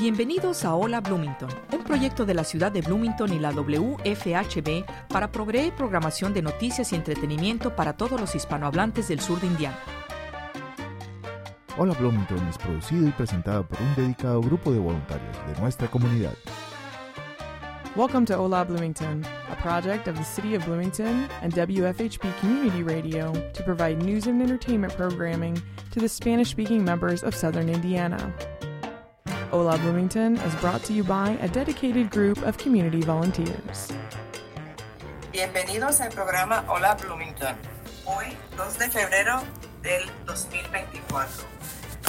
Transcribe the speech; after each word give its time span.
Bienvenidos 0.00 0.64
a 0.64 0.74
Hola 0.74 1.02
Bloomington, 1.02 1.50
un 1.74 1.84
proyecto 1.84 2.24
de 2.24 2.32
la 2.32 2.42
ciudad 2.42 2.72
de 2.72 2.80
Bloomington 2.80 3.34
y 3.34 3.38
la 3.38 3.50
WFHB 3.50 4.86
para 5.10 5.30
proveer 5.30 5.76
programación 5.76 6.32
de 6.32 6.40
noticias 6.40 6.94
y 6.94 6.96
entretenimiento 6.96 7.76
para 7.76 7.92
todos 7.92 8.18
los 8.18 8.34
hispanohablantes 8.34 9.08
del 9.08 9.20
sur 9.20 9.38
de 9.42 9.48
Indiana. 9.48 9.78
Hola 11.76 11.92
Bloomington 11.98 12.38
es 12.48 12.56
producido 12.56 13.08
y 13.08 13.10
presentado 13.10 13.66
por 13.68 13.78
un 13.82 13.94
dedicado 13.94 14.40
grupo 14.40 14.72
de 14.72 14.78
voluntarios 14.78 15.36
de 15.46 15.60
nuestra 15.60 15.86
comunidad. 15.86 16.32
Welcome 17.94 18.24
to 18.24 18.42
Hola 18.42 18.64
Bloomington, 18.64 19.22
a 19.52 19.62
project 19.62 20.08
of 20.08 20.16
the 20.16 20.24
City 20.24 20.56
of 20.56 20.64
Bloomington 20.64 21.28
and 21.42 21.52
WFHB 21.52 22.40
Community 22.40 22.82
Radio 22.82 23.34
to 23.52 23.62
provide 23.64 24.02
news 24.02 24.26
and 24.26 24.40
entertainment 24.40 24.96
programming 24.96 25.60
to 25.90 26.00
the 26.00 26.08
Spanish 26.08 26.48
speaking 26.48 26.82
members 26.82 27.22
of 27.22 27.34
southern 27.34 27.68
Indiana. 27.68 28.34
Hola 29.52 29.76
Bloomington 29.78 30.36
is 30.46 30.54
brought 30.60 30.84
to 30.84 30.92
you 30.92 31.02
by 31.02 31.36
a 31.42 31.48
dedicated 31.48 32.08
group 32.08 32.38
of 32.46 32.56
community 32.56 33.00
volunteers. 33.00 33.90
Bienvenidos 35.32 36.00
al 36.00 36.10
programa 36.10 36.62
Hola 36.68 36.94
Bloomington. 36.94 37.56
Hoy, 38.06 38.36
2 38.56 38.78
de 38.78 38.88
febrero 38.90 39.42
del 39.82 40.08
2024. 40.24 41.44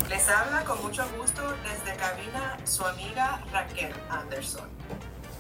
Les 0.07 0.29
habla 0.29 0.63
con 0.65 0.83
mucho 0.83 1.03
gusto 1.17 1.41
desde 1.63 1.97
cabina 1.97 2.59
su 2.63 2.85
amiga 2.85 3.43
Raquel 3.51 3.91
Anderson. 4.11 4.69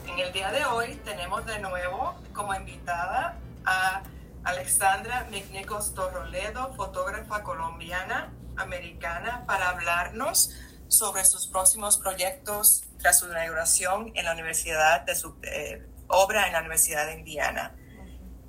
En 0.07 0.17
el 0.17 0.33
día 0.33 0.51
de 0.51 0.65
hoy 0.65 0.99
tenemos 1.05 1.45
de 1.45 1.59
nuevo 1.59 2.15
como 2.33 2.55
invitada 2.55 3.37
a 3.63 4.01
Alexandra 4.43 5.27
Mignicos 5.29 5.93
Torroledo, 5.93 6.73
fotógrafa 6.73 7.43
colombiana 7.43 8.33
americana, 8.57 9.43
para 9.45 9.69
hablarnos 9.69 10.49
sobre 10.91 11.23
sus 11.23 11.47
próximos 11.47 11.97
proyectos 11.97 12.83
tras 12.99 13.19
su 13.19 13.27
inauguración 13.27 14.11
en 14.13 14.25
la 14.25 14.33
universidad 14.33 15.01
de 15.01 15.15
su 15.15 15.37
eh, 15.43 15.87
obra 16.07 16.47
en 16.47 16.53
la 16.53 16.59
Universidad 16.59 17.07
de 17.07 17.13
Indiana. 17.13 17.75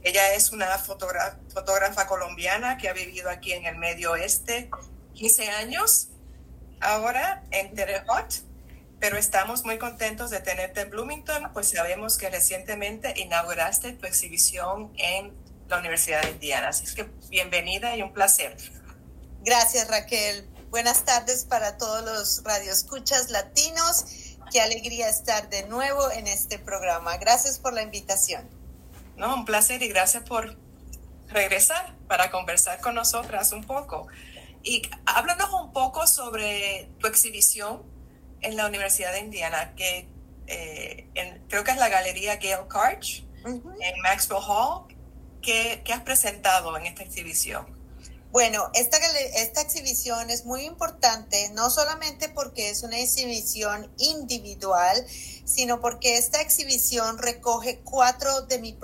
Ella 0.02 0.34
es 0.34 0.50
una 0.50 0.66
fotógrafa 0.76 2.08
colombiana 2.08 2.76
que 2.78 2.88
ha 2.88 2.92
vivido 2.92 3.30
aquí 3.30 3.52
en 3.52 3.66
el 3.66 3.76
Medio 3.76 4.12
Oeste 4.12 4.68
15 5.14 5.50
años, 5.50 6.08
ahora 6.80 7.44
en 7.52 7.74
Terre 7.74 8.04
pero 8.98 9.16
estamos 9.16 9.64
muy 9.64 9.78
contentos 9.78 10.30
de 10.30 10.40
tenerte 10.40 10.80
en 10.80 10.90
Bloomington, 10.90 11.52
pues 11.52 11.70
sabemos 11.70 12.18
que 12.18 12.28
recientemente 12.28 13.14
inauguraste 13.16 13.92
tu 13.92 14.06
exhibición 14.06 14.92
en 14.96 15.32
la 15.68 15.78
Universidad 15.78 16.22
de 16.22 16.30
Indiana. 16.30 16.68
Así 16.68 16.92
que 16.94 17.04
bienvenida 17.28 17.96
y 17.96 18.02
un 18.02 18.12
placer. 18.12 18.56
Gracias 19.44 19.88
Raquel. 19.88 20.51
Buenas 20.72 21.04
tardes 21.04 21.44
para 21.44 21.76
todos 21.76 22.02
los 22.02 22.42
radioescuchas 22.44 23.28
latinos. 23.28 24.06
Qué 24.50 24.58
alegría 24.62 25.06
estar 25.06 25.50
de 25.50 25.64
nuevo 25.68 26.10
en 26.10 26.26
este 26.26 26.58
programa. 26.58 27.18
Gracias 27.18 27.58
por 27.58 27.74
la 27.74 27.82
invitación. 27.82 28.48
No, 29.18 29.34
un 29.34 29.44
placer 29.44 29.82
y 29.82 29.88
gracias 29.88 30.22
por 30.22 30.56
regresar 31.28 31.94
para 32.08 32.30
conversar 32.30 32.80
con 32.80 32.94
nosotras 32.94 33.52
un 33.52 33.64
poco. 33.64 34.06
Y 34.62 34.80
háblanos 35.04 35.52
un 35.52 35.74
poco 35.74 36.06
sobre 36.06 36.88
tu 36.98 37.06
exhibición 37.06 37.82
en 38.40 38.56
la 38.56 38.66
Universidad 38.66 39.12
de 39.12 39.18
Indiana, 39.18 39.74
que 39.76 40.08
eh, 40.46 41.06
creo 41.50 41.64
que 41.64 41.72
es 41.72 41.76
la 41.76 41.90
Galería 41.90 42.36
Gail 42.36 42.66
Karch 42.66 43.26
en 43.44 44.00
Maxwell 44.02 44.40
Hall. 44.42 44.86
¿Qué, 45.42 45.82
¿Qué 45.84 45.92
has 45.92 46.00
presentado 46.00 46.74
en 46.78 46.86
esta 46.86 47.02
exhibición? 47.02 47.71
Bueno, 48.32 48.70
esta, 48.72 48.96
esta 49.34 49.60
exhibición 49.60 50.30
es 50.30 50.46
muy 50.46 50.64
importante, 50.64 51.50
no 51.50 51.68
solamente 51.68 52.30
porque 52.30 52.70
es 52.70 52.82
una 52.82 52.98
exhibición 52.98 53.92
individual, 53.98 55.06
sino 55.44 55.82
porque 55.82 56.16
esta 56.16 56.40
exhibición 56.40 57.18
recoge 57.18 57.80
cuatro 57.80 58.40
de, 58.42 58.58
mi 58.58 58.74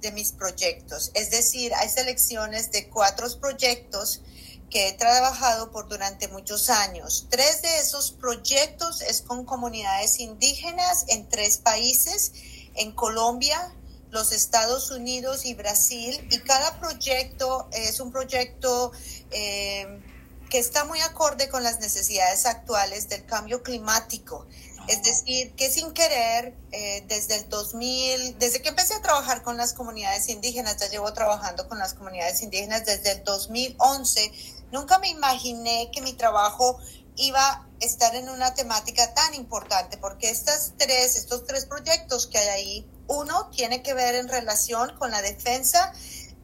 de 0.00 0.12
mis 0.12 0.32
proyectos. 0.32 1.10
Es 1.12 1.30
decir, 1.30 1.74
hay 1.74 1.90
selecciones 1.90 2.72
de 2.72 2.88
cuatro 2.88 3.28
proyectos 3.38 4.22
que 4.70 4.88
he 4.88 4.92
trabajado 4.94 5.70
por 5.70 5.88
durante 5.88 6.26
muchos 6.28 6.70
años. 6.70 7.26
Tres 7.28 7.60
de 7.60 7.80
esos 7.80 8.12
proyectos 8.12 9.02
es 9.02 9.20
con 9.20 9.44
comunidades 9.44 10.18
indígenas 10.18 11.04
en 11.08 11.28
tres 11.28 11.58
países, 11.58 12.32
en 12.74 12.92
Colombia, 12.92 13.70
los 14.10 14.32
Estados 14.32 14.90
Unidos 14.90 15.44
y 15.44 15.54
Brasil 15.54 16.26
y 16.30 16.38
cada 16.40 16.78
proyecto 16.80 17.68
es 17.72 18.00
un 18.00 18.10
proyecto 18.10 18.92
eh, 19.30 20.00
que 20.48 20.58
está 20.58 20.84
muy 20.84 21.00
acorde 21.00 21.48
con 21.48 21.62
las 21.62 21.80
necesidades 21.80 22.46
actuales 22.46 23.08
del 23.08 23.24
cambio 23.26 23.62
climático. 23.62 24.46
Es 24.88 25.02
decir, 25.02 25.52
que 25.54 25.70
sin 25.70 25.92
querer, 25.92 26.54
eh, 26.72 27.04
desde 27.08 27.36
el 27.36 27.48
2000, 27.50 28.38
desde 28.38 28.62
que 28.62 28.70
empecé 28.70 28.94
a 28.94 29.02
trabajar 29.02 29.42
con 29.42 29.58
las 29.58 29.74
comunidades 29.74 30.30
indígenas, 30.30 30.78
ya 30.78 30.88
llevo 30.88 31.12
trabajando 31.12 31.68
con 31.68 31.78
las 31.78 31.92
comunidades 31.92 32.40
indígenas 32.40 32.86
desde 32.86 33.12
el 33.12 33.24
2011, 33.24 34.32
nunca 34.72 34.98
me 34.98 35.10
imaginé 35.10 35.90
que 35.92 36.00
mi 36.00 36.14
trabajo 36.14 36.78
iba 37.16 37.46
a 37.46 37.68
estar 37.80 38.14
en 38.14 38.30
una 38.30 38.54
temática 38.54 39.12
tan 39.12 39.34
importante, 39.34 39.98
porque 39.98 40.30
estas 40.30 40.72
tres, 40.78 41.16
estos 41.16 41.44
tres 41.44 41.66
proyectos 41.66 42.26
que 42.26 42.38
hay 42.38 42.48
ahí 42.48 42.90
uno 43.08 43.48
tiene 43.50 43.82
que 43.82 43.94
ver 43.94 44.14
en 44.14 44.28
relación 44.28 44.96
con 44.98 45.10
la 45.10 45.20
defensa 45.22 45.92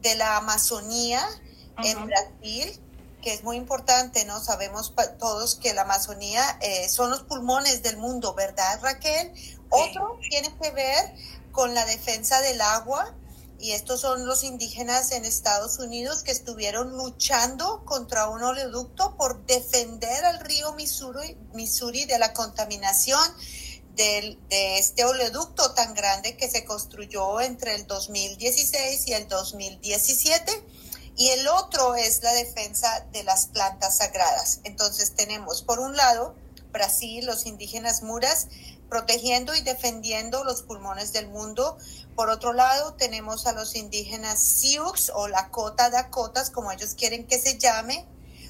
de 0.01 0.15
la 0.15 0.37
Amazonía 0.37 1.25
en 1.83 2.05
Brasil, 2.05 2.79
que 3.21 3.33
es 3.33 3.43
muy 3.43 3.57
importante, 3.57 4.25
¿no? 4.25 4.43
Sabemos 4.43 4.93
todos 5.17 5.55
que 5.55 5.73
la 5.73 5.81
Amazonía 5.81 6.57
eh, 6.61 6.89
son 6.89 7.09
los 7.09 7.23
pulmones 7.23 7.81
del 7.81 7.97
mundo, 7.97 8.33
¿verdad, 8.33 8.79
Raquel? 8.81 9.31
Otro 9.69 10.19
tiene 10.29 10.53
que 10.61 10.71
ver 10.71 11.15
con 11.51 11.73
la 11.73 11.85
defensa 11.85 12.41
del 12.41 12.61
agua, 12.61 13.13
y 13.59 13.71
estos 13.71 14.01
son 14.01 14.25
los 14.25 14.43
indígenas 14.43 15.11
en 15.11 15.25
Estados 15.25 15.79
Unidos 15.79 16.23
que 16.23 16.31
estuvieron 16.31 16.97
luchando 16.97 17.83
contra 17.85 18.27
un 18.29 18.43
oleoducto 18.43 19.15
por 19.15 19.45
defender 19.45 20.25
al 20.25 20.39
río 20.41 20.73
Missouri, 20.73 21.37
Missouri 21.53 22.05
de 22.05 22.19
la 22.19 22.33
contaminación 22.33 23.21
de, 23.95 24.37
este 24.49 25.05
oleoducto 25.05 25.73
tan 25.73 25.93
grande 25.93 26.37
que 26.37 26.49
se 26.49 26.65
construyó 26.65 27.39
entre 27.41 27.75
el 27.75 27.87
2016 27.87 29.07
y 29.07 29.13
el 29.13 29.27
2017 29.27 30.51
y 31.17 31.29
el 31.29 31.47
otro 31.47 31.95
es 31.95 32.21
la 32.23 32.33
defensa 32.33 33.05
de 33.11 33.23
las 33.23 33.47
plantas 33.47 33.97
sagradas. 33.97 34.59
Entonces 34.63 35.15
tenemos 35.15 35.61
por 35.61 35.79
un 35.79 35.95
lado 35.95 36.35
Brasil, 36.71 37.25
los 37.25 37.45
indígenas 37.45 38.03
muras, 38.03 38.47
protegiendo 38.89 39.55
y 39.55 39.61
defendiendo 39.61 40.43
los 40.43 40.61
pulmones 40.61 41.13
del 41.13 41.29
mundo. 41.29 41.77
Por 42.15 42.29
otro 42.29 42.51
lado 42.51 42.93
tenemos 42.95 43.47
a 43.47 43.53
los 43.53 43.75
indígenas 43.75 44.39
Sioux 44.39 45.11
o 45.13 45.27
Lakota 45.29 45.89
Dakotas, 45.89 46.49
como 46.49 46.71
ellos 46.71 46.93
quieren 46.95 47.25
que 47.27 47.39
se 47.39 47.57
llame, 47.57 48.05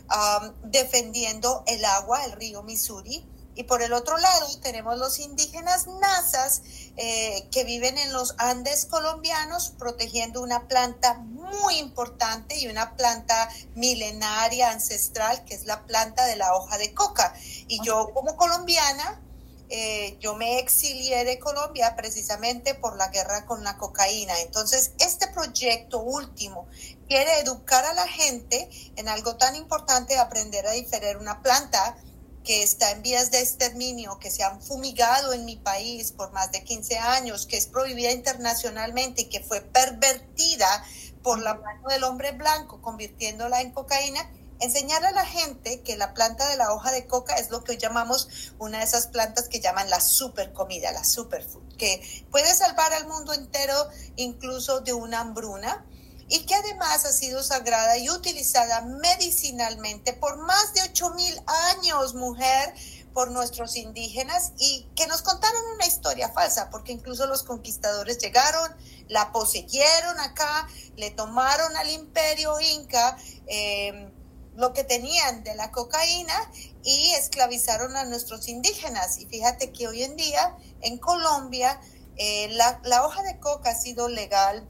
um, 0.10 0.54
defendiendo 0.72 1.64
el 1.68 1.86
agua, 1.86 2.26
el 2.26 2.32
río 2.32 2.64
Missouri. 2.64 3.24
Y 3.56 3.64
por 3.64 3.82
el 3.82 3.94
otro 3.94 4.18
lado 4.18 4.48
tenemos 4.62 4.98
los 4.98 5.20
indígenas 5.20 5.88
nazas 5.88 6.62
eh, 6.98 7.48
que 7.52 7.64
viven 7.64 7.98
en 7.98 8.12
los 8.12 8.36
Andes 8.38 8.86
colombianos 8.86 9.74
protegiendo 9.80 10.42
una 10.42 10.68
planta 10.68 11.14
muy 11.14 11.78
importante 11.78 12.58
y 12.58 12.68
una 12.68 12.96
planta 12.96 13.50
milenaria 13.76 14.72
ancestral 14.72 15.44
que 15.46 15.56
es 15.56 15.66
la 15.66 15.84
planta 15.84 16.26
de 16.26 16.36
la 16.36 16.54
hoja 16.54 16.78
de 16.78 16.94
coca. 16.94 17.34
Y 17.68 17.82
yo 17.84 18.12
como 18.14 18.36
colombiana, 18.36 19.22
eh, 19.70 20.18
yo 20.20 20.36
me 20.36 20.60
exilié 20.60 21.24
de 21.24 21.40
Colombia 21.40 21.96
precisamente 21.96 22.76
por 22.76 22.98
la 22.98 23.08
guerra 23.08 23.46
con 23.46 23.64
la 23.64 23.78
cocaína. 23.78 24.40
Entonces, 24.42 24.92
este 25.00 25.28
proyecto 25.28 26.00
último 26.00 26.68
quiere 27.08 27.40
educar 27.40 27.84
a 27.86 27.94
la 27.94 28.08
gente 28.08 28.70
en 28.96 29.10
algo 29.10 29.38
tan 29.38 29.56
importante, 29.56 30.18
aprender 30.18 30.68
a 30.68 30.72
diferir 30.72 31.18
una 31.18 31.42
planta 31.42 31.98
que 32.46 32.64
está 32.64 32.92
en 32.92 33.02
vías 33.02 33.32
de 33.32 33.42
exterminio, 33.42 34.20
que 34.20 34.32
se 34.32 34.44
han 34.44 34.62
fumigado 34.62 35.34
en 35.34 35.46
mi 35.46 35.58
país 35.58 36.12
por 36.12 36.32
más 36.32 36.52
de 36.52 36.64
15 36.64 36.98
años, 36.98 37.48
que 37.48 37.58
es 37.58 37.66
prohibida 37.66 38.12
internacionalmente 38.12 39.24
y 39.24 39.26
que 39.26 39.42
fue 39.42 39.62
pervertida 39.62 40.86
por 41.24 41.40
la 41.40 41.56
mano 41.56 41.90
del 41.90 42.04
hombre 42.04 42.32
blanco, 42.32 42.82
convirtiéndola 42.82 43.62
en 43.62 43.72
cocaína, 43.72 44.30
enseñarle 44.60 45.08
a 45.08 45.12
la 45.12 45.26
gente 45.26 45.82
que 45.82 45.98
la 45.98 46.14
planta 46.14 46.48
de 46.50 46.56
la 46.56 46.72
hoja 46.72 46.92
de 46.92 47.08
coca 47.08 47.36
es 47.36 47.50
lo 47.50 47.64
que 47.64 47.74
hoy 47.74 47.78
llamamos 47.78 48.54
una 48.60 48.78
de 48.78 48.86
esas 48.86 49.08
plantas 49.08 49.50
que 49.50 49.60
llaman 49.60 49.90
la 49.90 50.00
super 50.00 50.54
comida, 50.54 50.92
la 50.92 51.04
superfood, 51.04 51.76
que 51.78 52.02
puede 52.32 52.54
salvar 52.54 52.94
al 52.94 53.08
mundo 53.08 53.34
entero 53.34 53.76
incluso 54.16 54.82
de 54.82 54.94
una 54.94 55.20
hambruna 55.20 55.84
y 56.28 56.46
que 56.46 56.56
además 56.56 57.06
ha 57.06 57.12
sido 57.12 57.44
sagrada 57.44 57.98
y 57.98 58.10
utilizada 58.10 58.82
medicinalmente 58.82 60.14
por 60.14 60.38
más 60.38 60.74
de 60.74 60.82
8.000 60.82 61.44
años, 61.76 62.16
mujer, 62.16 62.74
por 63.14 63.32
nuestros 63.32 63.78
indígenas 63.78 64.52
y 64.58 64.90
que 64.96 65.08
nos 65.08 65.22
contaron 65.22 65.62
una 65.76 65.86
historia 65.86 66.30
falsa, 66.30 66.70
porque 66.70 66.92
incluso 66.92 67.28
los 67.28 67.44
conquistadores 67.44 68.18
llegaron, 68.18 68.76
la 69.08 69.32
poseyeron 69.32 70.20
acá, 70.20 70.68
le 70.98 71.12
tomaron 71.12 71.78
al 71.78 71.90
imperio 71.90 72.60
inca. 72.60 73.18
Eh, 73.48 74.12
lo 74.58 74.72
que 74.72 74.86
tenían 74.86 75.44
de 75.44 75.54
la 75.56 75.70
cocaína 75.72 76.34
y 76.82 77.12
esclavizaron 77.16 77.98
a 77.98 78.06
nuestros 78.06 78.48
indígenas. 78.48 79.20
Y 79.20 79.26
fíjate 79.26 79.74
que 79.74 79.86
hoy 79.86 80.04
en 80.04 80.16
día 80.16 80.56
en 80.80 80.98
Colombia 80.98 81.78
eh, 82.16 82.48
la 82.50 83.06
hoja 83.06 83.22
de 83.24 83.38
coca 83.42 83.72
ha 83.72 83.76
sido 83.76 84.08
legal 84.08 84.66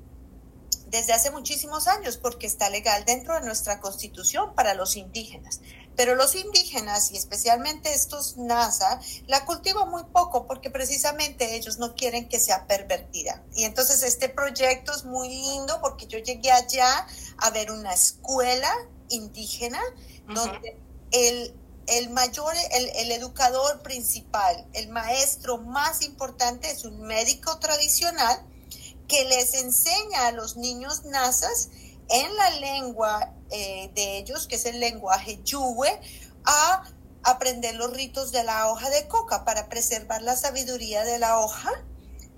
desde 0.87 1.13
hace 1.13 1.31
muchísimos 1.31 1.87
años 1.87 2.17
porque 2.17 2.47
está 2.47 2.69
legal 2.69 3.05
dentro 3.05 3.33
de 3.35 3.41
nuestra 3.41 3.79
constitución 3.79 4.53
para 4.55 4.73
los 4.73 4.95
indígenas. 4.95 5.61
Pero 5.95 6.15
los 6.15 6.35
indígenas 6.35 7.11
y 7.11 7.17
especialmente 7.17 7.93
estos 7.93 8.37
NASA 8.37 8.99
la 9.27 9.45
cultivan 9.45 9.89
muy 9.89 10.03
poco 10.03 10.45
porque 10.45 10.69
precisamente 10.69 11.55
ellos 11.55 11.79
no 11.79 11.95
quieren 11.95 12.27
que 12.27 12.39
sea 12.39 12.67
pervertida. 12.67 13.43
Y 13.55 13.63
entonces 13.63 14.03
este 14.03 14.29
proyecto 14.29 14.93
es 14.93 15.05
muy 15.05 15.29
lindo 15.29 15.79
porque 15.81 16.07
yo 16.07 16.19
llegué 16.19 16.51
allá 16.51 17.07
a 17.37 17.49
ver 17.51 17.71
una 17.71 17.93
escuela 17.93 18.71
indígena 19.09 19.81
donde 20.27 20.77
el, 21.11 21.55
el 21.87 22.09
mayor, 22.09 22.53
el, 22.73 22.89
el, 22.95 23.11
educador 23.11 23.81
principal, 23.81 24.67
el 24.73 24.89
maestro 24.89 25.59
más 25.59 26.01
importante 26.01 26.69
es 26.69 26.83
un 26.83 27.01
médico 27.01 27.59
tradicional 27.59 28.43
que 29.07 29.25
les 29.25 29.53
enseña 29.53 30.27
a 30.27 30.31
los 30.31 30.57
niños 30.57 31.05
nazas 31.05 31.69
en 32.09 32.35
la 32.35 32.49
lengua 32.59 33.33
eh, 33.51 33.91
de 33.93 34.17
ellos, 34.17 34.47
que 34.47 34.55
es 34.55 34.65
el 34.65 34.79
lenguaje 34.79 35.39
yuwe, 35.43 35.99
a 36.45 36.83
aprender 37.23 37.75
los 37.75 37.91
ritos 37.91 38.31
de 38.31 38.43
la 38.43 38.69
hoja 38.69 38.89
de 38.89 39.07
coca 39.07 39.45
para 39.45 39.67
preservar 39.67 40.21
la 40.21 40.35
sabiduría 40.35 41.03
de 41.03 41.17
la 41.17 41.39
hoja 41.39 41.71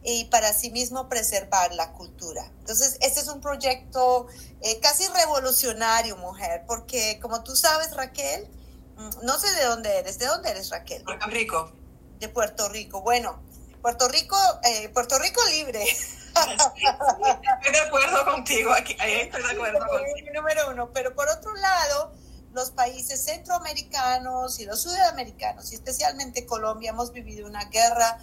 y 0.04 0.26
para 0.26 0.54
sí 0.54 0.72
mismo 0.72 1.10
preservar 1.10 1.74
la 1.74 1.92
cultura. 1.92 2.50
Entonces, 2.60 2.98
este 3.02 3.20
es 3.20 3.28
un 3.28 3.42
proyecto 3.42 4.28
eh, 4.62 4.80
casi 4.80 5.06
revolucionario, 5.08 6.16
mujer, 6.16 6.64
porque 6.66 7.20
como 7.22 7.44
tú 7.44 7.56
sabes, 7.58 7.94
Raquel, 7.94 8.48
mm, 8.96 9.26
no 9.26 9.38
sé 9.38 9.52
de 9.56 9.66
dónde 9.66 9.98
eres, 9.98 10.18
¿de 10.20 10.28
dónde 10.28 10.52
eres, 10.52 10.70
Raquel? 10.70 11.04
Puerto 11.04 11.28
Rico. 11.28 11.74
De 12.20 12.30
Puerto 12.30 12.70
Rico. 12.70 13.02
Bueno, 13.02 13.42
Puerto 13.82 14.08
Rico, 14.08 14.38
eh, 14.64 14.90
Puerto 14.90 15.20
Rico 15.20 15.42
libre. 15.52 15.86
estoy 17.60 17.72
de 17.72 17.80
acuerdo 17.80 18.26
contigo 18.26 18.72
aquí, 18.74 18.96
estoy 19.00 19.44
de 19.44 19.52
acuerdo 19.52 19.80
contigo. 19.88 20.30
Número 20.34 20.70
uno, 20.72 20.92
pero 20.94 21.16
por 21.16 21.30
otro 21.30 21.54
lado, 21.56 22.14
los 22.54 22.72
países 22.72 23.24
centroamericanos 23.24 24.60
y 24.60 24.66
los 24.66 24.82
sudamericanos, 24.82 25.72
y 25.72 25.76
especialmente 25.76 26.46
Colombia, 26.46 26.90
hemos 26.90 27.12
vivido 27.12 27.48
una 27.48 27.66
guerra 27.66 28.18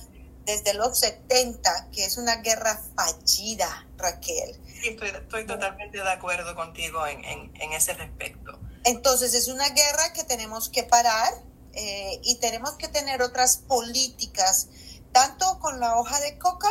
desde 0.44 0.75
los 0.75 0.99
70, 0.99 1.88
que 1.90 2.05
es 2.05 2.19
una 2.19 2.37
guerra 2.37 2.81
fallida, 2.94 3.87
Raquel. 3.96 4.61
Sí, 4.66 4.88
estoy, 4.88 5.08
estoy 5.08 5.46
totalmente 5.46 5.99
de 5.99 6.11
acuerdo 6.11 6.55
contigo 6.55 7.06
en, 7.06 7.25
en, 7.25 7.52
en, 7.61 7.72
ese 7.72 7.94
respecto. 7.94 8.58
Entonces, 8.84 9.32
es 9.34 9.49
una 9.49 9.69
guerra 9.70 10.12
que 10.12 10.25
tenemos 10.25 10.69
que 10.69 10.82
parar 10.82 11.32
eh, 11.72 12.20
y 12.22 12.37
tenemos 12.37 12.72
que 12.72 12.88
tener 12.88 13.22
otras 13.22 13.56
políticas, 13.56 14.69
tanto 15.12 15.58
con 15.61 15.81
la 15.81 15.96
hoja 15.96 16.20
de 16.20 16.38
coca 16.38 16.69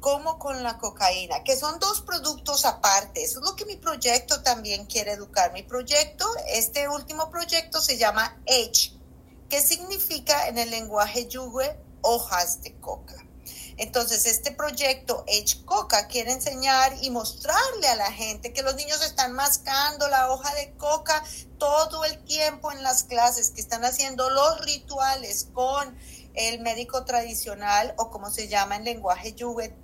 como 0.00 0.38
con 0.38 0.62
la 0.62 0.78
cocaína, 0.78 1.44
que 1.44 1.56
son 1.56 1.78
dos 1.78 2.00
productos 2.00 2.64
aparte. 2.64 3.22
Eso 3.22 3.40
es 3.40 3.44
lo 3.44 3.54
que 3.54 3.66
mi 3.66 3.76
proyecto 3.76 4.42
también 4.42 4.86
quiere 4.86 5.12
educar. 5.12 5.52
Mi 5.52 5.62
proyecto, 5.62 6.26
este 6.48 6.88
último 6.88 7.30
proyecto 7.30 7.80
se 7.80 7.98
llama 7.98 8.40
Edge, 8.46 8.92
que 9.48 9.60
significa 9.60 10.48
en 10.48 10.58
el 10.58 10.70
lenguaje 10.70 11.28
yugue 11.28 11.78
hojas 12.02 12.62
de 12.62 12.74
coca. 12.80 13.14
Entonces, 13.80 14.26
este 14.26 14.52
proyecto 14.52 15.24
Edge 15.26 15.64
Coca 15.64 16.06
quiere 16.06 16.32
enseñar 16.32 16.94
y 17.00 17.08
mostrarle 17.08 17.88
a 17.88 17.96
la 17.96 18.12
gente 18.12 18.52
que 18.52 18.62
los 18.62 18.74
niños 18.74 19.02
están 19.02 19.32
mascando 19.32 20.06
la 20.08 20.30
hoja 20.30 20.54
de 20.54 20.74
coca 20.76 21.24
todo 21.56 22.04
el 22.04 22.22
tiempo 22.24 22.70
en 22.72 22.82
las 22.82 23.04
clases, 23.04 23.52
que 23.52 23.62
están 23.62 23.82
haciendo 23.86 24.28
los 24.28 24.60
rituales 24.66 25.48
con 25.54 25.96
el 26.34 26.60
médico 26.60 27.04
tradicional 27.04 27.94
o 27.96 28.10
como 28.10 28.30
se 28.30 28.48
llama 28.48 28.76
en 28.76 28.84
lenguaje 28.84 29.34
yuve, 29.34 29.74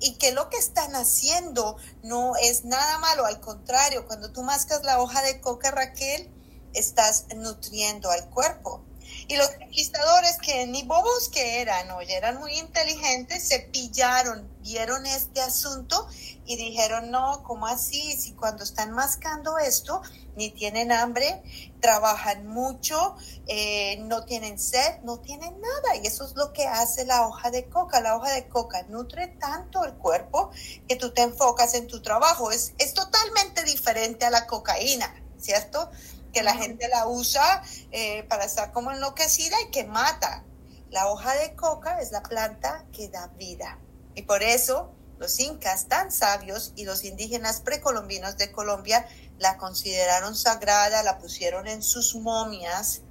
y 0.00 0.14
que 0.14 0.32
lo 0.32 0.48
que 0.50 0.56
están 0.56 0.96
haciendo 0.96 1.76
no 2.02 2.34
es 2.36 2.64
nada 2.64 2.98
malo, 2.98 3.24
al 3.24 3.40
contrario, 3.40 4.06
cuando 4.06 4.32
tú 4.32 4.42
mascas 4.42 4.82
la 4.82 5.00
hoja 5.00 5.22
de 5.22 5.40
coca, 5.40 5.70
Raquel, 5.70 6.28
estás 6.74 7.26
nutriendo 7.36 8.10
al 8.10 8.28
cuerpo. 8.30 8.82
Y 9.28 9.36
los 9.36 9.48
conquistadores 9.50 10.38
que 10.38 10.66
ni 10.66 10.82
bobos 10.82 11.28
que 11.28 11.60
eran, 11.60 11.90
oye, 11.92 12.16
eran 12.16 12.38
muy 12.38 12.58
inteligentes, 12.58 13.46
se 13.46 13.60
pillaron, 13.60 14.48
vieron 14.60 15.06
este 15.06 15.40
asunto 15.40 16.08
y 16.44 16.56
dijeron, 16.56 17.10
no, 17.10 17.42
¿cómo 17.44 17.66
así? 17.66 18.16
Si 18.16 18.32
cuando 18.32 18.64
están 18.64 18.90
mascando 18.90 19.58
esto, 19.58 20.02
ni 20.36 20.50
tienen 20.50 20.92
hambre, 20.92 21.42
trabajan 21.80 22.46
mucho, 22.46 23.16
eh, 23.46 23.98
no 24.00 24.24
tienen 24.24 24.58
sed, 24.58 25.00
no 25.02 25.20
tienen 25.20 25.60
nada. 25.60 25.96
Y 25.96 26.06
eso 26.06 26.24
es 26.24 26.34
lo 26.34 26.52
que 26.52 26.66
hace 26.66 27.04
la 27.04 27.26
hoja 27.26 27.50
de 27.50 27.68
coca. 27.68 28.00
La 28.00 28.16
hoja 28.16 28.32
de 28.32 28.48
coca 28.48 28.82
nutre 28.84 29.28
tanto 29.28 29.84
el 29.84 29.94
cuerpo 29.94 30.50
que 30.88 30.96
tú 30.96 31.12
te 31.12 31.22
enfocas 31.22 31.74
en 31.74 31.86
tu 31.86 32.02
trabajo. 32.02 32.50
Es, 32.50 32.72
es 32.78 32.94
totalmente 32.94 33.64
diferente 33.64 34.24
a 34.24 34.30
la 34.30 34.46
cocaína, 34.46 35.14
¿cierto? 35.38 35.90
Que 36.32 36.42
la 36.42 36.54
gente 36.54 36.88
la 36.88 37.06
usa 37.06 37.62
eh, 37.90 38.24
para 38.24 38.44
estar 38.44 38.72
como 38.72 38.90
enloquecida 38.90 39.60
y 39.60 39.70
que 39.70 39.84
mata. 39.84 40.44
La 40.90 41.08
hoja 41.08 41.34
de 41.34 41.54
coca 41.54 42.00
es 42.00 42.12
la 42.12 42.22
planta 42.22 42.84
que 42.92 43.08
da 43.08 43.28
vida. 43.28 43.78
Y 44.14 44.22
por 44.22 44.42
eso 44.42 44.92
los 45.22 45.38
incas 45.38 45.86
tan 45.86 46.10
sabios 46.10 46.72
y 46.74 46.84
los 46.84 47.04
indígenas 47.04 47.60
precolombinos 47.60 48.36
de 48.38 48.50
Colombia 48.50 49.06
la 49.42 49.56
consideraron 49.56 50.36
sagrada, 50.36 51.02
la 51.02 51.18
pusieron 51.18 51.66
en 51.66 51.82
sus 51.82 52.14
momias 52.14 53.02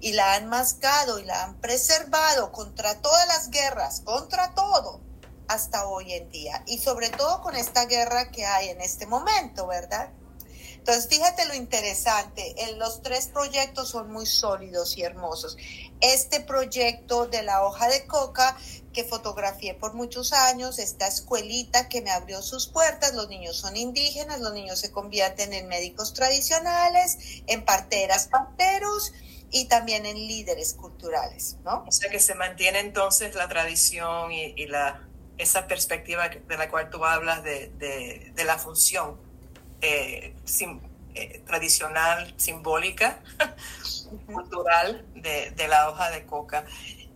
y 0.00 0.12
la 0.12 0.34
han 0.34 0.48
mascado 0.48 1.18
y 1.18 1.24
la 1.24 1.44
han 1.44 1.60
preservado 1.60 2.50
contra 2.50 3.02
todas 3.02 3.28
las 3.28 3.50
guerras, 3.50 4.00
contra 4.00 4.54
todo, 4.54 5.00
hasta 5.46 5.86
hoy 5.86 6.14
en 6.14 6.30
día. 6.30 6.64
Y 6.66 6.78
sobre 6.78 7.10
todo 7.10 7.42
con 7.42 7.54
esta 7.56 7.84
guerra 7.84 8.30
que 8.30 8.46
hay 8.46 8.70
en 8.70 8.80
este 8.80 9.06
momento, 9.06 9.66
¿verdad? 9.66 10.08
Entonces, 10.78 11.08
fíjate 11.10 11.44
lo 11.44 11.52
interesante, 11.52 12.54
en 12.64 12.78
los 12.78 13.02
tres 13.02 13.26
proyectos 13.26 13.90
son 13.90 14.10
muy 14.10 14.24
sólidos 14.24 14.96
y 14.96 15.02
hermosos. 15.02 15.58
Este 16.00 16.40
proyecto 16.40 17.26
de 17.26 17.42
la 17.42 17.64
hoja 17.64 17.88
de 17.88 18.06
coca 18.06 18.56
que 18.92 19.04
fotografié 19.04 19.74
por 19.74 19.94
muchos 19.94 20.32
años, 20.32 20.78
esta 20.78 21.06
escuelita 21.06 21.88
que 21.88 22.02
me 22.02 22.10
abrió 22.10 22.42
sus 22.42 22.66
puertas, 22.66 23.14
los 23.14 23.28
niños 23.28 23.56
son 23.56 23.76
indígenas, 23.76 24.40
los 24.40 24.52
niños 24.52 24.78
se 24.80 24.90
convierten 24.90 25.52
en 25.52 25.68
médicos 25.68 26.14
tradicionales, 26.14 27.42
en 27.46 27.64
parteras, 27.64 28.28
parteros 28.28 29.12
y 29.50 29.66
también 29.66 30.06
en 30.06 30.16
líderes 30.16 30.74
culturales, 30.74 31.56
¿no? 31.64 31.84
O 31.86 31.92
sea 31.92 32.10
que 32.10 32.20
se 32.20 32.34
mantiene 32.34 32.80
entonces 32.80 33.34
la 33.34 33.48
tradición 33.48 34.32
y, 34.32 34.54
y 34.56 34.66
la, 34.66 35.08
esa 35.38 35.66
perspectiva 35.66 36.28
de 36.28 36.56
la 36.56 36.68
cual 36.68 36.90
tú 36.90 37.04
hablas 37.04 37.42
de, 37.44 37.68
de, 37.78 38.32
de 38.34 38.44
la 38.44 38.58
función 38.58 39.16
eh, 39.80 40.34
sim, 40.44 40.80
eh, 41.14 41.42
tradicional, 41.46 42.34
simbólica, 42.36 43.22
cultural 44.26 45.04
de, 45.14 45.50
de, 45.50 45.68
la 45.68 45.90
hoja 45.90 46.10
de 46.10 46.26
coca. 46.26 46.64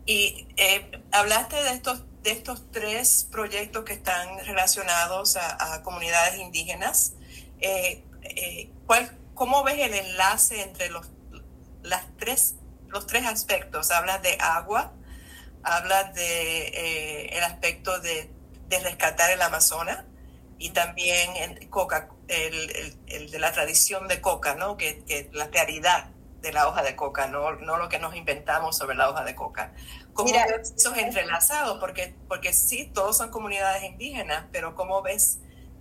Y 0.07 0.49
eh, 0.57 1.03
hablaste 1.13 1.57
de 1.63 1.71
estos, 1.71 2.05
de 2.23 2.33
estos 2.33 2.71
tres 2.71 3.29
proyectos 3.31 3.85
que 3.85 3.93
están 3.93 4.45
relacionados 4.45 5.37
a, 5.37 5.83
comunidades 5.83 6.39
indígenas. 6.39 7.15
Eh, 7.61 8.05
eh, 8.23 8.71
¿cuál, 8.87 9.19
¿Cómo 9.35 9.63
ves 9.65 9.79
el 9.79 9.95
enlace 9.95 10.63
entre 10.63 10.91
los, 10.91 11.07
las 11.83 12.05
tres, 12.19 12.57
los 12.89 13.07
tres 13.07 13.27
aspectos? 13.27 13.91
Hablas 13.91 14.23
de 14.23 14.37
agua, 14.41 14.93
hablas 15.63 16.15
de 16.15 16.69
eh, 16.69 17.37
el 17.37 17.45
aspecto 17.45 18.01
de, 18.01 18.31
de 18.69 18.79
rescatar 18.81 19.31
el 19.31 19.43
Amazonas 19.43 20.05
y 20.59 20.71
también 20.71 21.31
en 21.37 21.69
coca, 21.69 22.09
el, 22.29 22.71
el, 22.71 22.99
el, 23.07 23.31
de 23.31 23.39
la 23.41 23.53
tradición 23.53 24.07
de 24.07 24.21
coca, 24.21 24.55
¿no? 24.55 24.77
Que, 24.77 25.03
que, 25.05 25.29
la 25.33 25.51
claridad 25.51 26.12
de 26.43 26.53
la 26.53 26.69
hoja 26.69 26.83
de 26.83 26.95
coca, 26.97 27.29
no, 27.29 27.53
no 27.53 27.79
lo 27.79 27.89
que 27.89 27.99
nos 27.99 28.15
inventamos 28.15 28.77
sobre 28.77 28.97
la 28.97 29.09
hoja 29.09 29.25
de 29.25 29.35
coca. 29.35 29.73
¿Cómo 30.13 30.31
Mira, 30.31 30.47
ves 30.47 30.75
esos 30.77 30.97
entrelazados? 30.99 31.79
Porque, 31.79 32.15
porque 32.29 32.53
sí, 32.53 32.91
todos 32.93 33.17
son 33.17 33.31
comunidades 33.31 33.85
indígenas, 33.85 34.47
pero 34.53 34.75
¿cómo 34.75 35.01
ves 35.03 35.39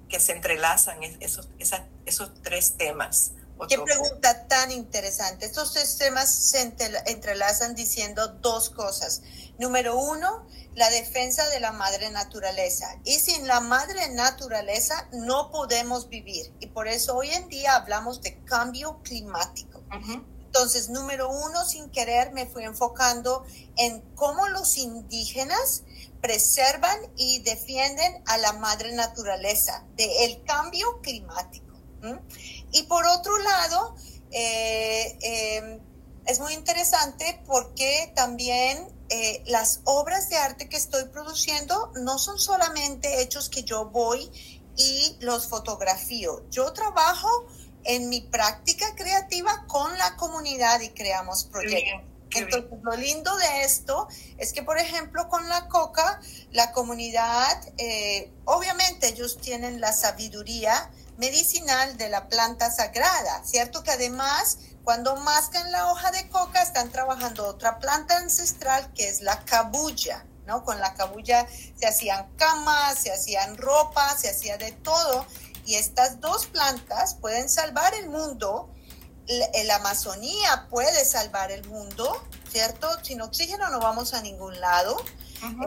que 0.07 0.19
se 0.19 0.33
entrelazan 0.33 1.03
esos, 1.03 1.49
esas, 1.59 1.81
esos 2.05 2.31
tres 2.43 2.77
temas? 2.77 3.33
Qué 3.67 3.77
pregunta 3.77 4.47
tan 4.47 4.71
interesante. 4.71 5.45
Estos 5.45 5.73
tres 5.73 5.97
temas 5.97 6.33
se 6.33 6.61
entrelazan 7.05 7.75
diciendo 7.75 8.27
dos 8.27 8.69
cosas. 8.71 9.21
Número 9.59 9.95
uno, 9.97 10.47
la 10.73 10.89
defensa 10.89 11.47
de 11.49 11.59
la 11.59 11.71
madre 11.71 12.09
naturaleza. 12.09 12.97
Y 13.03 13.19
sin 13.19 13.47
la 13.47 13.59
madre 13.59 14.09
naturaleza 14.09 15.07
no 15.11 15.51
podemos 15.51 16.09
vivir. 16.09 16.51
Y 16.59 16.67
por 16.67 16.87
eso 16.87 17.15
hoy 17.15 17.29
en 17.29 17.49
día 17.49 17.75
hablamos 17.75 18.21
de 18.21 18.43
cambio 18.45 18.99
climático. 19.03 19.79
Uh 19.91 19.93
-huh. 19.93 20.23
Entonces, 20.53 20.89
número 20.89 21.29
uno, 21.29 21.63
sin 21.63 21.89
querer, 21.91 22.33
me 22.33 22.45
fui 22.45 22.65
enfocando 22.65 23.45
en 23.77 24.01
cómo 24.15 24.49
los 24.49 24.75
indígenas 24.75 25.83
preservan 26.21 26.99
y 27.15 27.39
defienden 27.39 28.21
a 28.25 28.37
la 28.37 28.51
madre 28.51 28.91
naturaleza 28.91 29.87
del 29.95 30.43
cambio 30.43 30.99
climático. 30.99 31.79
Y 32.73 32.83
por 32.83 33.05
otro 33.05 33.37
lado, 33.37 33.95
eh, 34.31 35.17
eh, 35.21 35.79
es 36.25 36.39
muy 36.41 36.53
interesante 36.53 37.41
porque 37.45 38.11
también 38.13 38.89
eh, 39.07 39.43
las 39.45 39.79
obras 39.85 40.27
de 40.27 40.35
arte 40.35 40.67
que 40.67 40.75
estoy 40.75 41.05
produciendo 41.05 41.93
no 41.95 42.19
son 42.19 42.37
solamente 42.37 43.21
hechos 43.21 43.47
que 43.47 43.63
yo 43.63 43.85
voy 43.85 44.29
y 44.75 45.15
los 45.21 45.47
fotografío. 45.47 46.43
Yo 46.49 46.73
trabajo 46.73 47.29
en 47.83 48.09
mi 48.09 48.21
práctica 48.21 48.95
creativa 48.95 49.65
con 49.67 49.97
la 49.97 50.15
comunidad 50.17 50.81
y 50.81 50.89
creamos 50.89 51.45
proyectos. 51.45 52.11
Entonces, 52.33 52.71
lo 52.81 52.95
lindo 52.95 53.35
de 53.35 53.63
esto 53.63 54.07
es 54.37 54.53
que, 54.53 54.63
por 54.63 54.77
ejemplo, 54.77 55.27
con 55.27 55.47
la 55.49 55.67
coca, 55.67 56.21
la 56.51 56.71
comunidad, 56.71 57.61
eh, 57.77 58.31
obviamente 58.45 59.09
ellos 59.09 59.37
tienen 59.39 59.81
la 59.81 59.91
sabiduría 59.91 60.89
medicinal 61.17 61.97
de 61.97 62.09
la 62.09 62.29
planta 62.29 62.71
sagrada, 62.71 63.43
¿cierto? 63.43 63.83
Que 63.83 63.91
además, 63.91 64.59
cuando 64.83 65.15
mascan 65.17 65.71
la 65.71 65.91
hoja 65.91 66.11
de 66.11 66.29
coca, 66.29 66.61
están 66.61 66.89
trabajando 66.89 67.45
otra 67.45 67.79
planta 67.79 68.17
ancestral 68.17 68.91
que 68.93 69.09
es 69.09 69.21
la 69.21 69.43
cabulla, 69.43 70.25
¿no? 70.47 70.63
Con 70.63 70.79
la 70.79 70.93
cabulla 70.93 71.47
se 71.77 71.85
hacían 71.85 72.31
camas, 72.37 72.99
se 72.99 73.11
hacían 73.11 73.57
ropa, 73.57 74.17
se 74.17 74.29
hacía 74.29 74.57
de 74.57 74.71
todo. 74.71 75.25
Y 75.65 75.75
estas 75.75 76.19
dos 76.19 76.47
plantas 76.47 77.15
pueden 77.15 77.49
salvar 77.49 77.93
el 77.95 78.09
mundo 78.09 78.69
la 79.65 79.75
Amazonía 79.75 80.67
puede 80.69 81.05
salvar 81.05 81.51
el 81.51 81.65
mundo, 81.67 82.25
¿cierto? 82.51 82.87
Sin 83.03 83.21
oxígeno 83.21 83.69
no 83.69 83.79
vamos 83.79 84.13
a 84.13 84.21
ningún 84.21 84.59
lado. 84.59 84.97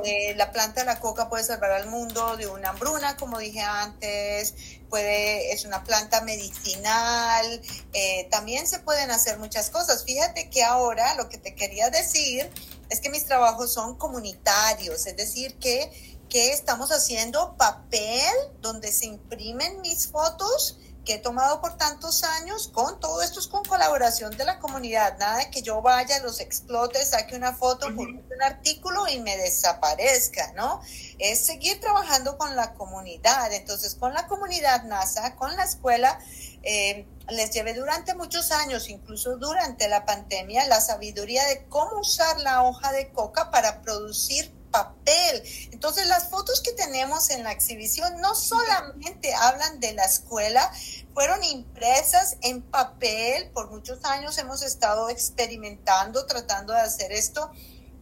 Eh, 0.04 0.34
la 0.36 0.52
planta 0.52 0.82
de 0.82 0.86
la 0.86 1.00
coca 1.00 1.28
puede 1.28 1.42
salvar 1.42 1.72
al 1.72 1.88
mundo 1.88 2.36
de 2.36 2.46
una 2.46 2.70
hambruna, 2.70 3.16
como 3.16 3.38
dije 3.38 3.60
antes, 3.60 4.54
puede, 4.88 5.52
es 5.52 5.64
una 5.64 5.82
planta 5.82 6.20
medicinal, 6.20 7.60
eh, 7.92 8.28
también 8.30 8.68
se 8.68 8.78
pueden 8.78 9.10
hacer 9.10 9.38
muchas 9.38 9.70
cosas. 9.70 10.04
Fíjate 10.04 10.48
que 10.48 10.62
ahora 10.62 11.16
lo 11.16 11.28
que 11.28 11.38
te 11.38 11.56
quería 11.56 11.90
decir 11.90 12.48
es 12.88 13.00
que 13.00 13.08
mis 13.08 13.24
trabajos 13.24 13.72
son 13.72 13.96
comunitarios, 13.96 15.06
es 15.06 15.16
decir, 15.16 15.58
que, 15.58 16.13
que 16.34 16.50
estamos 16.50 16.90
haciendo 16.90 17.56
papel 17.56 18.34
donde 18.60 18.90
se 18.90 19.06
imprimen 19.06 19.80
mis 19.82 20.08
fotos 20.08 20.80
que 21.04 21.14
he 21.14 21.18
tomado 21.18 21.60
por 21.60 21.76
tantos 21.76 22.24
años, 22.24 22.66
con 22.74 22.98
todo 22.98 23.22
esto 23.22 23.38
es 23.38 23.46
con 23.46 23.62
colaboración 23.62 24.36
de 24.36 24.44
la 24.44 24.58
comunidad, 24.58 25.16
nada 25.16 25.38
de 25.38 25.50
que 25.50 25.62
yo 25.62 25.80
vaya, 25.80 26.18
los 26.24 26.40
explote, 26.40 27.04
saque 27.04 27.36
una 27.36 27.54
foto, 27.54 27.86
un 27.86 28.24
artículo 28.42 29.06
y 29.06 29.20
me 29.20 29.36
desaparezca, 29.36 30.52
¿no? 30.54 30.80
Es 31.20 31.46
seguir 31.46 31.78
trabajando 31.80 32.36
con 32.36 32.56
la 32.56 32.74
comunidad. 32.74 33.52
Entonces, 33.52 33.94
con 33.94 34.12
la 34.12 34.26
comunidad 34.26 34.82
NASA, 34.84 35.36
con 35.36 35.54
la 35.54 35.62
escuela, 35.62 36.18
eh, 36.64 37.06
les 37.28 37.52
llevé 37.52 37.74
durante 37.74 38.16
muchos 38.16 38.50
años, 38.50 38.88
incluso 38.88 39.36
durante 39.36 39.86
la 39.86 40.04
pandemia, 40.04 40.66
la 40.66 40.80
sabiduría 40.80 41.44
de 41.44 41.66
cómo 41.68 42.00
usar 42.00 42.40
la 42.40 42.64
hoja 42.64 42.90
de 42.90 43.12
coca 43.12 43.52
para 43.52 43.82
producir 43.82 44.52
papel. 44.74 45.44
Entonces 45.70 46.08
las 46.08 46.28
fotos 46.30 46.60
que 46.60 46.72
tenemos 46.72 47.30
en 47.30 47.44
la 47.44 47.52
exhibición 47.52 48.20
no 48.20 48.34
solamente 48.34 49.32
hablan 49.32 49.78
de 49.78 49.92
la 49.92 50.04
escuela, 50.04 50.68
fueron 51.14 51.44
impresas 51.44 52.36
en 52.42 52.60
papel. 52.60 53.50
Por 53.50 53.70
muchos 53.70 54.04
años 54.04 54.36
hemos 54.38 54.62
estado 54.62 55.10
experimentando, 55.10 56.26
tratando 56.26 56.72
de 56.72 56.80
hacer 56.80 57.12
esto, 57.12 57.52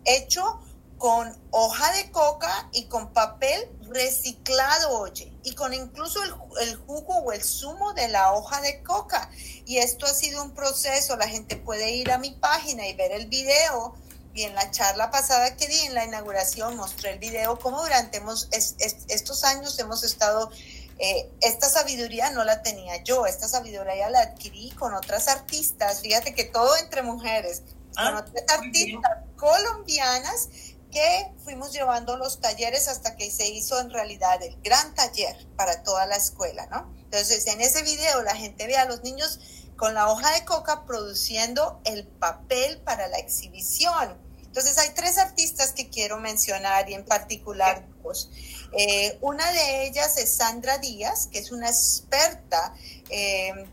hecho 0.07 0.61
con 0.97 1.37
hoja 1.51 1.93
de 1.93 2.11
coca 2.11 2.71
y 2.73 2.85
con 2.85 3.13
papel 3.13 3.69
reciclado, 3.91 4.99
oye, 4.99 5.31
y 5.43 5.55
con 5.55 5.75
incluso 5.75 6.23
el, 6.23 6.33
el, 6.69 6.77
jugo 6.77 7.19
o 7.19 7.33
el 7.33 7.43
zumo 7.43 7.93
de 7.93 8.09
la 8.09 8.33
hoja 8.33 8.63
de 8.63 8.83
coca. 8.83 9.29
Y 9.67 9.79
esto 9.79 10.07
ha 10.07 10.15
sido 10.15 10.43
un 10.43 10.55
proceso, 10.55 11.17
la 11.17 11.29
gente 11.29 11.57
puede 11.57 11.91
ir 11.91 12.13
a 12.13 12.19
mi 12.19 12.31
página 12.31 12.87
y 12.87 12.95
ver 12.95 13.13
el 13.13 13.27
video 13.27 13.95
y 14.35 14.43
en 14.43 14.55
la 14.55 14.71
charla 14.71 15.11
pasada 15.11 15.57
que 15.57 15.69
di, 15.69 15.79
en 15.81 15.95
la 15.95 16.05
inauguración, 16.05 16.77
mostré 16.77 17.13
el 17.13 17.19
video 17.19 17.59
cómo 17.59 17.83
durante 17.83 18.19
hemos, 18.19 18.49
estos 18.53 19.45
años 19.45 19.79
hemos 19.79 20.05
estado, 20.05 20.51
eh, 20.99 21.31
esta 21.41 21.69
sabiduría 21.69 22.31
no 22.31 22.45
la 22.45 22.63
tenía 22.63 23.03
yo, 23.03 23.27
esta 23.27 23.49
sabiduría 23.49 24.09
la 24.11 24.21
adquirí 24.21 24.71
con 24.71 24.95
otras 24.95 25.29
artistas, 25.29 26.01
fíjate 26.01 26.35
que 26.35 26.45
todo 26.45 26.77
entre 26.77 27.03
mujeres, 27.03 27.63
con 27.95 28.07
ah, 28.07 28.25
otras 28.27 28.45
artistas 28.49 29.19
colombianas 29.37 30.49
que 30.91 31.33
fuimos 31.43 31.73
llevando 31.73 32.17
los 32.17 32.41
talleres 32.41 32.87
hasta 32.87 33.17
que 33.17 33.31
se 33.31 33.49
hizo 33.49 33.81
en 33.81 33.91
realidad 33.91 34.43
el 34.43 34.61
gran 34.63 34.95
taller 34.95 35.37
para 35.57 35.83
toda 35.83 36.07
la 36.07 36.17
escuela, 36.17 36.67
¿no? 36.67 36.93
Entonces, 37.05 37.47
en 37.47 37.61
ese 37.61 37.83
video 37.83 38.23
la 38.23 38.37
gente 38.37 38.67
ve 38.67 38.77
a 38.77 38.85
los 38.85 39.03
niños 39.03 39.41
con 39.83 39.95
la 39.95 40.13
hoja 40.13 40.31
de 40.35 40.45
coca 40.45 40.85
produciendo 40.85 41.81
el 41.85 42.07
papel 42.07 42.79
para 42.83 43.09
la 43.09 43.19
exhibición. 43.19 44.17
Entonces 44.45 44.79
hay 44.79 44.91
tres 44.91 45.19
artistas 45.19 45.73
que 45.73 45.91
quiero 45.91 46.21
mencionar 46.21 46.89
y 46.89 46.95
en 46.95 47.05
particular 47.05 47.85
dos. 48.01 48.31
Eh, 48.79 49.19
una 49.23 49.51
de 49.51 49.89
ellas 49.89 50.19
es 50.19 50.37
Sandra 50.37 50.79
Díaz, 50.79 51.27
que 51.33 51.41
es 51.41 51.51
una 51.51 51.69
experta 51.69 52.73
em, 53.11 53.67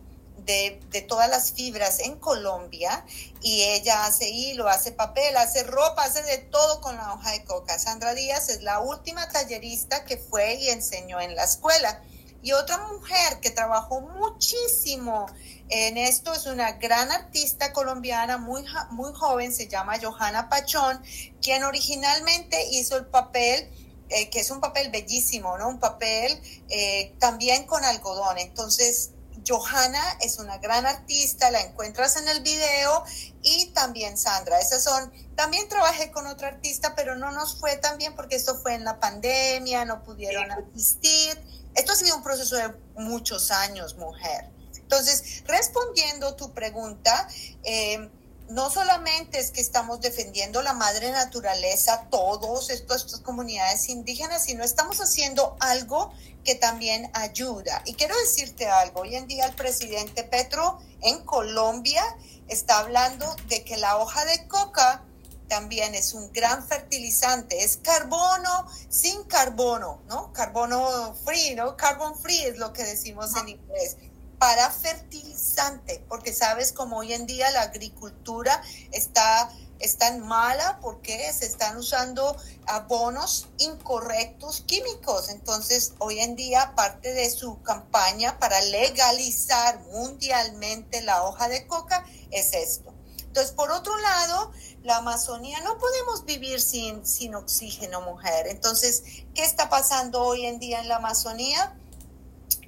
de, 0.48 0.80
de, 0.90 1.02
todas 1.04 1.30
las 1.30 1.52
fibras 1.52 2.00
en 2.00 2.16
Colombia 2.16 3.06
y 3.44 3.62
ella 3.66 4.08
hace 4.08 4.30
hilo, 4.30 4.68
hace 4.68 4.92
papel, 4.92 5.38
hace 5.38 5.62
ropa, 5.62 6.06
hace 6.06 6.24
de 6.24 6.40
todo 6.40 6.82
con 6.82 6.96
la 6.96 7.14
hoja 7.14 7.34
de 7.34 7.44
coca. 7.44 7.78
Sandra 7.78 8.16
Díaz 8.16 8.50
es 8.50 8.64
la 8.64 8.80
última 8.80 9.30
tallerista 9.30 10.06
que 10.06 10.18
fue 10.18 10.56
y 10.56 10.70
enseñó 10.70 11.22
en 11.22 11.36
la 11.36 11.44
escuela. 11.44 12.02
Y 12.42 12.54
otra 12.54 12.78
mujer 12.88 13.40
que 13.42 13.52
trabajó 13.52 14.02
muchísimo 14.02 15.26
en 15.68 15.98
esto 15.98 16.34
es 16.34 16.46
una 16.46 16.74
gran 16.74 17.12
artista 17.12 17.74
colombiana 17.74 18.38
muy, 18.38 18.64
muy 18.92 19.14
joven, 19.14 19.54
se 19.54 19.68
llama 19.68 20.00
Johanna 20.02 20.50
Pachón, 20.50 21.02
quien 21.42 21.64
originalmente 21.64 22.70
hizo 22.72 22.98
el 22.98 23.06
papel, 23.06 23.70
eh, 24.10 24.30
que 24.30 24.40
es 24.40 24.50
un 24.52 24.62
papel 24.62 24.90
bellísimo, 24.90 25.58
¿no? 25.58 25.68
Un 25.68 25.80
papel 25.80 26.42
eh, 26.70 27.14
también 27.20 27.66
con 27.68 27.84
algodón. 27.84 28.38
Entonces, 28.38 29.12
Johanna 29.48 30.02
es 30.22 30.40
una 30.40 30.58
gran 30.58 30.86
artista, 30.86 31.52
la 31.52 31.62
encuentras 31.62 32.18
en 32.18 32.28
el 32.28 32.42
video 32.42 33.04
y 33.42 33.68
también 33.68 34.18
Sandra. 34.18 34.60
Esas 34.60 34.84
son, 34.84 35.12
también 35.36 35.68
trabajé 35.70 36.12
con 36.12 36.26
otra 36.28 36.50
artista, 36.50 36.96
pero 36.96 37.16
no 37.16 37.32
nos 37.32 37.60
fue 37.60 37.76
tan 37.78 37.98
bien 37.98 38.16
porque 38.16 38.36
esto 38.36 38.60
fue 38.60 38.76
en 38.76 38.84
la 38.84 39.00
pandemia, 39.00 39.86
no 39.86 40.04
pudieron 40.04 40.52
asistir 40.52 41.42
esto 41.76 41.92
ha 41.92 41.96
sido 41.96 42.16
un 42.16 42.24
proceso 42.24 42.56
de 42.56 42.74
muchos 42.96 43.52
años, 43.52 43.96
mujer. 43.98 44.50
Entonces, 44.76 45.44
respondiendo 45.46 46.36
tu 46.36 46.52
pregunta, 46.54 47.28
eh, 47.64 48.10
no 48.50 48.72
solamente 48.72 49.40
es 49.40 49.52
que 49.52 49.62
estamos 49.62 50.02
defendiendo 50.02 50.64
la 50.64 50.74
madre 50.74 51.12
naturaleza, 51.12 52.08
todos 52.10 52.72
estos, 52.72 53.06
estas 53.06 53.20
comunidades 53.20 53.90
indígenas, 53.90 54.46
sino 54.46 54.64
estamos 54.64 55.00
haciendo 55.00 55.56
algo 55.60 56.12
que 56.44 56.56
también 56.56 57.12
ayuda. 57.14 57.84
Y 57.86 57.94
quiero 57.94 58.18
decirte 58.18 58.68
algo, 58.68 59.02
hoy 59.02 59.16
en 59.16 59.28
día 59.28 59.46
el 59.46 59.54
presidente 59.54 60.24
Petro 60.24 60.80
en 61.02 61.24
Colombia 61.26 62.04
está 62.48 62.80
hablando 62.80 63.36
de 63.48 63.64
que 63.64 63.78
la 63.78 63.98
hoja 63.98 64.26
de 64.26 64.48
coca 64.48 65.04
también 65.50 65.96
es 65.96 66.14
un 66.14 66.32
gran 66.32 66.66
fertilizante, 66.66 67.64
es 67.64 67.78
carbono 67.78 68.68
sin 68.88 69.24
carbono, 69.24 70.02
¿no? 70.08 70.32
Carbono 70.32 71.16
free, 71.26 71.56
¿no? 71.56 71.76
Carbon 71.76 72.18
free 72.18 72.44
es 72.46 72.58
lo 72.58 72.72
que 72.72 72.84
decimos 72.84 73.36
en 73.36 73.50
inglés 73.50 73.98
para 74.40 74.72
fertilizante, 74.72 76.04
porque 76.08 76.34
sabes 76.34 76.72
como 76.72 77.00
hoy 77.00 77.14
en 77.14 77.26
día 77.26 77.52
la 77.52 77.64
agricultura 77.64 78.64
está, 78.92 79.52
está 79.80 80.08
tan 80.08 80.22
mala 80.22 80.80
porque 80.82 81.32
se 81.34 81.46
están 81.46 81.76
usando 81.76 82.38
abonos 82.66 83.50
incorrectos 83.58 84.62
químicos. 84.62 85.30
Entonces, 85.30 85.94
hoy 86.00 86.20
en 86.20 86.38
día 86.38 86.74
parte 86.74 87.14
de 87.14 87.30
su 87.30 87.62
campaña 87.64 88.40
para 88.40 88.62
legalizar 88.62 89.82
mundialmente 89.92 91.02
la 91.02 91.24
hoja 91.24 91.50
de 91.50 91.68
coca 91.68 92.06
es 92.32 92.54
esto. 92.54 92.94
Entonces, 93.40 93.56
por 93.56 93.72
otro 93.72 93.98
lado, 94.00 94.52
la 94.84 94.98
Amazonía 94.98 95.62
no 95.62 95.78
podemos 95.78 96.26
vivir 96.26 96.60
sin, 96.60 97.06
sin 97.06 97.36
oxígeno, 97.36 98.02
mujer. 98.02 98.48
Entonces, 98.48 99.02
¿qué 99.34 99.44
está 99.44 99.70
pasando 99.70 100.22
hoy 100.22 100.46
en 100.46 100.60
día 100.60 100.82
en 100.82 100.90
la 100.90 100.98
Amazonía? 100.98 101.74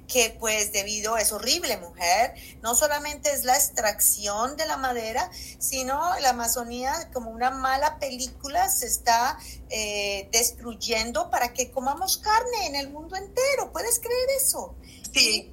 que 0.06 0.36
pues 0.38 0.72
debido, 0.72 1.16
es 1.16 1.32
horrible 1.32 1.78
mujer, 1.78 2.34
no 2.60 2.74
solamente 2.74 3.32
es 3.32 3.44
la 3.44 3.54
extracción 3.54 4.58
de 4.58 4.66
la 4.66 4.76
madera, 4.76 5.30
sino 5.58 6.18
la 6.20 6.30
Amazonía 6.30 7.10
como 7.14 7.30
una 7.30 7.50
mala 7.50 7.98
película 7.98 8.68
se 8.68 8.88
está 8.88 9.38
eh, 9.70 10.28
destruyendo 10.30 11.30
para 11.30 11.54
que 11.54 11.70
comamos 11.70 12.18
carne 12.18 12.66
en 12.66 12.76
el 12.76 12.90
mundo 12.90 13.16
entero, 13.16 13.72
¿puedes 13.72 14.00
creer 14.00 14.28
eso? 14.36 14.74
Sí. 15.14 15.50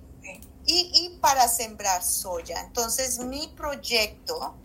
Y, 0.66 0.92
y 0.94 1.18
para 1.22 1.48
sembrar 1.48 2.04
soya. 2.04 2.60
Entonces 2.60 3.20
mi 3.20 3.48
proyecto 3.56 4.58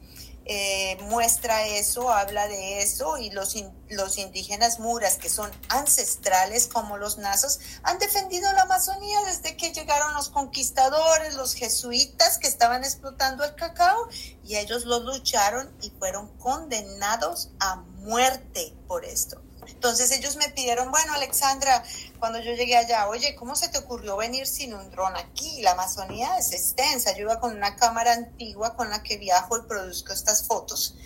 eh, 0.46 0.98
muestra 1.02 1.66
eso, 1.66 2.10
habla 2.10 2.46
de 2.48 2.82
eso 2.82 3.16
y 3.16 3.30
los, 3.30 3.56
los 3.88 4.18
indígenas 4.18 4.78
muras, 4.78 5.16
que 5.16 5.30
son 5.30 5.50
ancestrales 5.68 6.66
como 6.66 6.98
los 6.98 7.18
nazos, 7.18 7.60
han 7.82 7.98
defendido 7.98 8.52
la 8.52 8.62
Amazonía 8.62 9.22
desde 9.24 9.56
que 9.56 9.72
llegaron 9.72 10.12
los 10.14 10.28
conquistadores, 10.28 11.34
los 11.34 11.54
jesuitas 11.54 12.38
que 12.38 12.48
estaban 12.48 12.84
explotando 12.84 13.44
el 13.44 13.54
cacao 13.54 14.08
y 14.44 14.56
ellos 14.56 14.84
lo 14.84 15.00
lucharon 15.00 15.74
y 15.80 15.90
fueron 15.90 16.28
condenados 16.38 17.50
a 17.60 17.76
muerte 17.76 18.74
por 18.86 19.04
esto. 19.04 19.43
Entonces 19.68 20.10
ellos 20.12 20.36
me 20.36 20.48
pidieron, 20.48 20.90
bueno, 20.90 21.14
Alexandra, 21.14 21.82
cuando 22.18 22.40
yo 22.40 22.52
llegué 22.52 22.76
allá, 22.76 23.08
oye, 23.08 23.34
¿cómo 23.34 23.54
se 23.54 23.68
te 23.68 23.78
ocurrió 23.78 24.16
venir 24.16 24.46
sin 24.46 24.74
un 24.74 24.90
dron 24.90 25.16
aquí? 25.16 25.60
La 25.62 25.72
Amazonía 25.72 26.38
es 26.38 26.52
extensa. 26.52 27.12
Yo 27.14 27.22
iba 27.22 27.40
con 27.40 27.56
una 27.56 27.76
cámara 27.76 28.12
antigua 28.12 28.76
con 28.76 28.90
la 28.90 29.02
que 29.02 29.16
viajo 29.16 29.58
y 29.58 29.62
produzco 29.62 30.12
estas 30.12 30.46
fotos. 30.46 30.96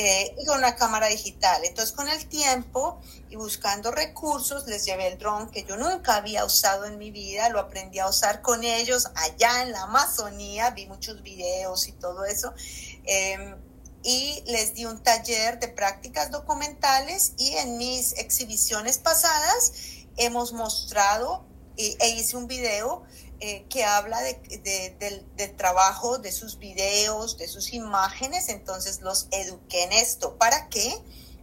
Eh, 0.00 0.36
y 0.40 0.46
con 0.46 0.58
una 0.58 0.76
cámara 0.76 1.08
digital. 1.08 1.64
Entonces, 1.64 1.92
con 1.92 2.08
el 2.08 2.28
tiempo 2.28 3.00
y 3.30 3.36
buscando 3.36 3.90
recursos, 3.90 4.68
les 4.68 4.84
llevé 4.84 5.08
el 5.08 5.18
dron 5.18 5.50
que 5.50 5.64
yo 5.64 5.76
nunca 5.76 6.14
había 6.14 6.44
usado 6.44 6.84
en 6.84 6.98
mi 6.98 7.10
vida, 7.10 7.48
lo 7.48 7.58
aprendí 7.58 7.98
a 7.98 8.08
usar 8.08 8.40
con 8.40 8.62
ellos 8.62 9.08
allá 9.16 9.62
en 9.62 9.72
la 9.72 9.82
Amazonía, 9.82 10.70
vi 10.70 10.86
muchos 10.86 11.20
videos 11.22 11.88
y 11.88 11.92
todo 11.92 12.24
eso. 12.24 12.54
Eh, 13.04 13.56
y 14.08 14.42
les 14.46 14.72
di 14.72 14.86
un 14.86 15.02
taller 15.02 15.60
de 15.60 15.68
prácticas 15.68 16.30
documentales 16.30 17.34
y 17.36 17.56
en 17.56 17.76
mis 17.76 18.14
exhibiciones 18.14 18.96
pasadas 18.96 19.74
hemos 20.16 20.54
mostrado 20.54 21.44
e, 21.76 21.94
hice 22.16 22.38
un 22.38 22.46
video 22.46 23.02
eh, 23.40 23.66
que 23.68 23.84
habla 23.84 24.18
de, 24.22 24.96
del, 25.36 25.56
trabajo 25.56 26.16
de 26.16 26.32
sus 26.32 26.58
videos, 26.58 27.36
de 27.36 27.48
sus 27.48 27.74
imágenes, 27.74 28.48
entonces 28.48 29.02
los 29.02 29.28
eduqué 29.30 29.84
en 29.84 29.92
esto. 29.92 30.38
¿Para 30.38 30.70
qué? 30.70 30.90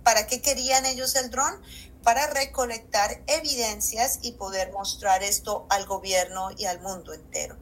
¿Para 0.03 0.25
qué 0.25 0.41
querían 0.41 0.87
ellos 0.87 1.15
el 1.15 1.29
dron? 1.29 1.61
Para 2.01 2.25
recolectar 2.33 3.21
evidencias 3.27 4.17
y 4.23 4.31
poder 4.31 4.71
mostrar 4.71 5.21
esto 5.21 5.67
al 5.69 5.85
gobierno 5.85 6.49
y 6.57 6.65
al 6.65 6.81
mundo 6.81 7.13
entero. 7.13 7.57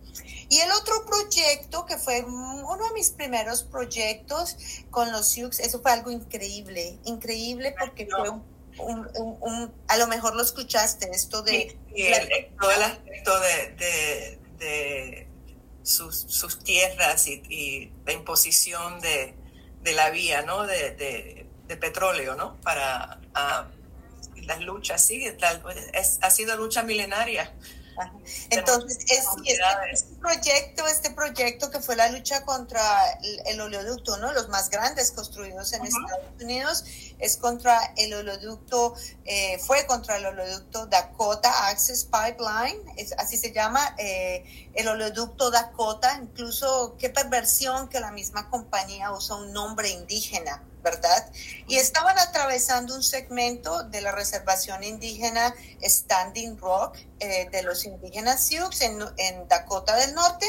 Y 0.54 0.60
el 0.60 0.72
otro 0.72 1.04
proyecto, 1.04 1.84
que 1.88 1.98
fue 1.98 2.22
uno 2.22 2.78
de 2.88 2.94
mis 2.94 3.10
primeros 3.10 3.64
proyectos 3.64 4.56
con 4.92 5.12
los 5.12 5.28
Sioux, 5.30 5.60
eso 5.60 5.82
fue 5.82 5.90
algo 5.90 6.12
increíble, 6.12 7.00
increíble 7.06 7.74
porque 7.80 8.08
fue 8.08 8.30
un, 8.30 9.74
a 9.88 9.98
lo 9.98 10.06
mejor 10.06 10.36
lo 10.36 10.44
escuchaste, 10.44 11.10
esto 11.10 11.42
de... 11.42 11.76
todo 12.60 12.72
el 12.72 12.84
aspecto 12.84 13.40
de, 13.40 14.38
de, 14.60 15.28
sus, 15.82 16.18
sus, 16.18 16.64
tierras 16.64 17.26
y, 17.28 17.92
la 18.06 18.14
imposición 18.14 19.02
de, 19.02 19.34
la 19.92 20.12
vía, 20.12 20.44
¿no? 20.44 20.68
De, 20.68 21.48
petróleo, 21.82 22.36
¿no? 22.36 22.62
Para 22.62 23.20
las 24.36 24.62
luchas, 24.62 25.04
sí, 25.04 25.26
es, 25.94 26.20
ha 26.22 26.30
sido 26.30 26.56
lucha 26.58 26.84
milenaria 26.84 27.52
entonces, 28.50 29.00
es, 29.10 29.26
este, 29.92 30.16
proyecto, 30.16 30.88
este 30.88 31.12
proyecto 31.12 31.70
que 31.72 31.80
fue 31.80 31.96
la 31.96 32.10
lucha 32.10 32.44
contra 32.44 32.82
el, 33.46 33.60
oleoducto, 33.60 34.18
¿no? 34.18 34.34
Los 34.34 34.50
más 34.50 34.70
grandes 34.70 35.12
construidos 35.12 35.74
en 35.74 35.86
Estados 35.86 36.42
Unidos, 36.42 36.86
es 37.20 37.38
contra 37.38 37.94
el 37.98 38.14
oleoducto, 38.14 38.96
eh, 39.26 39.58
fue 39.60 39.86
contra 39.86 40.18
el 40.18 40.26
oleoducto 40.26 40.88
Dakota 40.88 41.68
Access 41.70 42.06
Pipeline, 42.06 42.80
es, 42.98 43.14
así 43.18 43.38
se 43.38 43.52
llama, 43.52 43.96
eh, 43.98 44.70
el 44.74 44.88
oleoducto 44.88 45.52
Dakota, 45.52 46.20
incluso 46.22 46.96
qué 46.98 47.10
perversión 47.10 47.90
que 47.90 48.00
la 48.00 48.12
misma 48.12 48.50
compañía 48.50 49.12
usa 49.12 49.36
un 49.36 49.54
nombre 49.54 49.90
indígena 49.90 50.62
¿verdad? 50.84 51.32
Y 51.68 51.78
estaban 51.78 52.20
atravesando 52.20 52.94
un 52.94 53.04
segmento 53.04 53.84
de 53.84 54.02
la 54.02 54.12
reservación 54.12 54.84
indígena 54.84 55.56
Standing 55.82 56.58
Rock 56.58 56.98
eh, 57.20 57.48
de 57.52 57.64
los 57.64 57.86
indígenas 57.86 58.44
Sioux 58.44 58.70
en, 58.82 59.48
Dakota 59.48 59.96
del 59.96 60.14
Norte. 60.14 60.46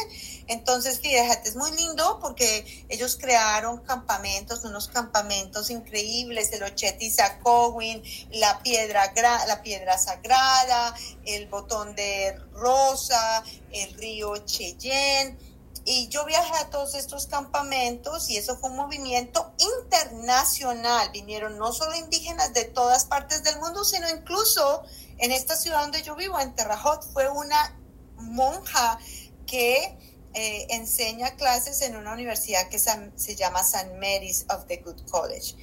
Entonces, 0.48 1.00
fíjate, 1.00 1.48
es 1.48 1.56
muy 1.56 1.70
lindo 1.72 2.18
porque 2.20 2.84
ellos 2.88 3.16
crearon 3.20 3.78
campamentos, 3.78 4.64
unos 4.64 4.88
campamentos 4.88 5.70
increíbles, 5.70 6.52
el 6.52 6.64
Ocheti 6.64 7.10
Sacowin, 7.10 8.02
la 8.32 8.60
piedra, 8.62 9.12
la 9.46 9.62
piedra 9.62 9.96
sagrada, 9.96 10.94
el 11.24 11.46
botón 11.46 11.94
de 11.94 12.36
rosa, 12.52 13.44
el 13.70 13.94
río 13.94 14.36
Cheyenne 14.38 15.53
y 15.84 16.08
yo 16.08 16.24
viajé 16.24 16.54
a 16.56 16.70
todos 16.70 16.94
estos 16.94 17.26
campamentos 17.26 18.30
y 18.30 18.38
eso 18.38 18.56
fue 18.56 18.70
un 18.70 18.76
movimiento 18.76 19.52
internacional. 19.58 21.10
Vinieron 21.12 21.58
no 21.58 21.72
solo 21.72 21.94
indígenas 21.94 22.54
de 22.54 22.64
todas 22.64 23.04
partes 23.04 23.42
del 23.42 23.58
mundo, 23.60 23.84
sino 23.84 24.08
incluso 24.08 24.82
en 25.18 25.30
esta 25.30 25.56
ciudad 25.56 25.82
donde 25.82 26.02
yo 26.02 26.16
vivo, 26.16 26.40
en 26.40 26.54
Terrajot, 26.54 27.02
fue 27.12 27.28
una 27.28 27.78
monja 28.16 28.98
que 29.46 29.98
eh, 30.32 30.66
enseña 30.70 31.36
clases 31.36 31.82
en 31.82 31.96
una 31.96 32.12
universidad 32.12 32.68
que 32.68 32.78
se 32.78 33.36
llama 33.36 33.60
St. 33.60 33.94
Mary's 33.98 34.46
of 34.48 34.66
the 34.66 34.78
Good 34.78 35.08
College. 35.10 35.54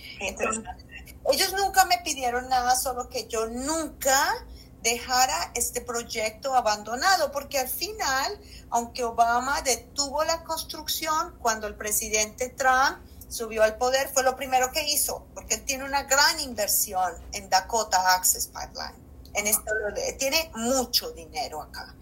ellos 1.31 1.53
nunca 1.53 1.86
me 1.86 1.97
pidieron 1.99 2.47
nada, 2.47 2.75
solo 2.75 3.10
que 3.10 3.27
yo 3.27 3.47
nunca 3.47 4.45
dejara 4.82 5.52
este 5.56 5.82
proyecto 5.82 6.56
abandonado, 6.56 7.32
porque 7.32 7.60
al 7.60 7.67
final, 7.67 8.39
aunque 8.70 9.04
Obama 9.04 9.62
detuvo 9.62 10.24
la 10.24 10.44
construcción, 10.44 11.36
cuando 11.39 11.67
el 11.67 11.76
presidente 11.76 12.50
Trump 12.50 12.98
subió 13.30 13.63
al 13.63 13.78
poder, 13.78 14.10
fue 14.10 14.24
lo 14.24 14.36
primero 14.36 14.72
que 14.72 14.84
hizo, 14.89 15.26
porque 15.34 15.56
él 15.56 15.63
tiene 15.63 15.86
una 15.86 16.04
gran 16.04 16.39
inversión 16.39 17.13
en 17.34 17.50
Dakota 17.50 18.15
Access 18.15 18.48
Pipeline. 18.48 19.00
En 19.34 19.48
esto, 19.48 19.72
tiene 20.20 20.52
mucho 20.56 21.12
dinero 21.12 21.62
acá. 21.62 21.96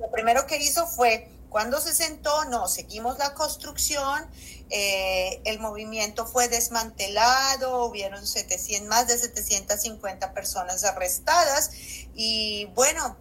Lo 0.00 0.10
primero 0.10 0.46
que 0.46 0.56
hizo 0.56 0.86
fue 0.86 1.28
cuando 1.50 1.80
se 1.80 1.92
sentó, 1.92 2.44
no, 2.46 2.68
seguimos 2.68 3.18
la 3.18 3.34
construcción, 3.34 4.24
eh, 4.70 5.42
el 5.44 5.58
movimiento 5.58 6.26
fue 6.26 6.48
desmantelado, 6.48 7.84
hubieron 7.84 8.24
700, 8.26 8.88
más 8.88 9.08
de 9.08 9.18
750 9.18 10.32
personas 10.32 10.84
arrestadas 10.84 11.70
y 12.14 12.66
bueno, 12.76 13.16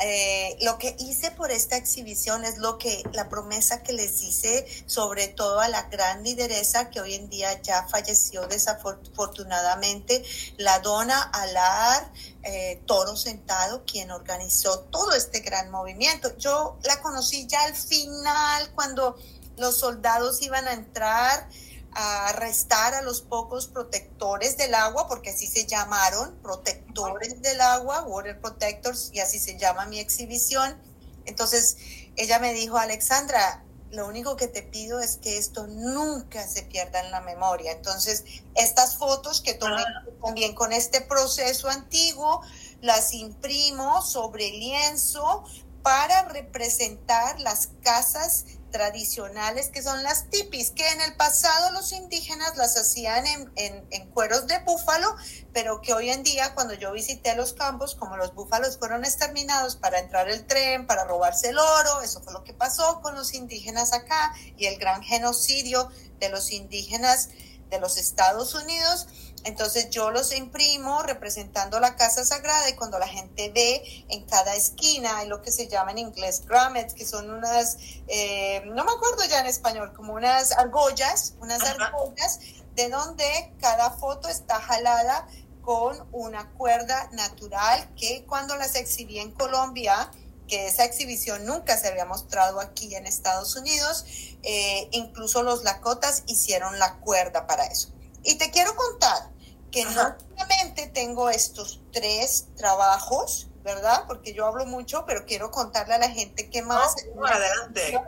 eh, 0.00 0.56
lo 0.62 0.78
que 0.78 0.96
hice 0.98 1.30
por 1.30 1.50
esta 1.50 1.76
exhibición 1.76 2.44
es 2.44 2.58
lo 2.58 2.78
que 2.78 3.02
la 3.12 3.28
promesa 3.28 3.82
que 3.82 3.92
les 3.92 4.22
hice, 4.22 4.66
sobre 4.86 5.28
todo 5.28 5.60
a 5.60 5.68
la 5.68 5.82
gran 5.84 6.24
lideresa 6.24 6.90
que 6.90 7.00
hoy 7.00 7.14
en 7.14 7.28
día 7.28 7.60
ya 7.62 7.86
falleció 7.86 8.46
desafortunadamente, 8.46 10.24
la 10.56 10.80
dona 10.80 11.22
Alar 11.22 12.10
eh, 12.42 12.63
Toro 12.76 13.16
Sentado, 13.16 13.84
quien 13.84 14.10
organizó 14.10 14.80
todo 14.80 15.12
este 15.12 15.40
gran 15.40 15.70
movimiento. 15.70 16.36
Yo 16.36 16.78
la 16.84 17.00
conocí 17.00 17.46
ya 17.46 17.62
al 17.64 17.74
final, 17.74 18.72
cuando 18.74 19.16
los 19.56 19.78
soldados 19.78 20.42
iban 20.42 20.66
a 20.66 20.72
entrar 20.72 21.48
a 21.96 22.28
arrestar 22.28 22.94
a 22.94 23.02
los 23.02 23.22
pocos 23.22 23.68
protectores 23.68 24.56
del 24.56 24.74
agua, 24.74 25.06
porque 25.06 25.30
así 25.30 25.46
se 25.46 25.64
llamaron, 25.64 26.34
protectores 26.42 27.40
del 27.40 27.60
agua, 27.60 28.02
water 28.02 28.40
protectors, 28.40 29.10
y 29.12 29.20
así 29.20 29.38
se 29.38 29.56
llama 29.58 29.86
mi 29.86 30.00
exhibición. 30.00 30.76
Entonces 31.24 31.76
ella 32.16 32.38
me 32.40 32.52
dijo, 32.52 32.78
Alexandra, 32.78 33.64
lo 33.90 34.08
único 34.08 34.36
que 34.36 34.48
te 34.48 34.62
pido 34.62 35.00
es 35.00 35.18
que 35.18 35.38
esto 35.38 35.66
nunca 35.68 36.46
se 36.48 36.62
pierda 36.62 37.00
en 37.00 37.12
la 37.12 37.20
memoria. 37.20 37.72
Entonces, 37.72 38.24
estas 38.56 38.96
fotos 38.96 39.40
que 39.40 39.54
tomé 39.54 39.82
ah. 39.82 40.04
también 40.22 40.54
con 40.54 40.72
este 40.72 41.00
proceso 41.00 41.68
antiguo, 41.68 42.42
las 42.84 43.14
imprimo 43.14 44.02
sobre 44.02 44.50
lienzo 44.50 45.42
para 45.82 46.28
representar 46.28 47.40
las 47.40 47.70
casas 47.82 48.44
tradicionales 48.70 49.68
que 49.68 49.82
son 49.82 50.02
las 50.02 50.28
tipis, 50.28 50.70
que 50.70 50.86
en 50.90 51.00
el 51.00 51.14
pasado 51.16 51.70
los 51.70 51.92
indígenas 51.92 52.56
las 52.56 52.76
hacían 52.76 53.24
en, 53.56 54.10
cueros 54.10 54.46
de 54.48 54.58
búfalo, 54.58 55.16
pero 55.54 55.80
que 55.80 55.94
hoy 55.94 56.10
en 56.10 56.24
día 56.24 56.54
cuando 56.54 56.74
yo 56.74 56.92
visité 56.92 57.34
los 57.36 57.54
campos, 57.54 57.94
como 57.94 58.18
los 58.18 58.34
búfalos 58.34 58.76
fueron 58.78 59.04
exterminados 59.04 59.76
para 59.76 59.98
entrar 59.98 60.28
el 60.28 60.46
tren, 60.46 60.86
para 60.86 61.04
robarse 61.04 61.50
el 61.50 61.58
oro, 61.58 62.02
eso 62.02 62.20
fue 62.22 62.34
lo 62.34 62.44
que 62.44 62.52
pasó 62.52 63.00
con 63.00 63.14
los 63.14 63.32
indígenas 63.32 63.94
acá 63.94 64.34
y 64.58 64.66
el 64.66 64.78
gran 64.78 65.02
genocidio 65.02 65.88
de 66.18 66.28
los 66.28 66.52
indígenas 66.52 67.30
de 67.70 67.80
los 67.80 67.96
Estados 67.96 68.54
Unidos 68.54 69.08
entonces 69.44 69.90
yo 69.90 70.10
los 70.10 70.34
imprimo 70.34 71.02
representando 71.02 71.78
la 71.78 71.96
casa 71.96 72.24
sagrada 72.24 72.68
y 72.70 72.74
cuando 72.74 72.98
la 72.98 73.06
gente 73.06 73.50
ve 73.50 74.04
en 74.08 74.24
cada 74.26 74.54
esquina 74.54 75.18
hay 75.18 75.28
lo 75.28 75.42
que 75.42 75.52
se 75.52 75.68
llama 75.68 75.92
en 75.92 75.98
inglés 75.98 76.42
grommets, 76.46 76.94
que 76.94 77.04
son 77.04 77.30
unas, 77.30 77.76
eh, 78.08 78.62
no 78.66 78.84
me 78.84 78.92
acuerdo 78.92 79.24
ya 79.28 79.40
en 79.40 79.46
español, 79.46 79.92
como 79.94 80.14
unas 80.14 80.52
argollas, 80.52 81.34
unas 81.40 81.62
argollas 81.62 82.40
de 82.74 82.88
donde 82.88 83.52
cada 83.60 83.90
foto 83.90 84.28
está 84.28 84.60
jalada 84.60 85.28
con 85.62 86.06
una 86.12 86.50
cuerda 86.52 87.08
natural 87.12 87.88
que 87.96 88.24
cuando 88.26 88.56
las 88.56 88.74
exhibí 88.74 89.18
en 89.18 89.30
Colombia 89.30 90.10
que 90.48 90.66
esa 90.66 90.84
exhibición 90.84 91.46
nunca 91.46 91.76
se 91.78 91.88
había 91.88 92.04
mostrado 92.04 92.60
aquí 92.60 92.94
en 92.94 93.06
Estados 93.06 93.56
Unidos. 93.56 94.04
Eh, 94.42 94.88
incluso 94.92 95.42
los 95.42 95.64
Lakotas 95.64 96.22
hicieron 96.26 96.78
la 96.78 96.96
cuerda 96.98 97.46
para 97.46 97.64
eso. 97.64 97.88
Y 98.22 98.36
te 98.36 98.50
quiero 98.50 98.74
contar 98.74 99.30
que 99.74 99.84
no 99.86 100.16
solamente 100.30 100.86
tengo 100.86 101.28
estos 101.30 101.80
tres 101.92 102.46
trabajos, 102.56 103.48
¿verdad? 103.64 104.04
Porque 104.06 104.32
yo 104.32 104.46
hablo 104.46 104.66
mucho, 104.66 105.04
pero 105.04 105.26
quiero 105.26 105.50
contarle 105.50 105.94
a 105.94 105.98
la 105.98 106.10
gente 106.10 106.48
qué 106.48 106.62
más. 106.62 106.94
adelante. 107.28 108.00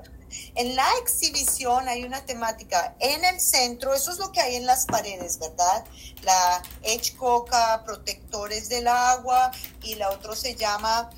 En 0.55 0.77
la 0.77 0.89
exhibición 1.03 1.89
hay 1.89 2.05
una 2.05 2.25
temática 2.25 2.95
en 3.01 3.25
el 3.25 3.41
centro, 3.41 3.95
eso 3.95 4.13
es 4.13 4.19
lo 4.19 4.31
que 4.31 4.41
hay 4.41 4.55
en 4.55 4.67
las 4.67 4.87
paredes, 4.87 5.41
¿verdad? 5.41 5.85
La 6.23 6.63
Edge 6.83 7.17
Coca, 7.17 7.83
protectores 7.85 8.69
del 8.69 8.87
agua, 8.87 9.51
y 9.83 9.97
la 9.97 10.11
otra 10.11 10.37
se 10.37 10.55
llama 10.55 11.11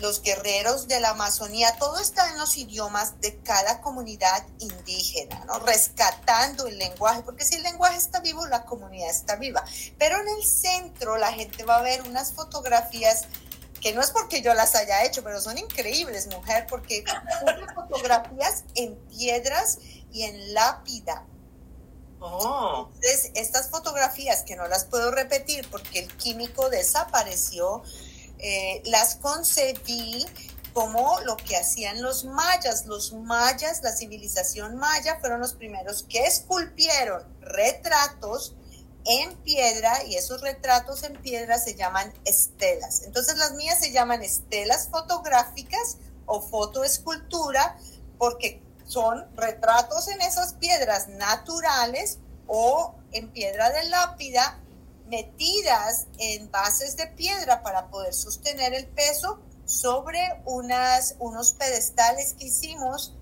los 0.00 0.22
guerreros 0.22 0.88
de 0.88 1.00
la 1.00 1.10
Amazonía, 1.10 1.76
todo 1.78 1.98
está 1.98 2.30
en 2.30 2.38
los 2.38 2.56
idiomas 2.56 3.20
de 3.20 3.38
cada 3.38 3.80
comunidad 3.80 4.44
indígena, 4.58 5.44
¿no? 5.44 5.60
Rescatando 5.60 6.66
el 6.66 6.78
lenguaje, 6.78 7.22
porque 7.22 7.44
si 7.44 7.54
el 7.54 7.62
lenguaje 7.62 7.96
está 7.96 8.20
vivo, 8.20 8.46
la 8.46 8.64
comunidad 8.64 9.10
está 9.10 9.36
viva. 9.36 9.64
Pero 9.98 10.20
en 10.20 10.28
el 10.28 10.44
centro 10.44 11.16
la 11.18 11.32
gente 11.32 11.64
va 11.64 11.76
a 11.76 11.82
ver 11.82 12.02
unas 12.02 12.32
fotografías 12.32 13.26
que 13.80 13.92
no 13.92 14.00
es 14.00 14.10
porque 14.10 14.42
yo 14.42 14.54
las 14.54 14.74
haya 14.76 15.04
hecho, 15.04 15.24
pero 15.24 15.40
son 15.40 15.58
increíbles, 15.58 16.28
mujer, 16.28 16.66
porque 16.68 17.04
son 17.44 17.74
fotografías 17.74 18.64
en 18.74 18.96
piedras 19.08 19.78
y 20.12 20.22
en 20.22 20.54
lápida. 20.54 21.26
Oh. 22.20 22.88
Entonces, 22.94 23.32
estas 23.34 23.68
fotografías 23.70 24.44
que 24.44 24.54
no 24.54 24.68
las 24.68 24.84
puedo 24.84 25.10
repetir 25.10 25.68
porque 25.68 25.98
el 25.98 26.16
químico 26.16 26.70
desapareció, 26.70 27.82
eh, 28.42 28.82
las 28.86 29.16
concebí 29.16 30.26
como 30.72 31.20
lo 31.20 31.36
que 31.36 31.56
hacían 31.56 32.02
los 32.02 32.24
mayas. 32.24 32.86
Los 32.86 33.12
mayas, 33.12 33.82
la 33.82 33.92
civilización 33.92 34.76
maya, 34.76 35.18
fueron 35.20 35.40
los 35.40 35.54
primeros 35.54 36.04
que 36.08 36.24
esculpieron 36.24 37.22
retratos 37.40 38.54
en 39.04 39.34
piedra 39.38 40.04
y 40.04 40.16
esos 40.16 40.40
retratos 40.40 41.02
en 41.02 41.14
piedra 41.20 41.58
se 41.58 41.74
llaman 41.74 42.12
estelas. 42.24 43.02
Entonces 43.02 43.36
las 43.36 43.52
mías 43.52 43.78
se 43.80 43.92
llaman 43.92 44.22
estelas 44.22 44.88
fotográficas 44.88 45.98
o 46.26 46.40
fotoescultura 46.40 47.76
porque 48.18 48.62
son 48.86 49.26
retratos 49.36 50.08
en 50.08 50.20
esas 50.20 50.54
piedras 50.54 51.08
naturales 51.08 52.18
o 52.46 52.94
en 53.12 53.30
piedra 53.30 53.70
de 53.70 53.84
lápida 53.88 54.61
metidas 55.12 56.06
en 56.16 56.50
bases 56.50 56.96
de 56.96 57.06
piedra 57.06 57.62
para 57.62 57.88
poder 57.88 58.14
sostener 58.14 58.72
el 58.72 58.86
peso 58.88 59.40
sobre 59.66 60.18
unas, 60.46 61.16
unos 61.18 61.52
pedestales 61.52 62.32
que 62.32 62.46
hicimos 62.46 63.14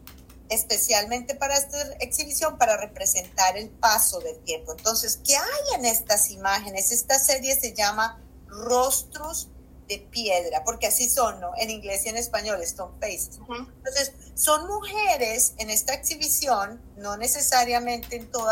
especialmente 0.48 1.34
para 1.34 1.56
esta 1.56 1.80
exhibición, 2.00 2.58
para 2.58 2.76
representar 2.76 3.56
el 3.56 3.70
paso 3.70 4.20
del 4.20 4.38
tiempo. 4.40 4.72
Entonces, 4.72 5.20
¿qué 5.24 5.36
hay 5.36 5.78
en 5.78 5.84
estas 5.84 6.30
imágenes? 6.30 6.92
Esta 6.92 7.18
serie 7.18 7.58
se 7.58 7.72
llama 7.72 8.22
Rostros 8.46 9.48
de 9.88 9.98
Piedra, 9.98 10.62
porque 10.64 10.86
así 10.86 11.08
son, 11.08 11.40
¿no? 11.40 11.52
En 11.56 11.70
inglés 11.70 12.06
y 12.06 12.10
en 12.10 12.16
español, 12.16 12.62
Stone 12.62 12.94
Faces. 13.00 13.40
Entonces, 13.48 14.12
son 14.34 14.66
mujeres 14.68 15.54
en 15.58 15.70
esta 15.70 15.94
exhibición, 15.94 16.80
no 16.96 17.16
necesariamente 17.16 18.16
en 18.16 18.30
todo 18.30 18.48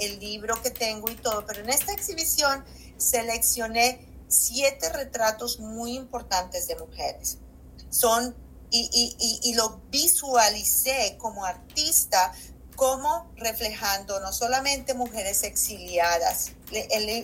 el 0.00 0.18
libro 0.18 0.60
que 0.62 0.70
tengo 0.70 1.10
y 1.10 1.16
todo, 1.16 1.44
pero 1.46 1.60
en 1.60 1.70
esta 1.70 1.92
exhibición 1.92 2.64
seleccioné 2.96 4.06
siete 4.28 4.88
retratos 4.90 5.58
muy 5.60 5.96
importantes 5.96 6.68
de 6.68 6.76
mujeres. 6.76 7.38
Son 7.90 8.34
y, 8.72 9.54
lo 9.56 9.80
visualicé 9.90 11.16
como 11.18 11.44
artista 11.44 12.32
como 12.80 13.30
reflejando 13.36 14.20
no 14.20 14.32
solamente 14.32 14.94
mujeres 14.94 15.42
exiliadas, 15.42 16.52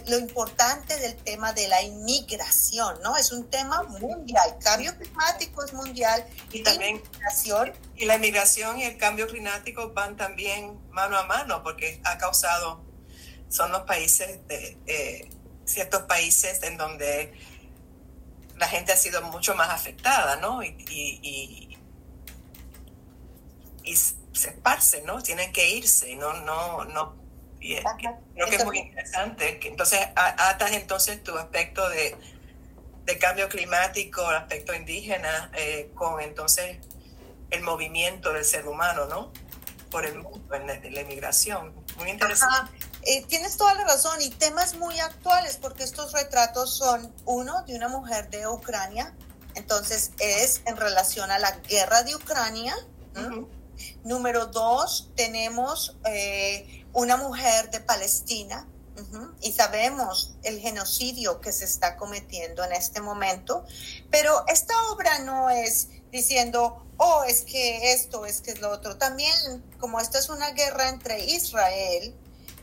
lo 0.07 0.19
importante 0.19 0.99
del 0.99 1.17
tema 1.17 1.55
de 1.55 1.67
la 1.67 1.81
inmigración, 1.81 3.01
¿no? 3.03 3.17
Es 3.17 3.33
un 3.33 3.49
tema 3.49 3.83
mundial, 3.85 4.59
cambio 4.63 4.95
climático 4.99 5.65
es 5.65 5.73
mundial 5.73 6.27
y 6.53 6.63
también 6.63 6.97
inmigración. 6.97 7.73
Y 7.97 8.05
la 8.05 8.17
inmigración 8.17 8.79
y 8.81 8.85
el 8.85 8.99
cambio 8.99 9.27
climático 9.29 9.95
van 9.95 10.19
también 10.19 10.79
mano 10.91 11.17
a 11.17 11.23
mano 11.23 11.63
porque 11.63 12.03
ha 12.05 12.19
causado, 12.19 12.85
son 13.49 13.73
los 13.73 13.85
países 13.85 14.47
de, 14.49 14.77
eh, 14.87 15.31
ciertos 15.65 16.03
países 16.03 16.63
en 16.65 16.77
donde 16.77 17.33
la 18.57 18.69
gente 18.69 18.93
ha 18.93 18.97
sido 18.99 19.23
mucho 19.23 19.55
más 19.55 19.71
afectada, 19.71 20.37
¿no? 20.37 20.63
Y, 20.63 20.77
y, 20.91 21.79
y, 23.83 23.97
se 24.37 24.51
esparce, 24.51 25.03
¿no? 25.03 25.23
Tienen 25.23 25.53
que 25.53 25.69
irse, 25.71 26.15
no, 26.17 26.33
no, 26.35 26.85
no. 26.85 27.17
Y 27.61 27.77
creo 27.77 28.49
que 28.49 28.57
es 28.57 28.65
muy 28.65 28.79
interesante. 28.79 29.59
Entonces, 29.63 30.01
atas 30.15 30.73
entonces 30.73 31.23
tu 31.23 31.37
aspecto 31.37 31.89
de, 31.89 32.17
de 33.05 33.19
cambio 33.19 33.49
climático, 33.49 34.29
el 34.31 34.37
aspecto 34.37 34.75
indígena, 34.75 35.51
eh, 35.55 35.91
con 35.95 36.21
entonces 36.21 36.79
el 37.51 37.63
movimiento 37.63 38.33
del 38.33 38.45
ser 38.45 38.69
humano, 38.69 39.07
¿no? 39.07 39.33
Por 39.91 40.05
el 40.05 40.19
mundo, 40.19 40.55
en 40.55 40.67
la, 40.67 40.79
la 40.79 41.01
inmigración. 41.01 41.75
Muy 41.97 42.11
interesante. 42.11 42.73
Eh, 43.03 43.25
tienes 43.29 43.57
toda 43.57 43.75
la 43.75 43.85
razón 43.85 44.21
y 44.21 44.31
temas 44.31 44.75
muy 44.75 44.99
actuales 44.99 45.59
porque 45.63 45.85
estos 45.85 46.13
retratos 46.13 46.77
son 46.77 47.15
uno 47.25 47.63
de 47.63 47.77
una 47.77 47.89
mujer 47.89 48.29
de 48.31 48.49
Ucrania, 48.49 49.15
entonces 49.55 50.11
es 50.19 50.61
en 50.67 50.77
relación 50.77 51.31
a 51.31 51.39
la 51.39 51.53
guerra 51.69 52.03
de 52.03 52.17
Ucrania. 52.17 52.77
Número 54.07 54.47
dos, 54.47 55.11
tenemos 55.17 55.97
eh, 56.05 56.85
una 56.93 57.17
mujer 57.17 57.73
de 57.73 57.81
Palestina 57.81 58.65
y 59.41 59.51
sabemos 59.51 60.37
el 60.45 60.61
genocidio 60.61 61.41
que 61.41 61.51
se 61.51 61.65
está 61.65 61.97
cometiendo 61.97 62.63
en 62.63 62.73
este 62.73 63.01
momento, 63.01 63.65
pero 64.09 64.45
esta 64.47 64.75
obra 64.93 65.19
no 65.19 65.51
es 65.51 65.89
diciendo, 66.13 66.87
oh, 66.99 67.25
es 67.25 67.43
que 67.43 67.95
esto, 67.95 68.27
es 68.27 68.43
que 68.43 68.53
es 68.53 68.61
lo 68.61 68.71
otro. 68.71 68.97
También, 68.97 69.35
como 69.81 69.99
esta 69.99 70.21
es 70.21 70.29
una 70.29 70.53
guerra 70.53 70.89
entre 70.89 71.25
Israel 71.25 72.15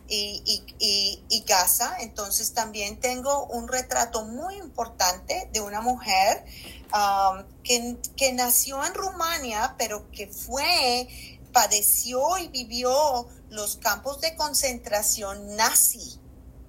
y, 0.07 1.43
Gaza. 1.45 1.97
Entonces 1.99 2.53
también 2.53 2.99
tengo 2.99 3.45
un 3.47 3.67
retrato 3.67 4.25
muy 4.25 4.55
importante 4.55 5.49
de 5.51 5.61
una 5.61 5.81
mujer 5.81 6.45
um, 6.93 7.43
que, 7.63 7.97
que, 8.15 8.33
nació 8.33 8.83
en 8.85 8.93
Rumania, 8.93 9.75
pero 9.77 10.09
que 10.11 10.27
fue, 10.27 11.07
padeció 11.53 12.37
y 12.37 12.47
vivió 12.49 13.27
los 13.49 13.77
campos 13.77 14.19
de 14.19 14.35
concentración 14.35 15.55
nazi. 15.55 16.19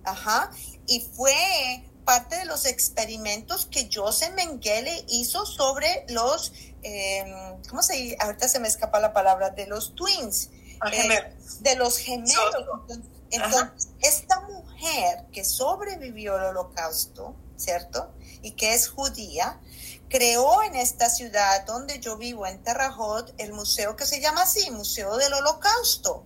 Ajá. 0.05 0.51
Y 0.87 1.01
fue 1.01 1.35
parte 2.05 2.37
de 2.37 2.45
los 2.45 2.67
experimentos 2.67 3.67
que 3.67 3.89
Joseph 3.93 4.35
Mengele 4.35 5.05
hizo 5.09 5.47
sobre 5.47 6.05
los, 6.09 6.53
em, 6.83 7.63
¿cómo 7.69 7.83
se 7.83 7.95
dice? 7.95 8.17
Ahorita 8.21 8.47
se 8.47 8.61
me 8.61 8.69
escapa 8.69 9.01
la 9.01 9.13
palabra, 9.13 9.51
de 9.51 9.67
los 9.67 9.95
twins. 9.95 10.51
Ah, 10.81 10.91
eh, 10.93 11.35
de 11.61 11.77
los 11.77 11.97
gemelos. 11.97 12.37
Entonces, 13.31 13.89
esta 14.01 14.41
mujer 14.41 15.25
que 15.33 15.45
sobrevivió 15.45 16.37
al 16.37 16.45
holocausto, 16.45 17.35
¿cierto? 17.57 18.13
Y 18.43 18.53
que 18.53 18.75
es 18.75 18.89
judía, 18.89 19.61
creó 20.15 20.63
en 20.63 20.77
esta 20.77 21.11
ciudad 21.11 21.67
donde 21.67 21.99
yo 21.99 22.17
vivo, 22.17 22.47
en 22.47 22.63
Terre 22.63 22.85
el 23.39 23.53
museo 23.53 23.97
que 23.97 24.07
se 24.07 24.21
llama 24.21 24.43
así, 24.43 24.71
Museo 24.71 25.17
del 25.17 25.35
Holocausto. 25.35 26.23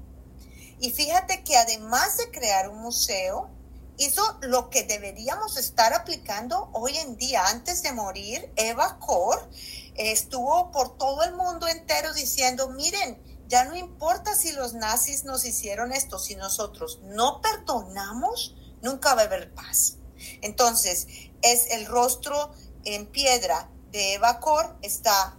Y 0.78 0.90
fíjate 0.90 1.42
que 1.42 1.56
además 1.56 2.18
de 2.18 2.30
crear 2.30 2.68
un 2.68 2.80
museo, 2.80 3.48
hizo 3.96 4.22
lo 4.42 4.68
que 4.68 4.82
deberíamos 4.82 5.56
estar 5.56 5.94
aplicando 5.94 6.68
hoy 6.74 6.98
en 6.98 7.16
día. 7.16 7.46
Antes 7.46 7.82
de 7.82 7.92
morir, 7.92 8.52
Eva 8.56 8.98
Kor 8.98 9.48
estuvo 9.94 10.70
por 10.70 10.98
todo 10.98 11.22
el 11.22 11.32
mundo 11.34 11.66
entero 11.66 12.12
diciendo, 12.12 12.68
miren, 12.68 13.18
ya 13.48 13.64
no 13.64 13.74
importa 13.74 14.34
si 14.34 14.52
los 14.52 14.74
nazis 14.74 15.24
nos 15.24 15.46
hicieron 15.46 15.92
esto, 15.92 16.18
si 16.18 16.36
nosotros 16.36 17.00
no 17.04 17.40
perdonamos, 17.40 18.54
nunca 18.82 19.14
va 19.14 19.22
a 19.22 19.24
haber 19.24 19.54
paz. 19.54 19.96
Entonces, 20.42 21.06
es 21.40 21.70
el 21.70 21.86
rostro 21.86 22.52
en 22.84 23.06
piedra 23.06 23.70
de 23.92 24.14
Eva 24.14 24.40
Kor, 24.40 24.76
está 24.82 25.36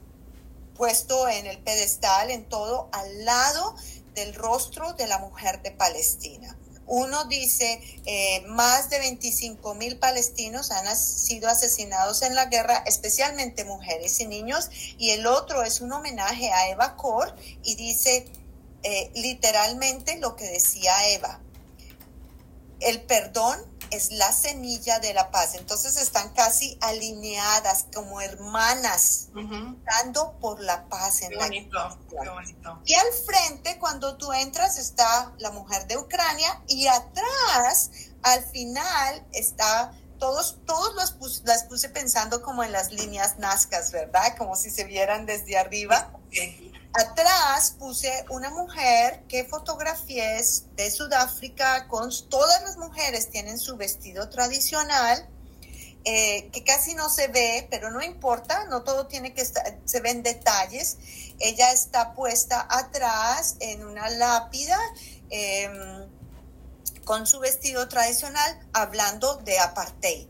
puesto 0.75 1.27
en 1.27 1.45
el 1.45 1.57
pedestal, 1.59 2.31
en 2.31 2.47
todo, 2.47 2.89
al 2.91 3.25
lado 3.25 3.75
del 4.15 4.33
rostro 4.33 4.93
de 4.93 5.07
la 5.07 5.19
mujer 5.19 5.61
de 5.61 5.71
Palestina. 5.71 6.57
Uno 6.87 7.25
dice, 7.25 7.79
eh, 8.05 8.43
más 8.47 8.89
de 8.89 8.97
25 8.97 9.75
mil 9.75 9.99
palestinos 9.99 10.71
han 10.71 10.97
sido 10.97 11.47
asesinados 11.47 12.23
en 12.23 12.33
la 12.33 12.45
guerra, 12.45 12.83
especialmente 12.87 13.63
mujeres 13.63 14.19
y 14.19 14.25
niños, 14.25 14.69
y 14.97 15.11
el 15.11 15.27
otro 15.27 15.61
es 15.61 15.81
un 15.81 15.91
homenaje 15.91 16.51
a 16.51 16.69
Eva 16.69 16.95
Kor 16.95 17.35
y 17.63 17.75
dice 17.75 18.25
eh, 18.81 19.11
literalmente 19.13 20.17
lo 20.17 20.35
que 20.35 20.45
decía 20.45 21.09
Eva. 21.09 21.39
El 22.79 23.01
perdón 23.01 23.59
es 23.91 24.11
la 24.11 24.31
semilla 24.31 24.99
de 24.99 25.13
la 25.13 25.31
paz. 25.31 25.55
Entonces 25.55 25.97
están 25.97 26.29
casi 26.33 26.77
alineadas 26.81 27.85
como 27.93 28.21
hermanas, 28.21 29.29
dando 29.85 30.37
por 30.39 30.59
la 30.61 30.87
paz 30.87 31.21
en 31.21 31.35
la 31.35 31.45
bonito, 31.45 31.97
qué 32.09 32.29
bonito. 32.29 32.81
Y 32.85 32.93
al 32.93 33.07
frente, 33.25 33.77
cuando 33.79 34.17
tú 34.17 34.31
entras, 34.31 34.77
está 34.77 35.33
la 35.39 35.51
mujer 35.51 35.87
de 35.87 35.97
Ucrania 35.97 36.61
y 36.67 36.87
atrás, 36.87 37.91
al 38.21 38.43
final, 38.45 39.25
está 39.31 39.91
todos, 40.19 40.59
todos 40.65 40.93
los 40.95 41.11
puse, 41.11 41.41
las 41.45 41.63
puse 41.63 41.89
pensando 41.89 42.41
como 42.41 42.63
en 42.63 42.71
las 42.71 42.91
líneas 42.91 43.39
nazcas, 43.39 43.91
¿verdad? 43.91 44.35
Como 44.37 44.55
si 44.55 44.69
se 44.69 44.83
vieran 44.83 45.25
desde 45.25 45.57
arriba. 45.57 46.11
Atrás 46.93 47.75
puse 47.77 48.25
una 48.31 48.49
mujer 48.49 49.23
que 49.27 49.45
fotografié 49.45 50.41
de 50.75 50.91
Sudáfrica 50.91 51.87
con 51.87 52.09
todas 52.29 52.63
las 52.63 52.77
mujeres 52.77 53.29
tienen 53.29 53.59
su 53.59 53.77
vestido 53.77 54.29
tradicional. 54.29 55.27
Eh, 56.05 56.49
que 56.53 56.63
casi 56.63 56.95
no 56.95 57.09
se 57.09 57.27
ve, 57.27 57.67
pero 57.69 57.91
no 57.91 58.01
importa, 58.01 58.65
no 58.69 58.83
todo 58.83 59.07
tiene 59.07 59.33
que 59.33 59.41
estar, 59.41 59.77
se 59.83 59.99
ven 59.99 60.23
detalles. 60.23 60.97
Ella 61.39 61.73
está 61.73 62.13
puesta 62.13 62.65
atrás 62.69 63.57
en 63.59 63.85
una 63.85 64.09
lápida 64.09 64.79
em, 65.29 66.07
con 67.03 67.27
su 67.27 67.39
vestido 67.39 67.89
tradicional 67.89 68.59
hablando 68.71 69.35
de 69.37 69.59
apartheid. 69.59 70.27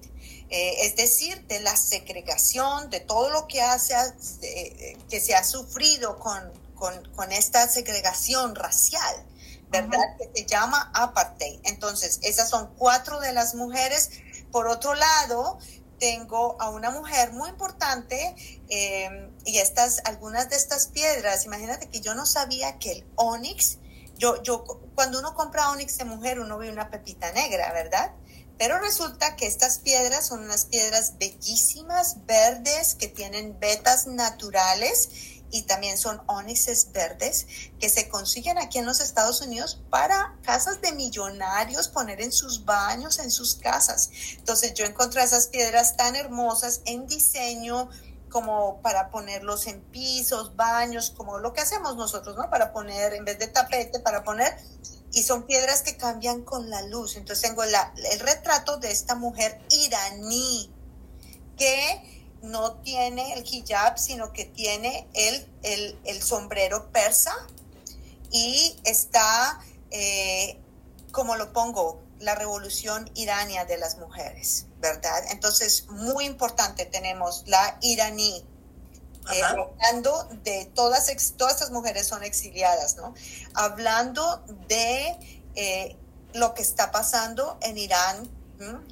Eh, 0.52 0.88
es 0.88 0.96
decir, 0.96 1.46
de 1.48 1.60
la 1.60 1.76
segregación, 1.76 2.90
de 2.90 3.00
todo 3.00 3.30
lo 3.30 3.48
que, 3.48 3.62
hace, 3.62 3.94
eh, 4.42 4.98
que 5.08 5.22
se 5.22 5.36
ha 5.36 5.44
sufrido 5.44 6.18
con, 6.18 6.42
con, 6.74 7.32
esta 7.32 7.68
segregación 7.68 8.56
racial, 8.56 9.26
¿verdad? 9.70 10.18
Que 10.18 10.32
se 10.34 10.46
llama 10.48 10.90
apartheid. 10.96 11.60
Entonces, 11.66 12.20
esas 12.24 12.50
son 12.50 12.74
cuatro 12.78 13.20
de 13.20 13.32
las 13.32 13.54
mujeres. 13.54 14.10
Por 14.52 14.68
otro 14.68 14.96
lado, 14.96 15.60
tengo 16.00 16.60
a 16.60 16.70
una 16.70 16.90
mujer 16.90 17.32
muy 17.34 17.50
importante 17.50 18.36
em, 18.70 19.30
y 19.46 19.60
estas, 19.60 20.02
algunas 20.06 20.50
de 20.50 20.56
estas 20.56 20.88
piedras, 20.88 21.46
imagínate 21.46 21.90
que 21.90 22.00
yo 22.02 22.16
no 22.16 22.26
sabía 22.26 22.80
que 22.80 22.94
el 22.94 23.06
onix, 23.16 23.78
yo, 24.18 24.42
yo, 24.42 24.64
cuando 24.96 25.20
uno 25.20 25.36
compra 25.36 25.70
onix 25.70 25.98
de 25.98 26.06
mujer, 26.06 26.40
uno 26.40 26.58
ve 26.58 26.72
una 26.72 26.90
pepita 26.90 27.32
negra, 27.34 27.72
¿verdad? 27.74 28.14
Pero 28.60 28.78
resulta 28.78 29.38
que 29.38 29.48
estas 29.48 29.80
piedras 29.80 30.28
son 30.28 30.44
unas 30.44 30.66
piedras 30.66 31.18
bellísimas, 31.18 32.26
verdes, 32.26 32.94
que 32.94 33.08
tienen 33.08 33.58
vetas 33.58 34.06
naturales 34.06 35.10
y 35.50 35.64
también 35.64 35.98
son 35.98 36.22
ónixes 36.28 36.92
verdes 36.92 37.48
que 37.80 37.90
se 37.90 38.10
consiguen 38.10 38.58
aquí 38.58 38.78
en 38.78 38.86
los 38.86 39.00
Estados 39.00 39.42
Unidos 39.42 39.82
para 39.90 40.36
casas 40.44 40.82
de 40.82 40.92
millonarios 40.92 41.88
poner 41.88 42.22
en 42.22 42.34
sus 42.34 42.66
baños, 42.66 43.20
en 43.20 43.32
sus 43.32 43.56
casas. 43.56 44.12
Entonces 44.34 44.74
yo 44.74 44.86
encontré 44.86 45.24
esas 45.24 45.48
piedras 45.48 45.96
tan 45.96 46.18
hermosas 46.18 46.82
en 46.86 47.08
diseño 47.08 47.90
como 48.30 48.82
para 48.82 49.10
ponerlos 49.10 49.68
en 49.68 49.82
pisos, 49.82 50.56
baños, 50.58 51.14
como 51.16 51.40
lo 51.40 51.54
que 51.54 51.62
hacemos 51.62 51.96
nosotros, 51.96 52.36
¿no? 52.36 52.50
Para 52.50 52.72
poner, 52.74 53.14
en 53.14 53.26
vez 53.26 53.40
de 53.40 53.48
tapete, 53.48 54.02
para 54.02 54.24
poner 54.24 54.56
y 55.12 55.24
son 55.24 55.44
piedras 55.44 55.82
que 55.82 55.98
cambian 55.98 56.42
con 56.42 56.70
la 56.70 56.82
luz. 56.84 57.16
Entonces 57.16 57.50
tengo 57.50 57.64
el 57.64 58.20
retrato 58.20 58.78
de 58.78 58.92
esta 58.92 59.16
mujer 59.16 59.60
iraní 59.70 60.72
que 61.58 62.20
no 62.42 62.74
tiene 62.78 63.34
el 63.34 63.46
hijab, 63.46 63.98
sino 63.98 64.32
que 64.32 64.46
tiene 64.46 65.08
el, 65.14 65.98
el, 66.06 66.22
sombrero 66.22 66.92
persa 66.92 67.34
y 68.32 68.76
está, 68.84 69.60
eh, 69.92 70.58
como 71.12 71.36
lo 71.36 71.52
pongo, 71.52 72.02
la 72.20 72.36
revolución 72.36 73.10
irania 73.16 73.66
de 73.66 73.78
las 73.78 73.98
mujeres, 73.98 74.66
¿verdad? 74.80 75.24
Entonces, 75.32 75.88
muy 75.88 76.26
importante, 76.26 76.86
tenemos 76.86 77.44
la 77.48 77.78
iraní, 77.82 78.46
eh, 79.34 79.44
hablando 79.44 80.28
de 80.44 80.66
todas, 80.74 81.12
todas 81.38 81.54
estas 81.54 81.72
mujeres 81.72 82.08
son 82.08 82.24
exiliadas, 82.24 82.96
¿no? 82.96 83.14
Hablando 83.54 84.44
de 84.68 85.18
eh, 85.56 85.98
lo 86.34 86.54
que 86.54 86.62
está 86.62 86.92
pasando 86.92 87.58
en 87.62 87.78
Irán 87.78 88.30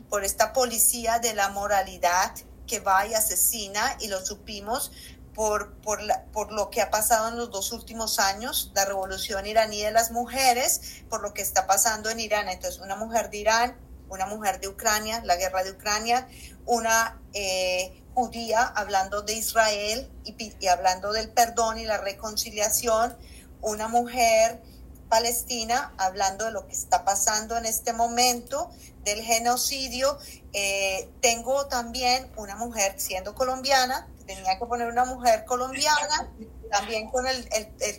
por 0.10 0.24
esta 0.24 0.54
policía 0.54 1.20
de 1.20 1.34
la 1.34 1.50
moralidad 1.50 2.34
que 2.68 2.80
va 2.80 3.06
y 3.06 3.14
asesina, 3.14 3.98
y 4.00 4.08
lo 4.08 4.26
supimos 4.26 4.92
por, 5.34 5.74
por, 5.82 6.00
por, 6.32 6.52
lo 6.52 6.70
que 6.70 6.82
ha 6.82 6.90
pasado 6.90 7.30
en 7.30 7.38
los 7.38 7.52
dos 7.52 7.72
últimos 7.72 8.18
años, 8.18 8.72
la 8.74 8.86
revolución 8.86 9.46
iraní 9.46 9.82
de 9.82 9.92
las 9.92 10.12
mujeres, 10.12 11.04
por 11.10 11.22
lo 11.22 11.34
que 11.34 11.42
está 11.42 11.68
pasando 11.68 12.10
en 12.10 12.20
Irán. 12.20 12.50
Entonces, 12.50 12.82
una 12.82 12.96
mujer 12.96 13.30
de 13.30 13.38
Irán, 13.38 13.78
una 14.10 14.26
mujer 14.26 14.60
de 14.60 14.68
Ucrania, 14.68 15.22
la 15.24 15.36
guerra 15.36 15.64
de 15.64 15.72
Ucrania, 15.72 16.28
una 16.66 17.22
eh, 17.34 18.04
judía 18.18 18.64
hablando 18.64 19.22
de 19.22 19.34
Israel 19.34 20.10
y, 20.24 20.66
hablando 20.66 21.14
del 21.14 21.30
perdón 21.30 21.78
y 21.78 21.86
la 21.86 22.00
reconciliación, 22.00 23.16
una 23.62 23.88
mujer 23.90 24.60
palestina 25.08 25.94
hablando 26.00 26.46
de 26.46 26.52
lo 26.52 26.66
que 26.66 26.74
está 26.74 27.06
pasando 27.06 27.56
en 27.58 27.68
este 27.68 27.94
momento, 27.94 28.72
del 29.04 29.22
genocidio. 29.22 30.18
Eh, 30.52 31.12
tengo 31.22 31.68
también 31.68 32.28
una 32.38 32.56
mujer 32.56 32.96
siendo 32.98 33.36
colombiana, 33.36 34.08
tenía 34.26 34.58
que 34.58 34.66
poner 34.66 34.88
una 34.88 35.06
mujer 35.06 35.46
colombiana, 35.46 36.34
también 36.72 37.12
con 37.12 37.28
el, 37.28 37.48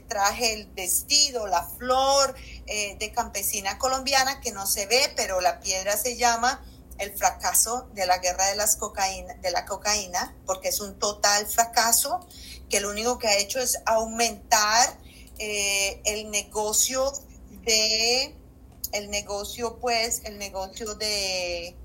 traje, 0.09 0.54
el 0.54 0.66
vestido, 0.72 1.46
la 1.46 1.62
flor 1.62 2.35
eh, 2.66 2.96
de 2.98 3.12
campesina 3.12 3.78
colombiana 3.78 4.40
que 4.40 4.50
no 4.50 4.66
se 4.66 4.87
ve, 4.87 5.12
pero 5.14 5.40
la 5.40 5.61
piedra 5.61 5.96
se 5.96 6.16
llama 6.16 6.61
el 6.99 7.13
fracaso 7.17 7.89
de 7.95 8.07
la 8.07 8.19
guerra 8.19 8.47
de, 8.47 8.57
las 8.57 8.77
cocaína, 8.77 9.35
de 9.35 9.51
la 9.51 9.65
cocaína, 9.65 10.37
porque 10.47 10.69
es 10.69 10.81
un 10.81 10.99
total 10.99 11.47
fracaso, 11.47 12.27
que 12.69 12.81
lo 12.81 12.91
único 12.91 13.19
que 13.19 13.29
ha 13.29 13.39
hecho 13.39 13.61
es 13.61 13.79
aumentar 13.87 14.99
eh, 15.39 16.01
el 16.05 16.31
negocio 16.31 17.13
de, 17.65 18.35
el 18.93 19.11
negocio, 19.11 19.79
pues, 19.79 20.23
el 20.25 20.39
negocio 20.39 20.95
de, 20.95 21.77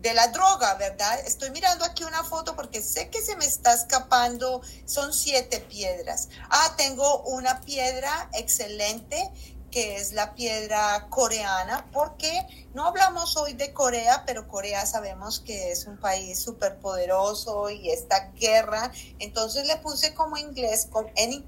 de 0.00 0.14
la 0.14 0.28
droga, 0.28 0.74
¿verdad? 0.74 1.20
Estoy 1.26 1.50
mirando 1.50 1.84
aquí 1.84 2.04
una 2.04 2.24
foto 2.24 2.56
porque 2.56 2.82
sé 2.82 3.10
que 3.10 3.20
se 3.22 3.36
me 3.36 3.44
está 3.44 3.74
escapando, 3.74 4.62
son 4.86 5.12
siete 5.12 5.60
piedras. 5.60 6.28
Ah, 6.48 6.74
tengo 6.76 7.22
una 7.22 7.60
piedra 7.60 8.30
excelente 8.32 9.30
que 9.70 9.96
es 9.96 10.12
la 10.12 10.34
piedra 10.34 11.06
coreana, 11.08 11.86
porque 11.92 12.46
no 12.74 12.86
hablamos 12.86 13.36
hoy 13.36 13.54
de 13.54 13.72
Corea, 13.72 14.24
pero 14.26 14.48
Corea 14.48 14.86
sabemos 14.86 15.40
que 15.40 15.70
es 15.70 15.86
un 15.86 15.98
país 15.98 16.38
súper 16.38 16.78
poderoso 16.78 17.70
y 17.70 17.90
esta 17.90 18.32
guerra, 18.32 18.92
entonces 19.18 19.66
le 19.66 19.76
puse 19.76 20.14
como 20.14 20.36
inglés, 20.36 20.88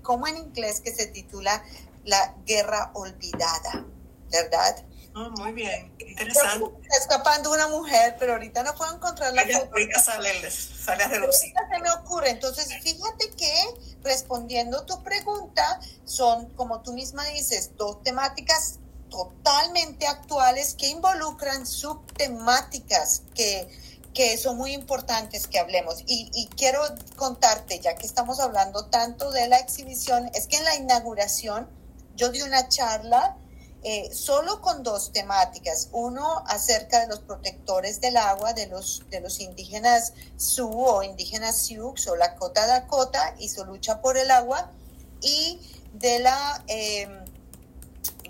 como 0.02 0.26
en 0.26 0.37
inglés 0.37 0.80
que 0.80 0.94
se 0.94 1.06
titula 1.06 1.62
La 2.04 2.35
Guerra 2.46 2.90
Olvidada, 2.94 3.85
¿verdad? 4.30 4.85
Oh, 5.14 5.29
muy 5.38 5.53
bien, 5.53 5.92
interesante. 5.98 6.64
Está 6.83 6.96
escapando 6.96 7.53
una 7.53 7.68
mujer, 7.68 8.16
pero 8.18 8.33
ahorita 8.33 8.62
no 8.62 8.75
puedo 8.75 8.94
encontrar 8.94 9.35
la 9.35 9.42
foto. 9.42 9.68
Ahorita 9.72 10.01
sale, 10.01 10.51
sale 10.51 11.05
a 11.05 11.09
reducir. 11.09 11.53
Se 11.53 11.81
me 11.81 11.90
ocurre. 11.90 12.31
Entonces, 12.31 12.68
fíjate 12.83 13.31
que 13.33 13.53
respondiendo 14.03 14.87
tu 14.87 15.03
pregunta, 15.03 15.81
son, 16.05 16.46
como 16.55 16.81
tú 16.81 16.94
misma 16.94 17.25
dices, 17.27 17.72
dos 17.77 18.03
temáticas 18.03 18.79
totalmente 19.11 20.07
actuales 20.07 20.75
que 20.75 20.88
involucran 20.88 21.66
subtemáticas 21.66 23.22
que, 23.35 23.68
que 24.14 24.38
son 24.38 24.57
muy 24.57 24.72
importantes 24.72 25.46
que 25.46 25.59
hablemos. 25.59 26.03
Y, 26.07 26.31
y, 26.33 26.46
quiero 26.57 26.81
contarte, 27.16 27.81
ya 27.81 27.96
que 27.96 28.07
estamos 28.07 28.40
hablando 28.40 28.87
tanto 28.87 29.31
de 29.31 29.46
la 29.48 29.59
exhibición, 29.59 30.31
es 30.33 30.46
que 30.46 30.57
en 30.57 30.64
la 30.64 30.77
inauguración 30.77 31.68
yo 32.16 32.31
di 32.31 32.40
una 32.40 32.68
charla 32.68 33.37
eh, 33.84 34.14
solo 34.14 34.60
con 34.60 34.82
dos 34.82 35.12
temáticas. 35.12 35.88
Uno 35.92 36.44
acerca 36.46 37.00
de 37.00 37.08
los 37.08 37.20
protectores 37.20 38.00
del 38.00 38.16
agua 38.16 38.52
de 38.52 38.68
los, 38.68 39.02
de 39.10 39.20
los 39.20 39.40
indígenas 39.40 40.12
Sioux 40.36 40.74
o 40.74 41.02
indígenas 41.02 41.56
Sioux 41.56 41.94
o 42.08 42.16
Lakota 42.16 42.66
Dakota 42.66 43.34
y 43.38 43.48
su 43.48 43.64
lucha 43.64 44.00
por 44.00 44.16
el 44.16 44.30
agua 44.30 44.70
y 45.20 45.58
de 45.94 46.20
la, 46.20 46.62
em, 46.68 47.24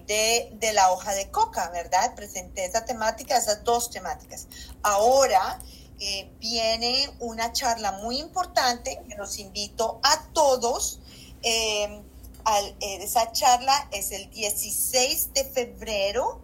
de, 0.06 0.52
de, 0.58 0.72
la 0.72 0.90
hoja 0.90 1.14
de 1.14 1.30
coca, 1.30 1.68
¿verdad? 1.70 2.14
Presenté 2.14 2.64
esa 2.64 2.84
temática, 2.84 3.36
esas 3.36 3.62
dos 3.62 3.90
temáticas. 3.90 4.46
Ahora 4.82 5.58
eh, 6.00 6.30
viene 6.40 7.08
una 7.20 7.52
charla 7.52 7.92
muy 7.92 8.18
importante 8.18 9.00
que 9.08 9.14
los 9.16 9.38
invito 9.38 10.00
a 10.02 10.28
todos. 10.32 10.98
Eh, 11.42 12.02
eh, 12.81 12.98
esa 13.02 13.33
charla 13.33 13.88
es 13.92 14.12
el 14.12 14.31
16 14.31 15.33
de 15.35 15.44
febrero. 15.44 16.42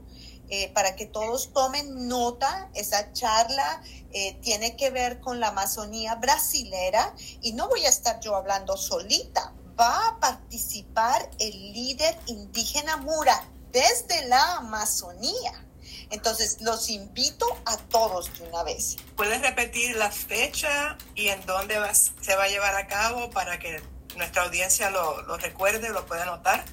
Eh, 0.50 0.70
para 0.72 0.96
que 0.96 1.04
todos 1.04 1.52
tomen 1.52 2.08
nota, 2.08 2.70
esa 2.72 3.12
charla 3.12 3.82
eh, 4.12 4.38
tiene 4.40 4.76
que 4.76 4.88
ver 4.88 5.20
con 5.20 5.40
la 5.40 5.48
Amazonía 5.48 6.14
brasilera 6.14 7.14
y 7.42 7.52
no 7.52 7.68
voy 7.68 7.84
a 7.84 7.90
estar 7.90 8.18
yo 8.20 8.34
hablando 8.34 8.78
solita, 8.78 9.52
va 9.78 10.08
a 10.08 10.20
participar 10.20 11.28
el 11.38 11.74
líder 11.74 12.18
indígena 12.28 12.96
Mura 12.96 13.46
desde 13.72 14.26
la 14.26 14.56
Amazonía. 14.56 15.66
Entonces, 16.10 16.62
los 16.62 16.88
invito 16.88 17.46
a 17.66 17.76
todos 17.76 18.32
de 18.38 18.48
una 18.48 18.62
vez. 18.62 18.96
¿Puedes 19.16 19.42
repetir 19.42 19.96
la 19.96 20.10
fecha 20.10 20.96
y 21.14 21.28
en 21.28 21.44
dónde 21.44 21.76
se 22.22 22.34
va 22.34 22.44
a 22.44 22.48
llevar 22.48 22.74
a 22.74 22.86
cabo 22.86 23.28
para 23.28 23.58
que 23.58 23.82
nuestra 24.18 24.42
audiencia 24.42 24.90
lo, 24.90 25.22
lo 25.22 25.36
recuerde, 25.38 25.88
lo 25.90 26.04
pueda 26.06 26.24
anotar? 26.24 26.64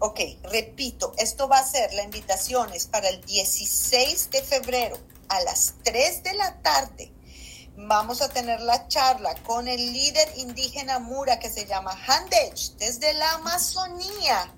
Ok, 0.00 0.20
repito, 0.42 1.14
esto 1.18 1.48
va 1.48 1.58
a 1.58 1.66
ser, 1.66 1.94
la 1.94 2.02
invitación 2.02 2.72
es 2.72 2.86
para 2.86 3.08
el 3.08 3.24
16 3.24 4.30
de 4.30 4.42
febrero 4.42 4.98
a 5.28 5.40
las 5.42 5.74
3 5.84 6.22
de 6.22 6.34
la 6.34 6.60
tarde. 6.62 7.12
Vamos 7.76 8.20
a 8.22 8.28
tener 8.28 8.60
la 8.60 8.86
charla 8.88 9.34
con 9.42 9.66
el 9.66 9.92
líder 9.92 10.28
indígena 10.36 10.98
Mura 10.98 11.38
que 11.38 11.50
se 11.50 11.66
llama 11.66 11.98
Handech 12.06 12.76
desde 12.78 13.14
la 13.14 13.32
Amazonía, 13.32 14.52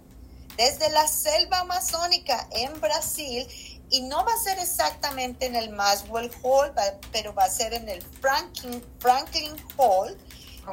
desde 0.57 0.91
la 0.91 1.07
selva 1.07 1.61
amazónica 1.61 2.49
en 2.51 2.79
Brasil 2.81 3.47
y 3.89 4.03
no 4.03 4.25
va 4.25 4.33
a 4.35 4.39
ser 4.39 4.59
exactamente 4.59 5.47
en 5.47 5.55
el 5.55 5.71
Maswell 5.71 6.31
Hall, 6.43 6.73
pero 7.13 7.33
va 7.35 7.45
a 7.45 7.51
ser 7.51 7.73
en 7.73 7.89
el 7.89 8.03
Franklin, 8.03 8.83
Franklin 8.99 9.57
Hall. 9.77 10.17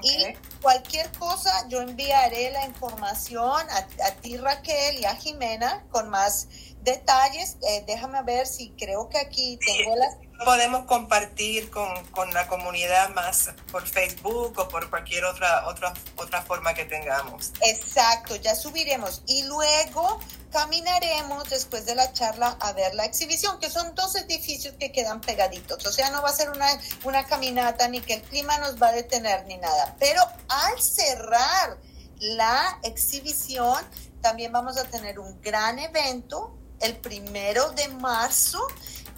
Y 0.02 0.26
cualquier 0.64 1.12
cosa, 1.20 1.68
yo 1.68 1.82
enviaré 1.82 2.52
la 2.52 2.66
información 2.66 3.68
a, 3.70 4.12
ti, 4.22 4.38
Raquel, 4.38 5.00
y 5.00 5.06
a 5.06 5.16
Jimena 5.16 5.84
con 5.92 6.10
más 6.10 6.48
detalles. 6.84 7.58
Eh, 7.68 7.84
déjame 7.88 8.22
ver 8.24 8.48
si 8.48 8.72
creo 8.72 9.10
que 9.10 9.18
aquí 9.18 9.60
tengo 9.66 9.96
las 9.96 10.16
podemos 10.44 10.86
compartir 10.86 11.70
con, 11.70 11.94
la 12.34 12.48
comunidad 12.48 13.10
más 13.10 13.50
por 13.72 13.88
Facebook 13.88 14.58
o 14.58 14.68
por 14.68 14.90
cualquier 14.90 15.26
otra, 15.26 15.68
otra, 15.68 15.94
otra 16.16 16.42
forma 16.42 16.74
que 16.74 16.86
tengamos. 16.86 17.52
Exacto, 17.62 18.36
ya 18.36 18.56
subiremos 18.56 19.24
y 19.26 19.44
luego 19.44 20.20
caminaremos 20.52 21.50
después 21.50 21.86
de 21.86 21.96
la 21.96 22.12
charla 22.14 22.58
a 22.60 22.74
ver 22.74 22.94
la 22.96 23.06
exhibición, 23.06 23.60
que 23.60 23.70
son 23.70 23.96
dos 23.96 24.16
edificios 24.16 24.76
que 24.80 24.92
quedan 24.92 25.22
pegaditos. 25.22 25.86
O 25.86 25.92
sea, 25.92 26.10
no 26.12 26.22
va 26.22 26.30
a 26.30 26.34
ser 26.34 26.50
una, 26.50 26.68
una 27.04 27.26
caminata 27.26 27.88
ni 27.88 28.02
que 28.02 28.16
el 28.16 28.22
clima 28.24 28.58
nos 28.60 28.82
va 28.82 28.90
a 28.90 28.92
detener 28.92 29.46
ni 29.46 29.58
nada. 29.58 29.96
Pero 30.00 30.22
al 30.50 30.82
cerrar 30.82 31.78
la 32.20 32.80
exhibición, 32.84 33.84
también 34.22 34.52
vamos 34.52 34.78
a 34.78 34.86
tener 34.86 35.20
un 35.20 35.42
gran 35.42 35.80
evento 35.80 36.58
el 36.84 36.98
primero 36.98 37.72
de 37.72 37.88
marzo 37.88 38.60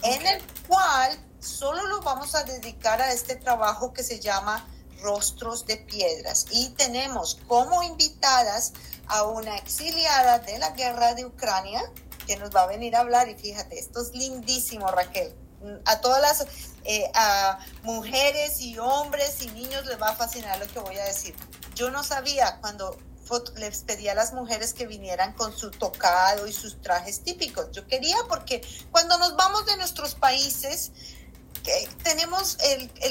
en 0.03 0.25
el 0.25 0.41
cual 0.67 1.17
solo 1.39 1.85
lo 1.87 2.01
vamos 2.01 2.35
a 2.35 2.43
dedicar 2.43 3.01
a 3.01 3.11
este 3.11 3.35
trabajo 3.35 3.93
que 3.93 4.03
se 4.03 4.19
llama 4.19 4.67
Rostros 5.01 5.65
de 5.65 5.77
Piedras. 5.77 6.45
Y 6.51 6.69
tenemos 6.69 7.39
como 7.47 7.83
invitadas 7.83 8.73
a 9.07 9.23
una 9.23 9.57
exiliada 9.57 10.39
de 10.39 10.57
la 10.57 10.71
guerra 10.71 11.13
de 11.13 11.25
Ucrania 11.25 11.81
que 12.25 12.37
nos 12.37 12.49
va 12.49 12.63
a 12.63 12.67
venir 12.67 12.95
a 12.95 13.01
hablar. 13.01 13.29
Y 13.29 13.35
fíjate, 13.35 13.77
esto 13.77 14.01
es 14.01 14.13
lindísimo, 14.13 14.87
Raquel. 14.87 15.33
A 15.85 15.99
todas 16.01 16.21
las 16.21 16.47
eh, 16.83 17.09
a 17.15 17.57
mujeres 17.81 18.61
y 18.61 18.77
hombres 18.77 19.41
y 19.41 19.47
niños 19.49 19.85
les 19.85 19.99
va 19.99 20.09
a 20.09 20.15
fascinar 20.15 20.59
lo 20.59 20.67
que 20.67 20.79
voy 20.79 20.97
a 20.97 21.05
decir. 21.05 21.35
Yo 21.73 21.89
no 21.89 22.03
sabía 22.03 22.59
cuando 22.61 22.97
les 23.55 23.79
pedí 23.79 24.07
a 24.07 24.15
las 24.15 24.33
mujeres 24.33 24.73
que 24.73 24.87
vinieran 24.87 25.33
con 25.33 25.55
su 25.55 25.71
tocado 25.71 26.47
y 26.47 26.53
sus 26.53 26.81
trajes 26.81 27.21
típicos. 27.21 27.71
Yo 27.71 27.87
quería 27.87 28.17
porque 28.29 28.61
cuando 28.91 29.17
nos 29.17 29.35
vamos 29.35 29.65
de 29.65 29.77
nuestros 29.77 30.15
países, 30.15 30.91
tenemos 32.03 32.57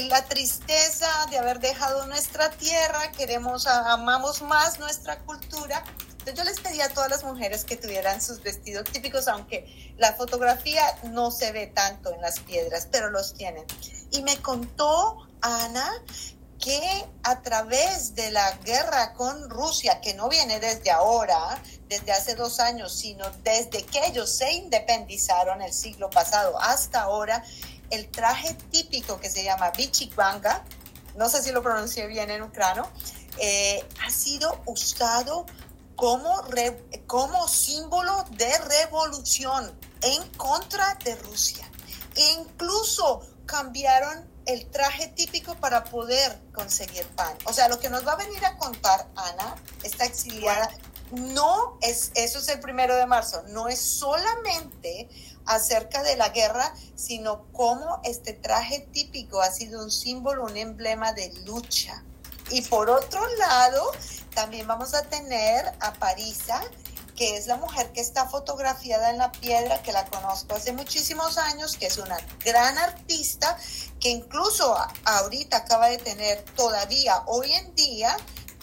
la 0.09 0.25
tristeza 0.25 1.07
de 1.29 1.37
haber 1.37 1.59
dejado 1.59 2.05
nuestra 2.07 2.49
tierra, 2.51 3.11
queremos, 3.11 3.67
amamos 3.67 4.41
más 4.41 4.79
nuestra 4.79 5.19
cultura. 5.19 5.83
Entonces 6.19 6.35
yo 6.35 6.43
les 6.43 6.59
pedí 6.59 6.81
a 6.81 6.89
todas 6.89 7.09
las 7.09 7.23
mujeres 7.23 7.65
que 7.65 7.75
tuvieran 7.75 8.21
sus 8.21 8.41
vestidos 8.41 8.85
típicos, 8.85 9.27
aunque 9.27 9.93
la 9.97 10.13
fotografía 10.13 10.81
no 11.03 11.29
se 11.29 11.51
ve 11.51 11.67
tanto 11.67 12.13
en 12.13 12.21
las 12.21 12.39
piedras, 12.39 12.87
pero 12.91 13.09
los 13.09 13.33
tienen. 13.33 13.65
Y 14.11 14.23
me 14.23 14.41
contó 14.41 15.27
Ana 15.41 15.91
que 16.65 17.07
a 17.21 17.43
través 17.43 18.15
de 18.15 18.31
la 18.31 18.51
guerra 18.63 19.13
con 19.13 19.51
Rusia, 19.51 20.01
que 20.01 20.15
no 20.15 20.27
viene 20.29 20.59
desde 20.59 20.89
ahora, 20.89 21.61
desde 21.87 22.11
hace 22.11 22.33
dos 22.33 22.59
años, 22.59 22.91
sino 22.91 23.29
desde 23.43 23.85
que 23.85 24.03
ellos 24.07 24.35
se 24.35 24.51
independizaron 24.51 25.61
el 25.61 25.71
siglo 25.71 26.09
pasado 26.09 26.59
hasta 26.59 27.01
ahora, 27.01 27.43
el 27.91 28.09
traje 28.09 28.55
típico 28.71 29.19
que 29.19 29.29
se 29.29 29.43
llama 29.43 29.69
Vichikvanga, 29.77 30.65
no 31.15 31.29
sé 31.29 31.43
si 31.43 31.51
lo 31.51 31.61
pronuncié 31.61 32.07
bien 32.07 32.31
en 32.31 32.41
ucrano, 32.41 32.89
eh, 33.37 33.87
ha 34.03 34.09
sido 34.09 34.63
usado 34.65 35.45
como, 35.95 36.41
como 37.05 37.47
símbolo 37.47 38.25
de 38.31 38.57
revolución 38.57 39.71
en 40.01 40.27
contra 40.31 40.95
de 41.03 41.15
Rusia. 41.17 41.69
E 42.15 42.31
incluso 42.39 43.21
cambiaron 43.45 44.34
el 44.45 44.69
traje 44.69 45.07
típico 45.07 45.55
para 45.55 45.83
poder 45.85 46.39
conseguir 46.53 47.05
pan. 47.15 47.35
O 47.45 47.53
sea, 47.53 47.67
lo 47.67 47.79
que 47.79 47.89
nos 47.89 48.05
va 48.05 48.13
a 48.13 48.17
venir 48.17 48.43
a 48.45 48.57
contar 48.57 49.07
Ana, 49.15 49.55
esta 49.83 50.05
exiliada, 50.05 50.69
no 51.11 51.77
es, 51.81 52.11
eso 52.15 52.39
es 52.39 52.47
el 52.49 52.59
primero 52.59 52.95
de 52.95 53.05
marzo, 53.05 53.43
no 53.49 53.67
es 53.67 53.79
solamente 53.79 55.09
acerca 55.45 56.03
de 56.03 56.15
la 56.15 56.29
guerra, 56.29 56.73
sino 56.95 57.45
cómo 57.51 58.01
este 58.03 58.33
traje 58.33 58.87
típico 58.91 59.41
ha 59.41 59.51
sido 59.51 59.83
un 59.83 59.91
símbolo, 59.91 60.43
un 60.43 60.57
emblema 60.57 61.13
de 61.13 61.31
lucha. 61.45 62.03
Y 62.49 62.61
por 62.63 62.89
otro 62.89 63.25
lado, 63.37 63.91
también 64.33 64.67
vamos 64.67 64.93
a 64.93 65.03
tener 65.03 65.65
a 65.79 65.93
Parisa, 65.93 66.61
que 67.15 67.37
es 67.37 67.47
la 67.47 67.55
mujer 67.55 67.91
que 67.93 68.01
está 68.01 68.27
fotografiada 68.27 69.09
en 69.09 69.17
la 69.17 69.31
piedra, 69.31 69.81
que 69.81 69.93
la 69.93 70.05
conozco 70.05 70.55
hace 70.55 70.73
muchísimos 70.73 71.37
años, 71.37 71.77
que 71.77 71.87
es 71.87 71.97
una 71.97 72.17
gran 72.43 72.77
artista, 72.77 73.57
que 73.99 74.09
incluso 74.09 74.75
ahorita 75.05 75.57
acaba 75.57 75.87
de 75.87 75.97
tener 75.97 76.43
todavía 76.55 77.23
hoy 77.27 77.53
en 77.53 77.73
día 77.75 78.15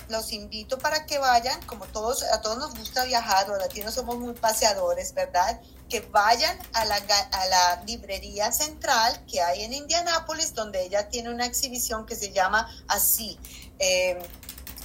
los 0.08 0.32
invito 0.32 0.78
para 0.78 1.06
que 1.06 1.18
vayan, 1.18 1.60
como 1.62 1.86
todos, 1.86 2.22
a 2.22 2.40
todos 2.40 2.58
nos 2.58 2.74
gusta 2.76 3.04
viajar, 3.04 3.48
los 3.48 3.58
latinos 3.58 3.94
somos 3.94 4.18
muy 4.18 4.34
paseadores, 4.34 5.14
¿verdad? 5.14 5.60
Que 5.88 6.00
vayan 6.00 6.58
a 6.74 6.84
la, 6.84 6.96
a 6.96 7.46
la 7.46 7.82
librería 7.86 8.52
central 8.52 9.24
que 9.26 9.40
hay 9.40 9.62
en 9.62 9.72
Indianápolis, 9.72 10.54
donde 10.54 10.84
ella 10.84 11.08
tiene 11.08 11.30
una 11.30 11.46
exhibición 11.46 12.04
que 12.04 12.14
se 12.14 12.30
llama 12.32 12.68
así, 12.88 13.38
eh, 13.78 14.18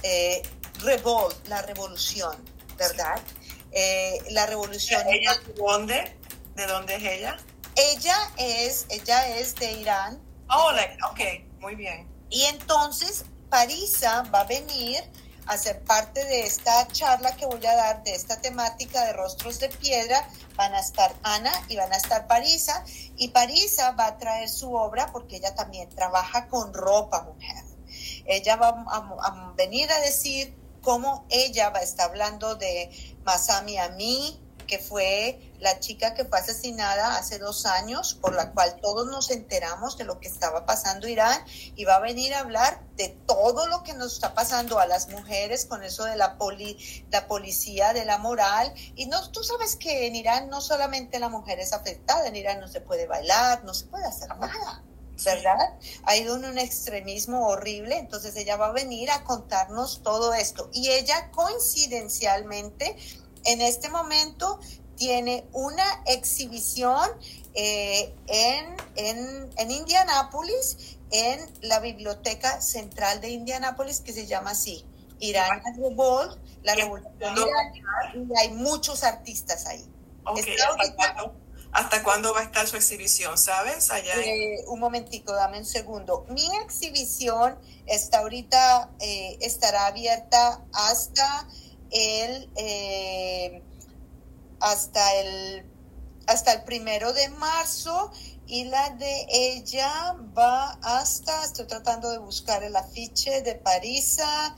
eh, 0.02 0.42
Revolt, 0.80 1.46
la 1.48 1.60
revolución, 1.62 2.36
¿verdad? 2.76 3.20
Eh, 3.72 4.18
la 4.30 4.46
revolución. 4.46 5.02
¿Ella 5.08 5.34
de 5.46 5.52
dónde? 5.54 6.16
¿De 6.54 6.66
dónde 6.66 6.96
es 6.96 7.02
ella? 7.02 7.36
Ella 7.76 8.16
es, 8.36 8.86
ella 8.88 9.38
es 9.38 9.54
de 9.56 9.72
Irán. 9.72 10.20
Oh, 10.50 10.70
ok, 11.10 11.20
muy 11.60 11.74
bien. 11.74 12.08
Y 12.30 12.44
entonces 12.44 13.24
Parisa 13.50 14.22
va 14.34 14.40
a 14.40 14.44
venir 14.44 15.02
a 15.46 15.56
ser 15.56 15.80
parte 15.84 16.24
de 16.24 16.40
esta 16.40 16.86
charla 16.88 17.34
que 17.36 17.46
voy 17.46 17.64
a 17.64 17.74
dar 17.74 18.02
de 18.02 18.14
esta 18.14 18.40
temática 18.40 19.04
de 19.06 19.12
rostros 19.12 19.58
de 19.60 19.68
piedra. 19.68 20.28
Van 20.56 20.74
a 20.74 20.80
estar 20.80 21.14
Ana 21.22 21.52
y 21.68 21.76
van 21.76 21.92
a 21.92 21.96
estar 21.96 22.26
Parisa. 22.26 22.84
Y 23.16 23.28
Parisa 23.28 23.92
va 23.92 24.06
a 24.06 24.18
traer 24.18 24.48
su 24.48 24.74
obra 24.74 25.10
porque 25.12 25.36
ella 25.36 25.54
también 25.54 25.88
trabaja 25.90 26.48
con 26.48 26.74
ropa, 26.74 27.22
mujer. 27.22 27.64
Ella 28.26 28.56
va 28.56 28.68
a 28.68 29.52
venir 29.56 29.90
a 29.90 30.00
decir 30.00 30.54
cómo 30.82 31.26
ella 31.30 31.70
va 31.70 31.80
a 31.80 31.82
estar 31.82 32.10
hablando 32.10 32.54
de 32.54 32.90
Masami 33.24 33.78
Ami, 33.78 34.40
que 34.68 34.78
fue 34.78 35.40
la 35.58 35.80
chica 35.80 36.14
que 36.14 36.24
fue 36.24 36.38
asesinada 36.38 37.16
hace 37.16 37.38
dos 37.38 37.66
años, 37.66 38.14
por 38.14 38.34
la 38.34 38.52
cual 38.52 38.76
todos 38.80 39.08
nos 39.08 39.30
enteramos 39.30 39.96
de 39.96 40.04
lo 40.04 40.20
que 40.20 40.28
estaba 40.28 40.66
pasando 40.66 41.08
Irán, 41.08 41.42
y 41.74 41.84
va 41.84 41.96
a 41.96 42.00
venir 42.00 42.34
a 42.34 42.40
hablar 42.40 42.84
de 42.96 43.08
todo 43.26 43.66
lo 43.66 43.82
que 43.82 43.94
nos 43.94 44.12
está 44.12 44.34
pasando 44.34 44.78
a 44.78 44.86
las 44.86 45.08
mujeres 45.08 45.64
con 45.64 45.82
eso 45.82 46.04
de 46.04 46.14
la, 46.14 46.36
poli, 46.36 46.76
la 47.10 47.26
policía, 47.26 47.92
de 47.92 48.04
la 48.04 48.18
moral. 48.18 48.72
Y 48.94 49.06
no, 49.06 49.28
tú 49.30 49.42
sabes 49.42 49.74
que 49.74 50.06
en 50.06 50.14
Irán 50.14 50.48
no 50.50 50.60
solamente 50.60 51.18
la 51.18 51.30
mujer 51.30 51.58
es 51.58 51.72
afectada, 51.72 52.28
en 52.28 52.36
Irán 52.36 52.60
no 52.60 52.68
se 52.68 52.80
puede 52.80 53.06
bailar, 53.06 53.64
no 53.64 53.74
se 53.74 53.86
puede 53.86 54.04
hacer 54.04 54.28
nada. 54.36 54.84
¿Verdad? 55.24 55.78
Ha 56.04 56.16
ido 56.16 56.36
en 56.36 56.44
un 56.44 56.58
extremismo 56.58 57.46
horrible, 57.48 57.98
entonces 57.98 58.36
ella 58.36 58.56
va 58.56 58.66
a 58.66 58.72
venir 58.72 59.10
a 59.10 59.24
contarnos 59.24 60.02
todo 60.02 60.34
esto. 60.34 60.70
Y 60.72 60.90
ella 60.90 61.30
coincidencialmente 61.30 62.96
en 63.44 63.60
este 63.60 63.88
momento 63.88 64.60
tiene 64.96 65.46
una 65.52 66.02
exhibición 66.06 67.08
eh, 67.54 68.14
en, 68.26 68.76
en, 68.96 69.50
en 69.56 69.70
Indianápolis, 69.70 70.98
en 71.10 71.40
la 71.62 71.80
Biblioteca 71.80 72.60
Central 72.60 73.20
de 73.20 73.30
Indianápolis, 73.30 74.00
que 74.00 74.12
se 74.12 74.26
llama 74.26 74.50
así, 74.50 74.84
Irán 75.20 75.62
Revolt, 75.76 76.38
la 76.62 76.74
revolución 76.74 77.34
y 78.14 78.38
hay 78.38 78.50
muchos 78.50 79.04
artistas 79.04 79.66
ahí. 79.66 79.84
¿Hasta 81.72 82.02
cuándo 82.02 82.32
va 82.32 82.40
a 82.40 82.42
estar 82.44 82.66
su 82.66 82.76
exhibición, 82.76 83.36
sabes? 83.36 83.90
Allá 83.90 84.14
eh, 84.16 84.64
un 84.68 84.80
momentico, 84.80 85.32
dame 85.32 85.58
un 85.58 85.66
segundo. 85.66 86.26
Mi 86.30 86.48
exhibición 86.64 87.58
está 87.86 88.18
ahorita, 88.18 88.90
eh, 89.00 89.36
estará 89.40 89.86
abierta 89.86 90.64
hasta 90.72 91.46
el, 91.90 92.50
eh, 92.56 93.62
hasta 94.60 95.14
el 95.16 95.66
hasta 96.28 96.52
el 96.52 96.62
primero 96.64 97.14
de 97.14 97.28
marzo 97.30 98.12
y 98.46 98.64
la 98.64 98.90
de 98.90 99.26
ella 99.30 100.14
va 100.36 100.78
hasta, 100.82 101.42
estoy 101.42 101.66
tratando 101.66 102.10
de 102.10 102.18
buscar 102.18 102.62
el 102.62 102.76
afiche 102.76 103.40
de 103.40 103.54
Parisa, 103.54 104.54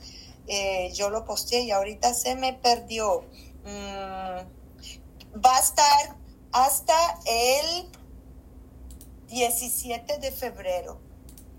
eh, 0.47 0.91
yo 0.93 1.09
lo 1.09 1.23
posteé 1.23 1.61
y 1.61 1.71
ahorita 1.71 2.13
se 2.13 2.35
me 2.35 2.53
perdió. 2.53 3.21
Mm, 3.63 5.39
va 5.39 5.55
a 5.55 5.59
estar 5.59 6.17
hasta 6.51 7.19
el 7.25 7.89
17 9.27 10.17
de 10.17 10.31
febrero. 10.31 10.99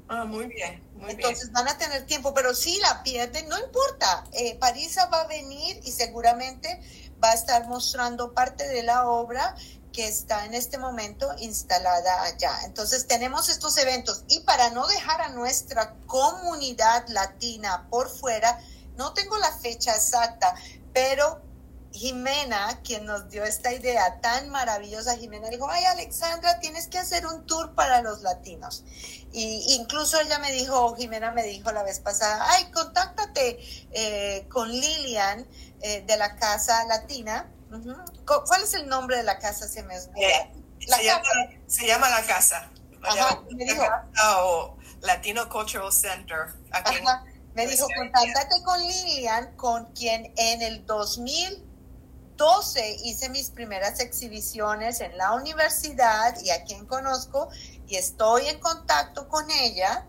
Ah, 0.08 0.24
muy 0.24 0.46
bien. 0.46 0.82
Entonces 1.08 1.50
van 1.52 1.68
a 1.68 1.78
tener 1.78 2.04
tiempo, 2.06 2.34
pero 2.34 2.54
si 2.54 2.78
la 2.80 3.02
pierden, 3.02 3.48
no 3.48 3.58
importa. 3.58 4.24
Eh, 4.32 4.56
Parisa 4.56 5.06
va 5.06 5.22
a 5.22 5.26
venir 5.26 5.80
y 5.84 5.90
seguramente 5.90 6.80
va 7.22 7.30
a 7.30 7.34
estar 7.34 7.66
mostrando 7.68 8.34
parte 8.34 8.68
de 8.68 8.82
la 8.82 9.08
obra 9.08 9.56
que 9.92 10.06
está 10.06 10.44
en 10.46 10.54
este 10.54 10.78
momento 10.78 11.30
instalada 11.38 12.22
allá. 12.24 12.64
Entonces 12.64 13.06
tenemos 13.06 13.48
estos 13.48 13.76
eventos 13.78 14.24
y 14.28 14.40
para 14.40 14.70
no 14.70 14.86
dejar 14.86 15.20
a 15.22 15.28
nuestra 15.30 15.94
comunidad 16.06 17.06
latina 17.08 17.86
por 17.90 18.08
fuera, 18.08 18.58
no 18.96 19.12
tengo 19.12 19.38
la 19.38 19.52
fecha 19.52 19.94
exacta, 19.94 20.54
pero 20.92 21.40
Jimena, 21.92 22.80
quien 22.82 23.04
nos 23.04 23.28
dio 23.28 23.44
esta 23.44 23.72
idea 23.72 24.20
tan 24.20 24.48
maravillosa, 24.48 25.16
Jimena 25.16 25.48
dijo, 25.48 25.68
ay 25.70 25.84
Alexandra, 25.84 26.58
tienes 26.60 26.88
que 26.88 26.98
hacer 26.98 27.26
un 27.26 27.46
tour 27.46 27.74
para 27.74 28.02
los 28.02 28.22
latinos. 28.22 28.84
Y 29.32 29.74
incluso 29.74 30.20
ella 30.20 30.38
me 30.38 30.52
dijo, 30.52 30.94
Jimena 30.96 31.32
me 31.32 31.42
dijo 31.44 31.72
la 31.72 31.82
vez 31.82 32.00
pasada, 32.00 32.44
ay, 32.50 32.70
contáctate 32.70 33.58
eh, 33.92 34.46
con 34.48 34.70
Lilian 34.70 35.46
eh, 35.80 36.02
de 36.06 36.16
la 36.16 36.36
Casa 36.36 36.84
Latina 36.86 37.48
¿Cuál 38.26 38.62
es 38.62 38.74
el 38.74 38.86
nombre 38.88 39.16
de 39.16 39.22
la 39.22 39.38
casa? 39.38 39.66
Se 39.66 39.82
me 39.82 39.96
eh, 39.96 40.00
se, 40.78 41.04
Llama, 41.04 41.22
se, 41.66 41.86
llama, 41.86 42.10
La 42.10 42.22
Casa. 42.22 42.68
Ajá, 43.02 43.40
me 43.50 43.64
dijo, 43.64 43.82
o 44.42 44.76
Latino 45.00 45.48
Cultural 45.48 45.92
Center. 45.92 46.48
me 47.54 47.66
dijo, 47.66 47.86
contáctate 47.96 48.62
con 48.64 48.80
Lilian, 48.80 49.56
con 49.56 49.86
quien 49.92 50.32
en 50.36 50.62
el 50.62 50.84
2012 52.36 52.96
hice 53.04 53.28
mis 53.28 53.50
primeras 53.50 54.00
exhibiciones 54.00 55.00
en 55.00 55.16
la 55.16 55.32
universidad 55.32 56.38
y 56.42 56.50
a 56.50 56.64
quien 56.64 56.86
conozco 56.86 57.48
y 57.86 57.96
estoy 57.96 58.46
en 58.48 58.58
contacto 58.58 59.28
con 59.28 59.50
ella 59.50 60.06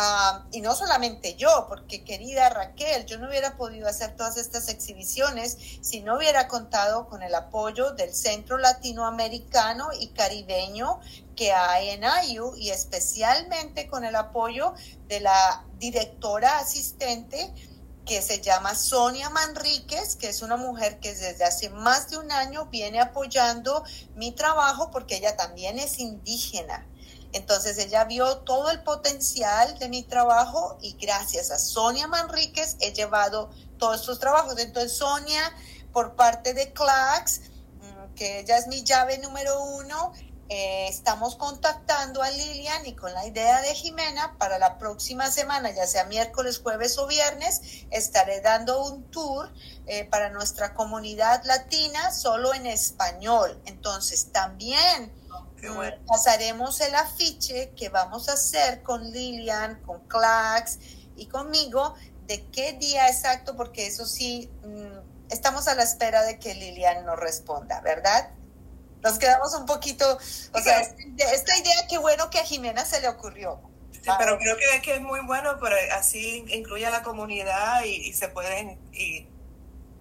Ah, 0.00 0.44
y 0.52 0.60
no 0.60 0.76
solamente 0.76 1.34
yo, 1.34 1.66
porque 1.68 2.04
querida 2.04 2.48
Raquel, 2.50 3.04
yo 3.06 3.18
no 3.18 3.26
hubiera 3.26 3.56
podido 3.56 3.88
hacer 3.88 4.14
todas 4.14 4.36
estas 4.36 4.68
exhibiciones 4.68 5.58
si 5.80 6.02
no 6.02 6.16
hubiera 6.16 6.46
contado 6.46 7.08
con 7.08 7.24
el 7.24 7.34
apoyo 7.34 7.90
del 7.90 8.14
Centro 8.14 8.58
Latinoamericano 8.58 9.88
y 9.98 10.06
Caribeño 10.10 11.00
que 11.34 11.52
hay 11.52 11.90
en 11.90 12.04
AYU 12.04 12.54
y 12.54 12.70
especialmente 12.70 13.88
con 13.88 14.04
el 14.04 14.14
apoyo 14.14 14.72
de 15.08 15.18
la 15.18 15.64
directora 15.78 16.58
asistente 16.58 17.52
que 18.08 18.22
se 18.22 18.40
llama 18.40 18.74
Sonia 18.74 19.28
Manríquez, 19.28 20.16
que 20.16 20.30
es 20.30 20.40
una 20.40 20.56
mujer 20.56 20.98
que 20.98 21.14
desde 21.14 21.44
hace 21.44 21.68
más 21.68 22.08
de 22.08 22.16
un 22.16 22.32
año 22.32 22.64
viene 22.64 23.00
apoyando 23.00 23.84
mi 24.16 24.32
trabajo 24.32 24.90
porque 24.90 25.16
ella 25.16 25.36
también 25.36 25.78
es 25.78 25.98
indígena. 25.98 26.86
Entonces 27.34 27.76
ella 27.76 28.04
vio 28.04 28.38
todo 28.38 28.70
el 28.70 28.82
potencial 28.82 29.78
de 29.78 29.90
mi 29.90 30.02
trabajo 30.02 30.78
y 30.80 30.94
gracias 30.94 31.50
a 31.50 31.58
Sonia 31.58 32.06
Manríquez 32.06 32.76
he 32.80 32.94
llevado 32.94 33.50
todos 33.76 34.00
estos 34.00 34.18
trabajos. 34.18 34.58
Entonces 34.58 34.96
Sonia, 34.96 35.42
por 35.92 36.16
parte 36.16 36.54
de 36.54 36.72
CLAX, 36.72 37.42
mm, 37.82 38.14
que 38.14 38.40
ella 38.40 38.56
es 38.56 38.68
mi 38.68 38.84
llave 38.84 39.18
número 39.18 39.62
uno, 39.62 40.14
eh, 40.48 40.88
estamos 40.88 41.36
contactando 41.36 42.22
a 42.22 42.30
Lilian 42.30 42.86
y 42.86 42.94
con 42.94 43.12
la 43.12 43.26
idea 43.26 43.60
de 43.60 43.74
Jimena 43.74 44.36
para 44.38 44.58
la 44.58 44.78
próxima 44.78 45.30
semana, 45.30 45.70
ya 45.70 45.86
sea 45.86 46.04
miércoles, 46.04 46.60
jueves 46.62 46.96
o 46.98 47.06
viernes, 47.06 47.84
estaré 47.90 48.40
dando 48.40 48.84
un 48.84 49.04
tour 49.10 49.52
eh, 49.86 50.04
para 50.04 50.30
nuestra 50.30 50.74
comunidad 50.74 51.44
latina 51.44 52.12
solo 52.12 52.54
en 52.54 52.66
español. 52.66 53.60
Entonces 53.66 54.32
también 54.32 55.12
Pasaremos 56.06 56.80
el 56.80 56.94
afiche 56.94 57.70
que 57.70 57.88
vamos 57.88 58.28
a 58.28 58.34
hacer 58.34 58.82
con 58.82 59.10
Lilian, 59.10 59.80
con 59.82 60.00
Clax 60.06 60.78
y 61.16 61.26
conmigo 61.26 61.94
de 62.26 62.46
qué 62.50 62.74
día 62.74 63.08
exacto, 63.08 63.56
porque 63.56 63.86
eso 63.86 64.06
sí, 64.06 64.48
mm, 64.64 65.30
estamos 65.30 65.66
a 65.66 65.74
la 65.74 65.82
espera 65.82 66.22
de 66.22 66.38
que 66.38 66.54
Lilian 66.54 67.04
nos 67.04 67.18
responda, 67.18 67.80
¿verdad? 67.80 68.30
Nos 69.02 69.18
quedamos 69.18 69.54
un 69.54 69.66
poquito, 69.66 70.16
o 70.16 70.60
sea, 70.60 70.80
esta 70.80 71.56
idea, 71.56 71.86
qué 71.88 71.98
bueno 71.98 72.30
que 72.30 72.38
a 72.38 72.44
Jimena 72.44 72.84
se 72.84 73.00
le 73.00 73.08
ocurrió. 73.08 73.60
Sí, 73.92 74.10
pero 74.18 74.38
creo 74.38 74.56
que, 74.56 74.82
que, 74.82 74.94
es 74.94 75.00
muy 75.00 75.20
bueno, 75.20 75.58
pero 75.60 75.76
así 75.94 76.44
incluye 76.48 76.86
a 76.86 76.90
la 76.90 77.02
comunidad 77.02 77.84
y, 77.84 78.08
y 78.08 78.12
se 78.12 78.28
pueden, 78.28 78.78
y 78.92 79.26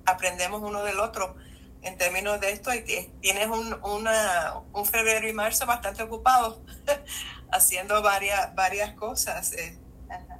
aprendemos 0.06 0.62
uno 0.62 0.84
del 0.84 1.00
otro 1.00 1.36
en 1.82 1.98
términos 1.98 2.39
de 2.39 2.52
esto, 2.52 2.74
y 2.74 2.82
tienes 3.22 3.48
un, 3.48 3.74
una, 3.84 4.62
un 4.74 4.86
febrero 4.86 5.28
y 5.28 5.34
marzo 5.34 5.66
bastante 5.66 6.04
ocupados 6.04 6.60
haciendo 7.52 8.02
varias, 8.02 8.54
varias 8.56 8.93
cosas. 8.93 9.54
Eh, 9.54 9.78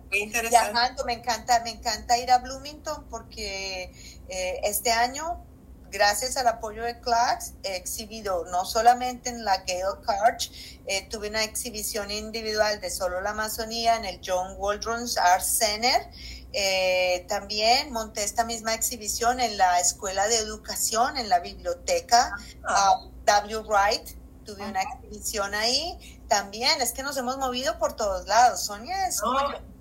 muy 0.10 0.20
interesante. 0.20 0.72
Viajando, 0.72 1.05
me 1.05 1.14
encanta, 1.14 1.62
me 1.64 1.72
encanta 1.72 2.18
ir 2.18 2.32
a 2.32 2.39
Bloomington 2.39 3.08
porque 3.10 3.91
eh, 4.30 4.60
este 4.64 4.91
año, 4.91 5.45
gracias 5.92 6.38
al 6.38 6.48
apoyo 6.48 6.84
de 6.84 7.00
CLAX, 7.00 7.54
he 7.64 7.76
exhibido 7.76 8.46
no 8.46 8.66
solamente 8.66 9.30
en 9.30 9.44
la 9.44 9.58
Gale 9.58 10.02
Carch, 10.06 10.52
eh, 10.86 11.08
tuve 11.10 11.30
una 11.30 11.44
exhibición 11.44 12.12
individual 12.12 12.80
de 12.80 12.90
solo 12.90 13.22
la 13.22 13.32
Amazonía 13.32 13.98
en 13.98 14.06
el 14.06 14.22
John 14.26 14.56
Waldron's 14.58 15.18
Art 15.18 15.44
Center. 15.44 16.10
Eh, 16.54 17.26
también 17.28 17.92
monté 17.92 18.24
esta 18.24 18.46
misma 18.46 18.74
exhibición 18.74 19.40
en 19.40 19.58
la 19.58 19.80
Escuela 19.80 20.28
de 20.28 20.38
Educación, 20.38 21.18
en 21.18 21.30
la 21.30 21.40
biblioteca 21.40 22.32
ah. 22.64 23.08
W. 23.26 23.64
Wright. 23.68 24.18
Tuve 24.46 24.66
una 24.66 24.82
exhibición 24.82 25.54
ahí. 25.54 26.22
También 26.30 26.82
es 26.82 26.94
que 26.94 27.04
nos 27.04 27.18
hemos 27.18 27.38
movido 27.38 27.78
por 27.80 27.98
todos 27.98 28.28
lados. 28.28 28.64
Sonia 28.64 29.08
es, 29.08 29.22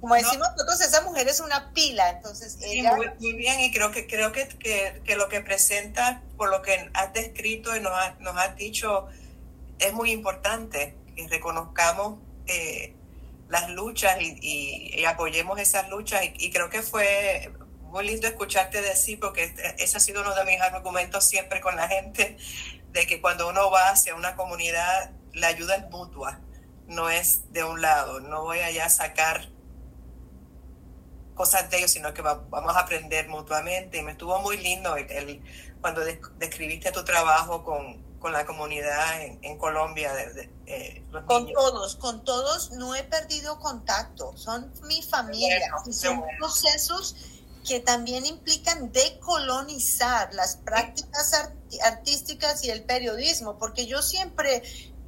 como, 0.07 0.15
decimos 0.15 0.49
nosotros, 0.53 0.81
esa 0.81 1.01
mujer 1.03 1.27
es 1.27 1.41
una 1.41 1.73
pila. 1.73 2.11
Entonces, 2.11 2.59
ella... 2.63 2.97
muy, 3.19 3.33
bien, 3.33 3.61
y 3.61 3.73
creo 3.73 3.91
que 3.91 4.07
creo 4.07 4.31
que, 4.31 4.47
que, 5.05 5.17
lo 5.17 5.29
que 5.29 5.41
presenta, 5.41 6.23
por 6.37 6.49
lo 6.49 6.63
que 6.63 6.91
has 6.95 7.13
descrito 7.13 7.75
y 7.77 7.81
nos, 7.81 7.93
nos 8.21 8.37
has 8.37 8.55
dicho, 8.57 9.09
es 9.81 9.93
muy 9.93 10.13
importante 10.13 10.95
que 11.17 11.27
reconozcamos 11.27 12.21
eh, 12.47 12.95
las 13.49 13.71
luchas 13.71 14.17
y, 14.21 15.05
apoyemos 15.05 15.59
esas 15.59 15.89
luchas. 15.89 16.23
Y, 16.39 16.51
creo 16.51 16.71
que 16.71 16.83
fue 16.83 17.53
muy 17.81 18.07
lindo 18.07 18.29
escucharte 18.29 18.83
decir, 18.83 19.19
porque 19.19 19.45
este, 19.45 19.83
ese 19.83 19.97
ha 19.97 20.01
sido 20.01 20.23
uno 20.23 20.35
de 20.35 20.45
mis 20.45 20.61
argumentos 20.61 21.29
siempre 21.29 21.61
con 21.61 21.75
la 21.75 21.89
gente, 21.89 22.37
de 22.93 23.07
que 23.07 23.21
cuando 23.21 23.49
uno 23.49 23.71
va 23.71 23.91
hacia 23.91 24.15
una 24.15 24.37
comunidad, 24.37 25.11
la 25.33 25.49
ayuda 25.49 25.77
es 25.77 25.91
mutua, 25.91 26.41
no 26.87 27.11
es 27.11 27.53
de 27.53 27.65
un 27.65 27.83
lado. 27.83 28.21
No 28.21 28.43
voy 28.43 28.61
allá 28.61 28.87
a 28.87 28.91
sacar 28.91 29.56
cosas 31.37 31.71
de 31.71 31.79
ellos, 31.79 31.93
sino 31.93 32.13
que 32.13 32.23
vamos 32.23 32.75
a 32.75 32.81
aprender 32.81 33.29
mutuamente. 33.29 33.99
Y 33.99 34.03
me 34.03 34.13
estuvo 34.13 34.41
muy 34.41 34.57
lindo 34.57 34.97
el, 34.97 35.41
cuando 35.81 36.01
describiste 36.39 36.91
tu 36.91 37.05
trabajo 37.05 37.63
con, 37.63 38.03
con 38.19 38.33
la 38.33 38.45
comunidad 38.45 39.23
en, 39.23 39.59
Colombia. 39.59 40.13
De, 40.13 40.51
eh, 40.67 41.05
con 41.27 41.53
todos, 41.53 41.95
con 41.95 42.25
todos 42.25 42.73
no 42.73 42.97
he 42.97 43.05
perdido 43.05 43.61
contacto, 43.61 44.37
son 44.37 44.73
mi 44.89 45.03
familia 45.03 45.71
y 45.87 45.93
son 45.93 46.25
procesos 46.39 47.15
que 47.65 47.81
también 47.81 48.25
implican 48.27 48.93
decolonizar 48.93 50.33
las 50.35 50.57
prácticas 50.57 51.51
artísticas 51.85 52.65
y 52.65 52.71
el 52.71 52.85
periodismo, 52.85 53.59
porque 53.59 53.87
yo 53.87 54.03
siempre 54.03 54.63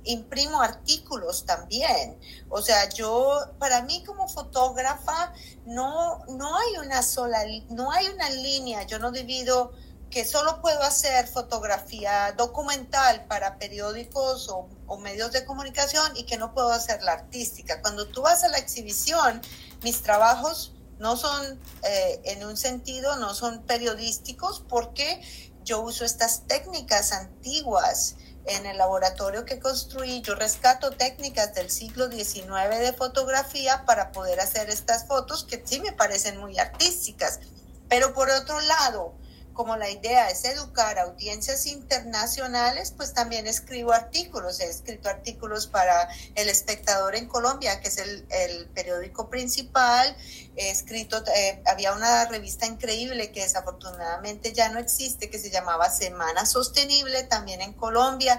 imprimo 0.08 0.60
artículos 0.60 1.44
también. 1.44 2.18
O 2.48 2.62
sea, 2.62 2.88
yo, 2.88 3.40
para 3.58 3.82
mí 3.82 4.02
como 4.04 4.26
fotógrafa, 4.26 5.32
no, 5.66 6.24
no 6.28 6.56
hay 6.56 6.78
una 6.78 7.02
sola, 7.02 7.44
no 7.68 7.92
hay 7.92 8.08
una 8.08 8.30
línea, 8.30 8.84
yo 8.84 8.98
no 8.98 9.12
divido 9.12 9.72
que 10.10 10.24
solo 10.24 10.62
puedo 10.62 10.82
hacer 10.82 11.28
fotografía 11.28 12.32
documental 12.32 13.26
para 13.26 13.58
periódicos 13.58 14.48
o, 14.48 14.66
medios 14.98 15.32
de 15.32 15.44
comunicación 15.44 16.16
y 16.16 16.24
que 16.24 16.38
no 16.38 16.54
puedo 16.54 16.70
hacer 16.70 17.02
la 17.02 17.12
artística. 17.12 17.82
Cuando 17.82 18.08
tú 18.08 18.22
vas 18.22 18.42
a 18.42 18.48
la 18.48 18.56
exhibición, 18.56 19.42
mis 19.82 20.02
trabajos 20.02 20.72
no 20.98 21.16
son, 21.16 21.60
eh, 21.84 22.20
en 22.24 22.44
un 22.46 22.56
sentido, 22.56 23.16
no 23.16 23.34
son 23.34 23.62
periodísticos 23.64 24.64
porque 24.66 25.20
yo 25.62 25.82
uso 25.82 26.06
estas 26.06 26.46
técnicas 26.46 27.12
antiguas 27.12 28.16
en 28.48 28.66
el 28.66 28.78
laboratorio 28.78 29.44
que 29.44 29.60
construí. 29.60 30.22
Yo 30.22 30.34
rescato 30.34 30.90
técnicas 30.90 31.54
del 31.54 31.70
siglo 31.70 32.10
XIX 32.10 32.78
de 32.80 32.92
fotografía 32.92 33.84
para 33.86 34.12
poder 34.12 34.40
hacer 34.40 34.70
estas 34.70 35.06
fotos 35.06 35.44
que 35.44 35.62
sí 35.64 35.80
me 35.80 35.92
parecen 35.92 36.38
muy 36.38 36.58
artísticas. 36.58 37.40
Pero 37.88 38.12
por 38.14 38.30
otro 38.30 38.60
lado, 38.60 39.14
como 39.58 39.76
la 39.76 39.90
idea 39.90 40.30
es 40.30 40.44
educar 40.44 41.00
a 41.00 41.02
audiencias 41.02 41.66
internacionales, 41.66 42.94
pues 42.96 43.12
también 43.12 43.48
escribo 43.48 43.92
artículos. 43.92 44.60
He 44.60 44.66
escrito 44.66 45.08
artículos 45.08 45.66
para 45.66 46.08
El 46.36 46.48
Espectador 46.48 47.16
en 47.16 47.26
Colombia, 47.26 47.80
que 47.80 47.88
es 47.88 47.98
el, 47.98 48.68
periódico 48.72 49.28
principal. 49.28 50.16
He 50.54 50.70
escrito, 50.70 51.20
eh, 51.34 51.60
había 51.66 51.92
una 51.92 52.26
revista 52.26 52.66
increíble 52.66 53.32
que 53.32 53.42
desafortunadamente 53.42 54.52
ya 54.52 54.68
no 54.68 54.78
existe, 54.78 55.28
que 55.28 55.40
se 55.40 55.50
llamaba 55.50 55.90
Semana 55.90 56.46
Sostenible, 56.46 57.24
también 57.24 57.60
en 57.60 57.72
Colombia. 57.72 58.38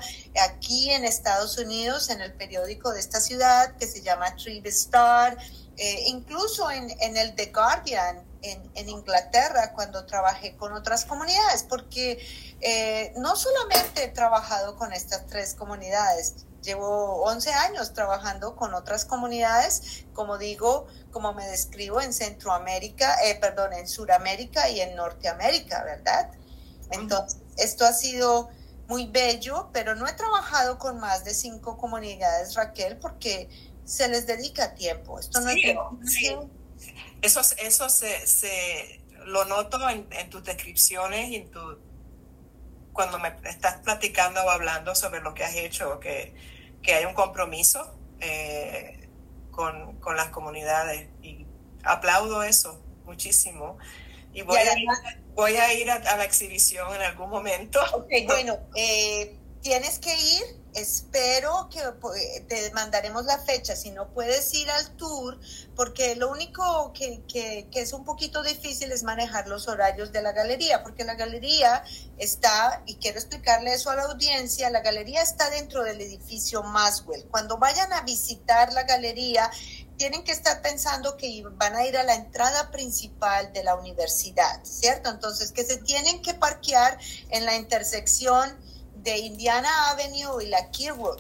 Aquí 0.50 0.90
en 0.90 1.04
Estados 1.04 1.58
Unidos, 1.58 2.10
en 2.12 2.22
el 2.22 2.32
periódico 2.32 2.94
de 2.94 3.02
esta 3.02 3.20
ciudad, 3.20 3.76
que 3.76 3.88
se 3.88 4.02
llama 4.02 4.38
Tribe 4.38 4.70
Star. 4.70 5.38
Eh, 5.76 6.04
incluso 6.08 6.72
en, 6.72 6.90
en 7.02 7.18
el 7.18 7.36
The 7.36 7.48
Guardian, 7.48 8.29
en, 8.42 8.90
Inglaterra 8.90 9.74
cuando 9.74 10.06
trabajé 10.06 10.56
con 10.56 10.74
otras 10.74 11.06
comunidades, 11.06 11.64
porque 11.64 12.26
eh, 12.62 13.14
no 13.18 13.36
solamente 13.36 14.06
he 14.06 14.08
trabajado 14.10 14.76
con 14.78 14.94
estas 14.94 15.28
tres 15.28 15.54
comunidades, 15.54 16.46
llevo 16.62 17.24
11 17.24 17.54
años 17.54 17.94
trabajando 17.94 18.56
con 18.56 18.74
otras 18.74 19.06
comunidades, 19.06 20.06
como 20.14 20.38
digo, 20.38 20.88
como 21.12 21.34
me 21.34 21.46
describo 21.48 22.02
en 22.02 22.14
Centroamérica, 22.14 23.24
eh, 23.26 23.36
perdón, 23.40 23.74
en 23.74 23.88
Suramérica 23.88 24.70
y 24.70 24.82
en 24.82 24.96
Norteamérica, 24.96 25.84
¿verdad? 25.84 26.32
Entonces, 26.92 27.40
esto 27.58 27.86
ha 27.86 27.94
sido 27.94 28.50
muy 28.88 29.06
bello, 29.06 29.70
pero 29.72 29.96
no 29.96 30.08
he 30.08 30.14
trabajado 30.14 30.80
con 30.80 31.00
más 31.00 31.24
de 31.24 31.34
cinco 31.34 31.78
comunidades, 31.78 32.56
Raquel, 32.56 32.98
porque 32.98 33.50
se 33.86 34.08
les 34.08 34.26
dedica 34.26 34.74
tiempo. 34.74 35.20
Esto 35.20 35.42
no 35.42 35.50
es 35.50 35.58
eso, 37.22 37.42
eso 37.58 37.90
se, 37.90 38.28
se 38.28 39.02
lo 39.26 39.46
noto 39.46 39.78
en, 39.90 40.30
tus 40.30 40.44
descripciones 40.44 41.30
y 41.30 41.36
en 41.38 41.52
tu, 41.52 41.80
cuando 42.94 43.20
me 43.20 43.34
estás 43.46 43.78
platicando 43.78 44.42
o 44.44 44.50
hablando 44.50 44.96
sobre 44.96 45.22
lo 45.22 45.34
que 45.34 45.44
has 45.44 45.56
hecho, 45.56 46.00
que, 46.00 46.34
que 46.82 46.94
hay 46.94 47.06
un 47.06 47.14
compromiso 47.14 47.98
eh, 48.20 49.10
con, 49.52 50.00
con, 50.00 50.16
las 50.16 50.30
comunidades. 50.30 51.10
Y 51.22 51.46
aplaudo 51.84 52.44
eso 52.44 52.82
muchísimo. 53.06 53.78
Y 54.34 54.44
voy, 54.44 54.58
a, 54.58 54.78
ir, 54.78 54.88
voy 55.34 55.56
a 55.56 55.74
ir 55.74 55.90
a, 55.90 56.00
la 56.00 56.24
exhibición 56.24 56.94
en 56.96 57.02
algún 57.02 57.30
momento. 57.30 57.80
bueno, 58.28 58.60
eh, 58.76 59.36
tienes 59.62 60.00
que 60.00 60.14
ir 60.16 60.59
espero 60.74 61.70
que 61.70 61.82
pues, 62.00 62.48
te 62.48 62.72
mandaremos 62.72 63.26
la 63.26 63.40
fecha, 63.40 63.76
si 63.76 63.92
no 63.92 64.10
puedes 64.10 64.54
ir 64.54 64.70
al 64.70 64.96
tour, 64.96 65.40
porque 65.76 66.16
lo 66.16 66.32
único 66.32 66.94
que, 66.94 67.24
es 67.74 67.94
un 67.94 68.06
poquito 68.06 68.44
difícil 68.44 68.92
es 68.92 69.04
manejar 69.04 69.48
los 69.48 69.68
horarios 69.68 70.12
de 70.12 70.22
la 70.22 70.32
galería, 70.32 70.84
porque 70.84 71.04
la 71.04 71.16
galería 71.16 71.84
está, 72.18 72.84
y 72.86 72.96
quiero 72.96 73.18
explicarle 73.18 73.74
eso 73.74 73.90
a 73.90 73.96
la 73.96 74.04
audiencia, 74.04 74.70
la 74.70 74.82
galería 74.82 75.22
está 75.22 75.50
dentro 75.50 75.84
del 75.84 76.02
edificio 76.02 76.64
Maswell. 76.64 77.26
Cuando 77.26 77.58
vayan 77.58 77.92
a 77.94 78.02
visitar 78.02 78.72
la 78.74 78.84
galería, 78.84 79.50
tienen 79.98 80.24
que 80.24 80.32
estar 80.32 80.62
pensando 80.62 81.18
que 81.18 81.44
van 81.56 81.76
a 81.76 81.86
ir 81.86 81.98
a 81.98 82.04
la 82.04 82.16
entrada 82.16 82.72
principal 82.72 83.52
de 83.52 83.64
la 83.64 83.76
universidad, 83.76 84.64
¿cierto? 84.64 85.10
Entonces, 85.10 85.52
que 85.52 85.66
se 85.66 85.78
tienen 85.78 86.22
que 86.22 86.34
parquear 86.34 86.98
en 87.30 87.46
la 87.46 87.56
intersección 87.56 88.58
Indiana 89.18 89.90
Avenue 89.90 90.44
y 90.44 90.48
la 90.48 90.70
Kirwood, 90.70 91.20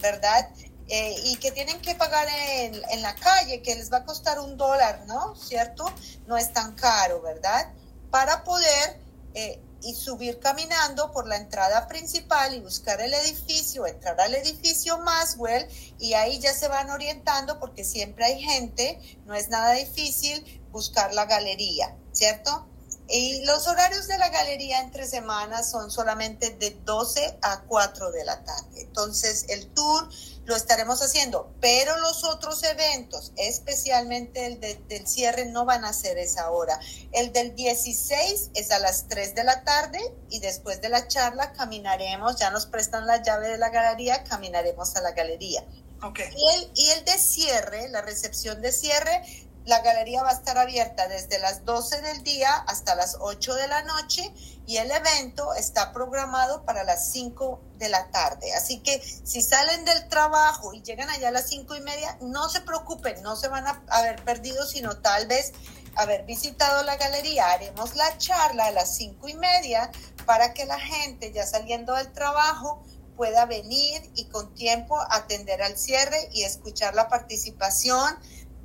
¿verdad? 0.00 0.50
Eh, 0.88 1.14
y 1.24 1.36
que 1.36 1.52
tienen 1.52 1.80
que 1.80 1.94
pagar 1.94 2.26
en, 2.28 2.80
en, 2.90 3.02
la 3.02 3.14
calle, 3.14 3.60
que 3.60 3.74
les 3.74 3.92
va 3.92 3.98
a 3.98 4.04
costar 4.04 4.40
un 4.40 4.56
dólar, 4.56 5.04
¿no? 5.06 5.34
¿Cierto? 5.36 5.84
No 6.26 6.36
es 6.36 6.52
tan 6.52 6.74
caro, 6.74 7.20
¿verdad? 7.20 7.72
Para 8.10 8.42
poder 8.42 8.98
eh, 9.34 9.60
y 9.82 9.94
subir 9.94 10.40
caminando 10.40 11.12
por 11.12 11.28
la 11.28 11.36
entrada 11.36 11.86
principal 11.86 12.54
y 12.54 12.60
buscar 12.60 13.00
el 13.00 13.14
edificio, 13.14 13.86
entrar 13.86 14.20
al 14.20 14.34
edificio 14.34 14.98
Maswell 14.98 15.68
y 15.98 16.14
ahí 16.14 16.40
ya 16.40 16.52
se 16.52 16.68
van 16.68 16.90
orientando 16.90 17.60
porque 17.60 17.84
siempre 17.84 18.24
hay 18.24 18.42
gente, 18.42 18.98
no 19.24 19.34
es 19.34 19.48
nada 19.48 19.72
difícil 19.72 20.62
buscar 20.72 21.14
la 21.14 21.26
galería, 21.26 21.94
¿cierto? 22.12 22.66
Y 23.08 23.42
los 23.44 23.66
horarios 23.66 24.06
de 24.06 24.18
la 24.18 24.28
galería 24.28 24.80
entre 24.80 25.06
semanas 25.06 25.70
son 25.70 25.90
solamente 25.90 26.50
de 26.50 26.76
12 26.84 27.38
a 27.40 27.62
4 27.62 28.12
de 28.12 28.24
la 28.24 28.44
tarde. 28.44 28.82
Entonces, 28.82 29.46
el 29.48 29.66
tour 29.68 30.08
lo 30.44 30.56
estaremos 30.56 31.02
haciendo, 31.02 31.52
pero 31.60 31.96
los 31.98 32.24
otros 32.24 32.62
eventos, 32.64 33.32
especialmente 33.36 34.46
el 34.46 34.60
del 34.60 35.06
cierre, 35.06 35.46
no 35.46 35.64
van 35.64 35.84
a 35.84 35.92
ser 35.92 36.18
esa 36.18 36.50
hora. 36.50 36.78
El 37.12 37.32
del 37.32 37.54
16 37.54 38.50
es 38.54 38.70
a 38.70 38.78
las 38.78 39.08
3 39.08 39.34
de 39.34 39.44
la 39.44 39.62
tarde 39.64 40.00
y 40.30 40.40
después 40.40 40.80
de 40.80 40.88
la 40.88 41.06
charla 41.06 41.52
caminaremos, 41.52 42.36
ya 42.36 42.50
nos 42.50 42.66
prestan 42.66 43.06
la 43.06 43.22
llave 43.22 43.48
de 43.48 43.58
la 43.58 43.70
galería, 43.70 44.24
caminaremos 44.24 44.96
a 44.96 45.02
la 45.02 45.12
galería. 45.12 45.64
Okay. 46.02 46.28
Y, 46.34 46.48
el, 46.54 46.70
y 46.74 46.88
el 46.90 47.04
de 47.04 47.18
cierre, 47.18 47.88
la 47.88 48.02
recepción 48.02 48.62
de 48.62 48.72
cierre, 48.72 49.22
la 49.68 49.82
galería 49.82 50.22
va 50.22 50.30
a 50.30 50.32
estar 50.32 50.56
abierta 50.56 51.08
desde 51.08 51.38
las 51.38 51.66
12 51.66 52.00
del 52.00 52.22
día 52.22 52.50
hasta 52.66 52.94
las 52.94 53.18
8 53.20 53.54
de 53.54 53.68
la 53.68 53.82
noche 53.82 54.32
y 54.66 54.78
el 54.78 54.90
evento 54.90 55.52
está 55.52 55.92
programado 55.92 56.64
para 56.64 56.84
las 56.84 57.12
5 57.12 57.60
de 57.76 57.90
la 57.90 58.10
tarde. 58.10 58.54
Así 58.54 58.80
que 58.80 58.98
si 58.98 59.42
salen 59.42 59.84
del 59.84 60.08
trabajo 60.08 60.72
y 60.72 60.80
llegan 60.80 61.10
allá 61.10 61.28
a 61.28 61.32
las 61.32 61.50
5 61.50 61.76
y 61.76 61.80
media, 61.82 62.16
no 62.22 62.48
se 62.48 62.62
preocupen, 62.62 63.22
no 63.22 63.36
se 63.36 63.48
van 63.48 63.66
a 63.66 63.82
haber 63.90 64.24
perdido, 64.24 64.66
sino 64.66 64.96
tal 65.00 65.26
vez 65.26 65.52
haber 65.96 66.24
visitado 66.24 66.82
la 66.84 66.96
galería. 66.96 67.50
Haremos 67.50 67.94
la 67.94 68.16
charla 68.16 68.68
a 68.68 68.70
las 68.70 68.96
5 68.96 69.28
y 69.28 69.34
media 69.34 69.90
para 70.24 70.54
que 70.54 70.64
la 70.64 70.80
gente 70.80 71.30
ya 71.30 71.46
saliendo 71.46 71.94
del 71.94 72.10
trabajo 72.14 72.82
pueda 73.18 73.44
venir 73.44 74.00
y 74.14 74.28
con 74.28 74.54
tiempo 74.54 74.96
atender 75.10 75.60
al 75.60 75.76
cierre 75.76 76.30
y 76.32 76.44
escuchar 76.44 76.94
la 76.94 77.08
participación 77.08 78.16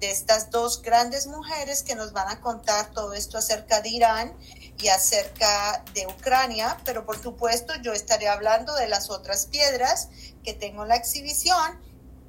de 0.03 0.11
estas 0.11 0.49
dos 0.49 0.81
grandes 0.81 1.27
mujeres 1.27 1.81
que 1.81 1.95
nos 1.95 2.11
van 2.11 2.27
a 2.27 2.41
contar 2.41 2.91
todo 2.91 3.13
esto 3.13 3.37
acerca 3.37 3.79
de 3.79 3.87
Irán 3.87 4.37
y 4.77 4.89
acerca 4.89 5.81
de 5.93 6.05
Ucrania, 6.07 6.77
pero 6.83 7.05
por 7.05 7.21
supuesto 7.21 7.73
yo 7.81 7.93
estaré 7.93 8.27
hablando 8.27 8.75
de 8.75 8.89
las 8.89 9.09
otras 9.09 9.45
piedras 9.45 10.09
que 10.43 10.53
tengo 10.53 10.83
en 10.83 10.89
la 10.89 10.97
exhibición 10.97 11.79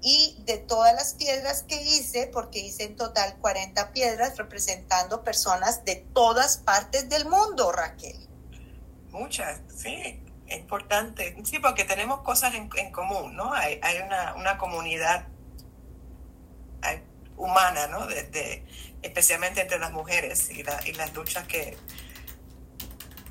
y 0.01 0.37
de 0.45 0.59
todas 0.59 0.95
las 0.95 1.15
piedras 1.15 1.65
que 1.65 1.83
hice, 1.83 2.31
porque 2.33 2.61
hice 2.61 2.85
en 2.85 2.95
total 2.95 3.39
40 3.41 3.93
piedras 3.93 4.37
representando 4.37 5.25
personas 5.25 5.85
de 5.85 5.97
todas 5.97 6.59
partes 6.59 7.09
del 7.09 7.29
mundo, 7.29 7.73
Raquel. 7.73 8.29
Muchas, 9.11 9.63
sí, 9.77 10.23
importante. 10.47 11.37
Sí, 11.45 11.59
porque 11.59 11.83
tenemos 11.83 12.21
cosas 12.21 12.55
en, 12.55 12.69
común, 12.93 13.35
¿no? 13.35 13.53
Hay, 13.53 13.81
hay 13.83 13.99
una, 13.99 14.35
una 14.37 14.59
comunidad, 14.59 15.27
hay 16.81 17.03
humana, 17.37 17.87
¿no? 17.89 18.07
De, 18.07 18.65
especialmente 19.03 19.61
entre 19.61 19.79
las 19.79 19.93
mujeres 19.93 20.51
y, 20.51 20.61
y 20.61 20.93
las 20.93 21.15
luchas 21.15 21.47
que, 21.47 21.77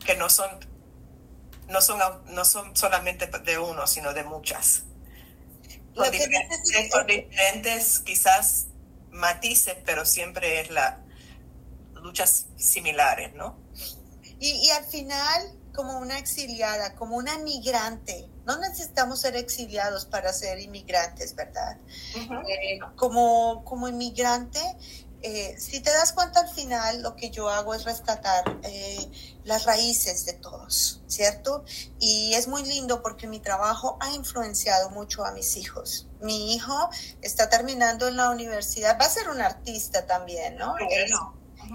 que 0.06 0.16
no 0.16 0.30
son 0.30 0.48
no 1.70 1.82
son 1.82 2.00
no 2.28 2.46
son 2.46 2.76
solamente 2.76 3.28
de 3.28 3.58
uno, 3.58 3.88
sino 3.88 4.14
de 4.14 4.24
muchas. 4.24 4.84
Con 5.96 6.12
diferentes, 7.08 8.00
quizás 8.00 8.68
matices, 9.12 9.76
pero 9.86 10.06
siempre 10.06 10.62
es 10.62 10.70
la 10.72 11.04
luchas 11.96 12.48
similares, 12.58 13.34
¿no? 13.36 13.58
Y, 14.40 14.50
y 14.66 14.70
al 14.72 14.84
final, 14.84 15.58
como 15.74 16.00
una 16.00 16.18
exiliada, 16.18 16.96
como 16.96 17.16
una 17.16 17.38
migrante, 17.38 18.28
no 18.46 18.58
necesitamos 18.58 19.22
ser 19.22 19.36
exiliados 19.36 20.06
para 20.06 20.34
ser 20.34 20.60
inmigrantes, 20.60 21.36
¿verdad? 21.36 21.78
Eh, 22.16 22.80
como, 22.96 23.64
como 23.64 23.88
inmigrante, 23.88 24.60
eh, 25.26 25.56
si 25.58 25.80
te 25.80 25.90
das 25.90 26.12
cuenta 26.12 26.42
al 26.42 26.50
final, 26.50 27.02
lo 27.02 27.16
que 27.16 27.30
yo 27.30 27.48
hago 27.48 27.74
es 27.74 27.86
rescatar 27.86 28.44
eh, 28.64 29.10
las 29.46 29.64
raíces 29.64 30.26
de 30.26 30.34
todos, 30.34 31.02
¿cierto? 31.08 31.64
Y 31.98 32.34
es 32.34 32.50
muy 32.50 32.64
lindo 32.66 33.02
porque 33.02 33.26
mi 33.26 33.40
trabajo 33.40 33.98
ha 34.02 34.12
influenciado 34.12 34.90
mucho 34.90 35.24
a 35.24 35.32
mis 35.32 35.56
hijos. 35.56 36.08
Mi 36.20 36.54
hijo 36.54 36.90
está 37.22 37.50
terminando 37.50 38.10
en 38.10 38.18
la 38.18 38.32
universidad, 38.32 38.98
va 39.00 39.06
a 39.06 39.10
ser 39.10 39.30
un 39.30 39.40
artista 39.40 40.06
también, 40.06 40.58
¿no? 40.58 40.76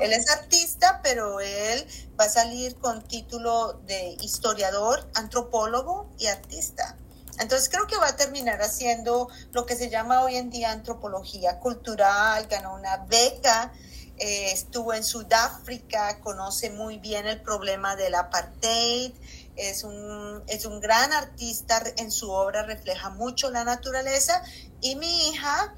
Él 0.00 0.12
es 0.12 0.30
artista, 0.30 1.00
pero 1.02 1.40
él 1.40 1.86
va 2.18 2.24
a 2.24 2.28
salir 2.28 2.76
con 2.76 3.06
título 3.06 3.74
de 3.86 4.16
historiador, 4.20 5.08
antropólogo 5.14 6.08
y 6.18 6.26
artista. 6.26 6.96
Entonces 7.38 7.68
creo 7.68 7.86
que 7.86 7.96
va 7.96 8.08
a 8.08 8.16
terminar 8.16 8.60
haciendo 8.60 9.28
lo 9.52 9.64
que 9.64 9.76
se 9.76 9.90
llama 9.90 10.22
hoy 10.22 10.36
en 10.36 10.50
día 10.50 10.72
antropología 10.72 11.60
cultural, 11.60 12.46
ganó 12.48 12.74
una 12.74 13.04
beca, 13.04 13.72
eh, 14.18 14.50
estuvo 14.50 14.92
en 14.92 15.04
Sudáfrica, 15.04 16.18
conoce 16.20 16.70
muy 16.70 16.98
bien 16.98 17.26
el 17.26 17.40
problema 17.40 17.94
del 17.94 18.16
apartheid, 18.16 19.12
es 19.54 19.84
un, 19.84 20.42
es 20.48 20.64
un 20.66 20.80
gran 20.80 21.12
artista, 21.12 21.82
en 21.96 22.10
su 22.10 22.30
obra 22.30 22.64
refleja 22.64 23.10
mucho 23.10 23.50
la 23.50 23.64
naturaleza 23.64 24.42
y 24.80 24.96
mi 24.96 25.28
hija 25.28 25.74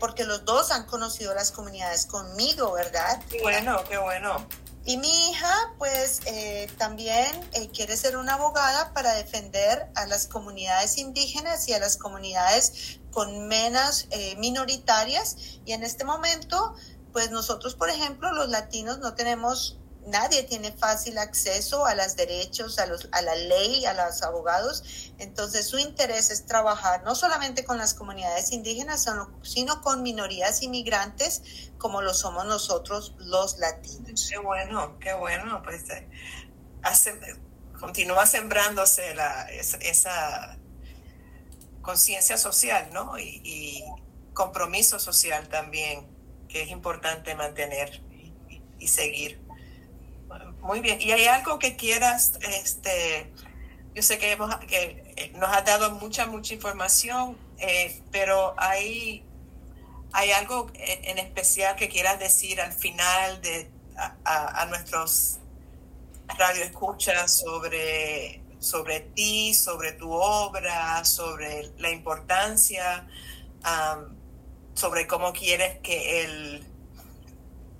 porque 0.00 0.24
los 0.24 0.44
dos 0.44 0.70
han 0.70 0.86
conocido 0.86 1.34
las 1.34 1.52
comunidades 1.52 2.06
conmigo, 2.06 2.72
¿verdad? 2.72 3.22
Qué 3.30 3.40
bueno, 3.42 3.82
qué 3.88 3.98
bueno. 3.98 4.46
Y 4.86 4.98
mi 4.98 5.30
hija, 5.30 5.72
pues, 5.78 6.20
eh, 6.26 6.68
también 6.76 7.26
eh, 7.52 7.70
quiere 7.70 7.96
ser 7.96 8.18
una 8.18 8.34
abogada 8.34 8.92
para 8.92 9.14
defender 9.14 9.88
a 9.94 10.06
las 10.06 10.26
comunidades 10.26 10.98
indígenas 10.98 11.66
y 11.68 11.72
a 11.72 11.78
las 11.78 11.96
comunidades 11.96 12.98
con 13.10 13.48
menos 13.48 14.06
eh, 14.10 14.36
minoritarias. 14.36 15.36
Y 15.64 15.72
en 15.72 15.84
este 15.84 16.04
momento, 16.04 16.74
pues 17.12 17.30
nosotros, 17.30 17.74
por 17.76 17.88
ejemplo, 17.88 18.32
los 18.32 18.50
latinos 18.50 18.98
no 18.98 19.14
tenemos 19.14 19.78
nadie 20.06 20.42
tiene 20.42 20.72
fácil 20.72 21.18
acceso 21.18 21.86
a 21.86 21.94
los 21.94 22.16
derechos, 22.16 22.78
a, 22.78 22.86
los, 22.86 23.08
a 23.12 23.22
la 23.22 23.34
ley, 23.34 23.84
a 23.86 23.94
los 23.94 24.22
abogados. 24.22 25.12
Entonces 25.18 25.68
su 25.68 25.78
interés 25.78 26.30
es 26.30 26.46
trabajar 26.46 27.02
no 27.04 27.14
solamente 27.14 27.64
con 27.64 27.78
las 27.78 27.94
comunidades 27.94 28.52
indígenas, 28.52 29.06
sino 29.42 29.80
con 29.82 30.02
minorías 30.02 30.62
inmigrantes 30.62 31.42
como 31.78 32.00
lo 32.00 32.14
somos 32.14 32.46
nosotros 32.46 33.14
los 33.18 33.58
latinos. 33.58 34.28
Qué 34.30 34.38
bueno, 34.38 34.98
qué 34.98 35.12
bueno. 35.12 35.62
Pues 35.62 35.88
eh, 35.90 36.08
hace, 36.82 37.18
continúa 37.78 38.26
sembrándose 38.26 39.14
la, 39.14 39.48
esa, 39.50 40.56
conciencia 41.82 42.38
social, 42.38 42.88
¿no? 42.92 43.18
Y, 43.18 43.84
compromiso 44.32 44.98
social 44.98 45.48
también, 45.48 46.08
que 46.48 46.62
es 46.62 46.70
importante 46.70 47.36
mantener 47.36 48.02
y 48.80 48.88
seguir. 48.88 49.43
Muy 50.64 50.80
bien. 50.80 50.98
¿Y 50.98 51.12
hay 51.12 51.26
algo 51.26 51.58
que 51.58 51.76
quieras, 51.76 52.38
este, 52.40 53.30
yo 53.94 54.02
sé 54.02 54.16
que, 54.16 54.32
hemos, 54.32 54.54
que 54.64 55.12
eh, 55.14 55.30
nos 55.36 55.50
has 55.50 55.62
dado 55.66 55.90
mucha, 55.90 56.26
mucha 56.26 56.54
información, 56.54 57.36
eh, 57.58 58.00
pero 58.10 58.54
hay, 58.56 59.22
hay 60.14 60.30
algo 60.30 60.70
en 60.74 61.18
especial 61.18 61.76
que 61.76 61.90
quieras 61.90 62.18
decir 62.18 62.62
al 62.62 62.72
final 62.72 63.42
de 63.42 63.70
a, 64.24 64.62
a 64.62 64.66
nuestros 64.66 65.36
radioescuchas 66.38 67.40
sobre, 67.40 68.40
sobre 68.58 69.00
ti, 69.00 69.52
sobre 69.52 69.92
tu 69.92 70.12
obra, 70.12 71.04
sobre 71.04 71.72
la 71.76 71.90
importancia, 71.90 73.06
sobre 74.72 75.06
cómo 75.06 75.34
quieres 75.34 75.78
que 75.80 76.24
el, 76.24 76.66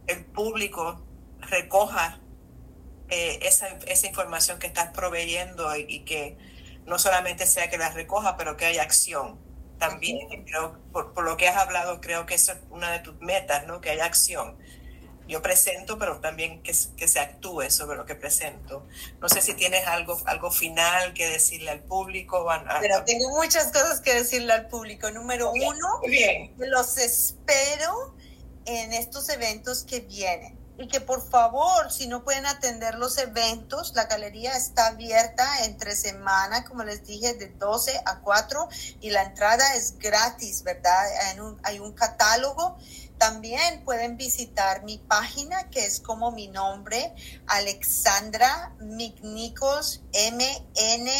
el 0.07 0.25
público 0.27 1.01
recoja 1.41 2.21
eh, 3.11 3.41
esa, 3.43 3.69
esa, 3.87 4.07
información 4.07 4.59
que 4.59 4.67
estás 4.67 4.91
proveyendo 4.91 5.75
y, 5.77 6.01
que 6.05 6.39
no 6.87 6.99
solamente 6.99 7.47
sea 7.47 7.69
que 7.69 7.77
la 7.77 7.91
recoja, 7.91 8.37
pero 8.37 8.57
que 8.57 8.65
haya 8.65 8.83
acción. 8.83 9.39
También, 9.79 10.45
creo, 10.45 10.79
por, 10.91 11.23
lo 11.23 11.37
que 11.37 11.49
has 11.49 11.57
hablado, 11.57 12.01
creo 12.01 12.25
que 12.25 12.35
esa 12.35 12.53
es 12.53 12.59
una 12.71 12.91
de 12.93 13.01
tus 13.01 13.21
metas, 13.21 13.67
¿no? 13.67 13.81
Que 13.81 13.91
haya 13.91 14.07
acción. 14.07 14.57
Yo 15.27 15.43
presento, 15.43 15.99
pero 15.99 16.21
también 16.21 16.63
que, 16.63 16.73
que 16.97 17.09
se 17.09 17.19
actúe 17.19 17.71
sobre 17.71 17.97
lo 17.97 18.07
que 18.07 18.15
presento. 18.15 18.87
No 19.21 19.29
sé 19.29 19.41
si 19.41 19.55
tienes 19.55 19.87
algo, 19.87 20.21
algo 20.27 20.51
final 20.51 21.15
que 21.15 21.29
decirle 21.29 21.71
al 21.71 21.83
público. 21.83 22.47
pero 22.81 23.05
tengo 23.05 23.31
muchas 23.31 23.73
cosas 23.73 24.01
que 24.01 24.15
decirle 24.15 24.53
al 24.53 24.69
público. 24.69 25.11
Número 25.11 25.51
uno, 25.51 26.01
bien. 26.07 26.55
los 26.59 26.99
espero 26.99 28.15
en 28.67 28.93
estos 28.93 29.29
eventos 29.29 29.85
que 29.85 30.01
vienen 30.01 30.64
y 30.77 30.89
que 30.89 31.01
por 31.01 31.29
favor, 31.29 31.93
si 31.93 32.09
no 32.09 32.25
pueden 32.25 32.47
atender 32.47 32.97
los 32.97 33.17
eventos, 33.19 33.95
la 33.95 34.05
galería 34.05 34.57
está 34.57 34.89
abierta 34.89 35.65
entre 35.65 35.95
semana, 35.95 36.65
como 36.65 36.83
les 36.83 37.05
dije, 37.05 37.35
de 37.35 37.49
12 37.49 38.03
a 38.05 38.21
4 38.21 38.69
y 39.01 39.11
la 39.11 39.23
entrada 39.23 39.75
es 39.77 39.99
gratis, 39.99 40.63
¿verdad? 40.65 41.05
Hay 41.63 41.79
un, 41.79 41.93
catálogo. 41.93 42.77
También 43.19 43.85
pueden 43.85 44.17
visitar 44.17 44.83
mi 44.83 44.99
página, 44.99 45.71
que 45.71 45.85
es 45.87 46.01
como 46.01 46.33
mi 46.33 46.49
nombre, 46.49 47.15
Alexandra 47.47 48.75
Mignicos, 48.81 50.03
M-N, 50.13 51.13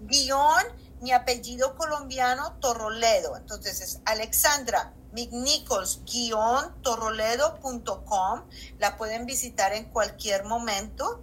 guion 0.03 0.65
mi 1.01 1.13
apellido 1.13 1.75
colombiano 1.75 2.59
Torroledo. 2.61 3.37
Entonces 3.37 3.81
es 3.81 4.01
Alexandra 4.05 4.95
Mignicols 5.13 6.03
guion 6.05 6.83
torroledo.com. 6.83 8.43
La 8.79 8.97
pueden 8.99 9.27
visitar 9.27 9.73
en 9.73 9.87
cualquier 9.87 10.45
momento. 10.45 11.23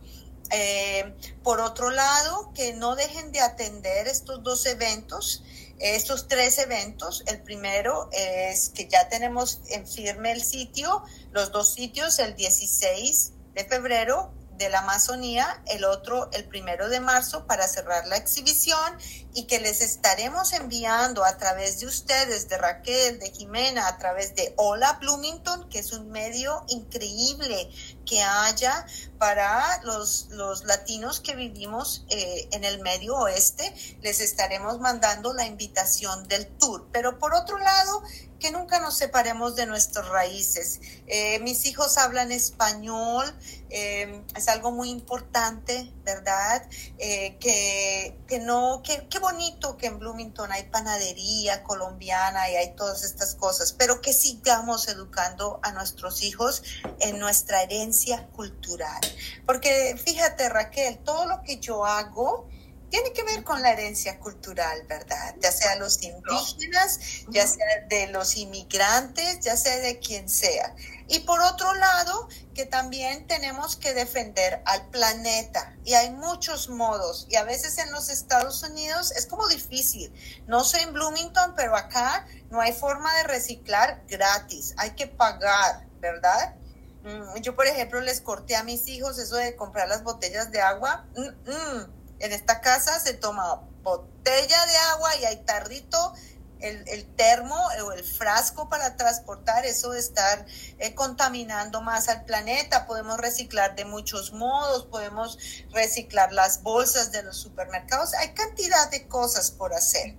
Eh, 0.49 1.16
por 1.43 1.62
otro 1.62 1.91
lado, 1.91 2.51
que 2.53 2.74
no 2.74 2.95
dejen 2.95 3.32
de 3.32 3.41
atender 3.41 4.07
estos 4.07 4.43
dos 4.43 4.66
eventos 4.66 5.43
estos 5.82 6.28
tres 6.28 6.59
eventos. 6.59 7.24
El 7.26 7.41
primero 7.41 8.07
es 8.12 8.70
que 8.70 8.88
ya 8.88 9.09
tenemos 9.09 9.62
en 9.70 9.88
firme 9.88 10.32
el 10.32 10.43
sitio, 10.43 11.03
los 11.32 11.51
dos 11.51 11.74
sitios, 11.74 12.20
el 12.20 12.36
16 12.36 13.34
de 13.54 13.66
febrero 13.66 14.34
de 14.62 14.70
la 14.70 14.80
Amazonía, 14.80 15.62
el 15.68 15.84
otro 15.86 16.30
el 16.34 16.45
primero 16.45 16.88
de 16.88 16.99
marzo 16.99 17.47
para 17.47 17.68
cerrar 17.68 18.06
la 18.06 18.18
exhibición 18.18 18.93
y 19.34 19.47
que 19.47 19.60
les 19.60 19.82
estaremos 19.82 20.54
enviando 20.54 21.26
a 21.26 21.36
través 21.38 21.80
de 21.80 21.88
ustedes, 21.88 22.47
de 22.47 22.60
Raquel, 22.60 23.18
de 23.18 23.32
Jimena, 23.32 23.88
a 23.88 23.97
través 23.97 24.36
de 24.36 24.54
Hola 24.58 24.99
Bloomington, 25.02 25.68
que 25.70 25.80
es 25.80 25.91
un 25.93 26.12
medio 26.12 26.64
increíble 26.68 27.72
que 28.06 28.22
haya 28.22 28.86
para 29.18 29.82
los, 29.84 30.28
los 30.32 30.66
latinos 30.66 31.20
que 31.20 31.36
vivimos 31.36 32.06
eh, 32.10 32.47
en 32.52 32.64
el 32.64 32.82
medio 32.82 33.16
oeste. 33.16 33.74
Les 34.02 34.20
estaremos 34.20 34.80
mandando 34.80 35.34
la 35.34 35.45
invitación 35.45 36.28
del 36.28 36.47
tour. 36.58 36.88
Pero 36.91 37.20
por 37.20 37.34
otro 37.34 37.58
lado, 37.58 38.04
que 38.41 38.52
nunca 38.52 38.80
nos 38.80 38.97
separemos 38.97 39.56
de 39.56 39.68
nuestras 39.68 40.08
raíces. 40.10 40.82
Eh, 41.08 41.39
mis 41.39 41.66
hijos 41.66 41.97
hablan 41.97 42.32
español, 42.32 43.26
eh, 43.72 44.24
es 44.36 44.47
algo 44.49 44.72
muy 44.72 44.89
importante, 44.89 45.93
¿verdad? 46.03 46.67
Eh, 46.97 47.38
que, 47.39 48.17
que, 48.28 48.39
no, 48.39 48.82
que, 48.84 49.07
qué 49.09 49.19
bonito 49.19 49.78
que 49.78 49.88
en 49.88 49.97
Bloomington 49.99 50.51
hay 50.51 50.63
panadería 50.63 51.63
colombiana 51.63 52.49
y 52.49 52.55
hay 52.57 52.76
todas 52.76 53.03
estas 53.03 53.36
cosas, 53.36 53.74
pero 53.74 54.01
que 54.01 54.11
sigamos 54.13 54.88
educando 54.89 55.59
a 55.63 55.72
nuestros 55.72 56.22
hijos 56.22 56.63
en 56.99 57.17
nuestra 57.19 57.63
herencia 57.63 58.28
cultural. 58.28 58.99
Porque 59.45 59.95
fíjate, 60.03 60.49
Raquel, 60.49 60.99
todo 60.99 61.26
lo 61.26 61.41
que 61.43 61.59
yo 61.59 61.86
hago, 61.86 62.49
tiene 62.92 63.14
que 63.14 63.24
ver 63.24 63.44
con 63.46 63.62
la 63.62 63.72
herencia 63.72 64.20
cultural, 64.20 64.84
¿verdad? 64.86 65.34
Ya 65.39 65.52
sea 65.52 65.78
los 65.78 66.04
indígenas, 66.04 67.00
ya 67.30 67.48
sea 67.48 67.86
de 67.88 68.08
los 68.08 68.36
inmigrantes, 68.36 69.39
ya 69.39 69.56
sea 69.56 69.78
de 69.78 69.98
quien 70.00 70.28
sea. 70.28 70.76
Y 71.08 71.20
por 71.20 71.39
otro 71.39 71.74
lado, 71.74 72.28
que 72.54 72.66
también 72.66 73.26
tenemos 73.28 73.78
que 73.78 73.94
defender 73.94 74.62
al 74.66 74.89
planeta. 74.89 75.74
Y 75.86 75.94
hay 75.94 76.12
muchos 76.12 76.68
modos. 76.68 77.28
Y 77.30 77.38
a 77.38 77.46
veces 77.46 77.78
en 77.78 77.92
los 77.94 78.10
Estados 78.10 78.62
Unidos 78.64 79.12
es 79.12 79.26
como 79.26 79.48
difícil. 79.48 80.14
No 80.48 80.66
sé 80.66 80.82
en 80.82 80.92
Bloomington, 80.92 81.54
pero 81.56 81.78
acá 81.78 82.28
no 82.50 82.60
hay 82.60 82.74
forma 82.74 83.16
de 83.18 83.24
reciclar 83.24 84.04
gratis. 84.10 84.74
Hay 84.76 84.92
que 84.92 85.08
pagar, 85.08 85.88
¿verdad? 86.02 86.56
Mm, 87.04 87.39
yo, 87.39 87.56
por 87.56 87.68
ejemplo, 87.68 88.02
les 88.02 88.20
corté 88.20 88.58
a 88.58 88.64
mis 88.64 88.86
hijos 88.89 89.18
eso 89.18 89.38
de 89.38 89.56
comprar 89.56 89.88
las 89.88 90.04
botellas 90.04 90.52
de 90.52 90.60
agua. 90.60 91.06
Mm, 91.16 91.50
mm. 91.50 92.01
En 92.22 92.32
esta 92.32 92.61
casa 92.61 92.99
se 92.99 93.13
toma 93.13 93.61
botella 93.82 94.65
de 94.65 94.78
agua 94.78 95.15
y 95.17 95.26
hay 95.26 95.38
tarrito, 95.43 96.13
el, 96.59 97.05
termo 97.15 97.55
o 97.84 97.91
el 97.91 98.03
frasco 98.03 98.69
para 98.69 98.95
transportar, 98.95 99.65
eso 99.65 99.91
de 99.91 99.99
estar 99.99 100.45
eh, 100.78 100.93
contaminando 100.93 101.82
más 101.82 102.07
al 102.07 102.24
planeta. 102.26 102.86
Podemos 102.86 103.17
reciclar 103.17 103.76
de 103.76 103.86
muchos 103.86 104.34
modos, 104.34 104.86
podemos 104.86 105.39
reciclar 105.72 106.32
las 106.32 106.61
bolsas 106.61 107.11
de 107.11 107.24
los 107.24 107.38
supermercados. 107.38 108.13
Hay 108.13 108.34
cantidad 108.34 108.91
de 108.91 109.07
cosas 109.07 109.49
por 109.49 109.74
hacer. 109.74 110.15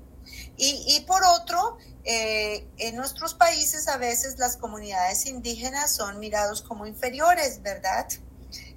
Y, 0.56 1.04
por 1.06 1.22
otro, 1.24 1.78
eh, 2.04 2.68
en 2.78 2.96
nuestros 2.96 3.34
países 3.34 3.88
a 3.88 3.96
veces 3.96 4.38
las 4.38 4.56
comunidades 4.56 5.26
indígenas 5.26 5.94
son 5.94 6.18
mirados 6.18 6.62
como 6.62 6.86
inferiores, 6.86 7.62
¿verdad? 7.62 8.06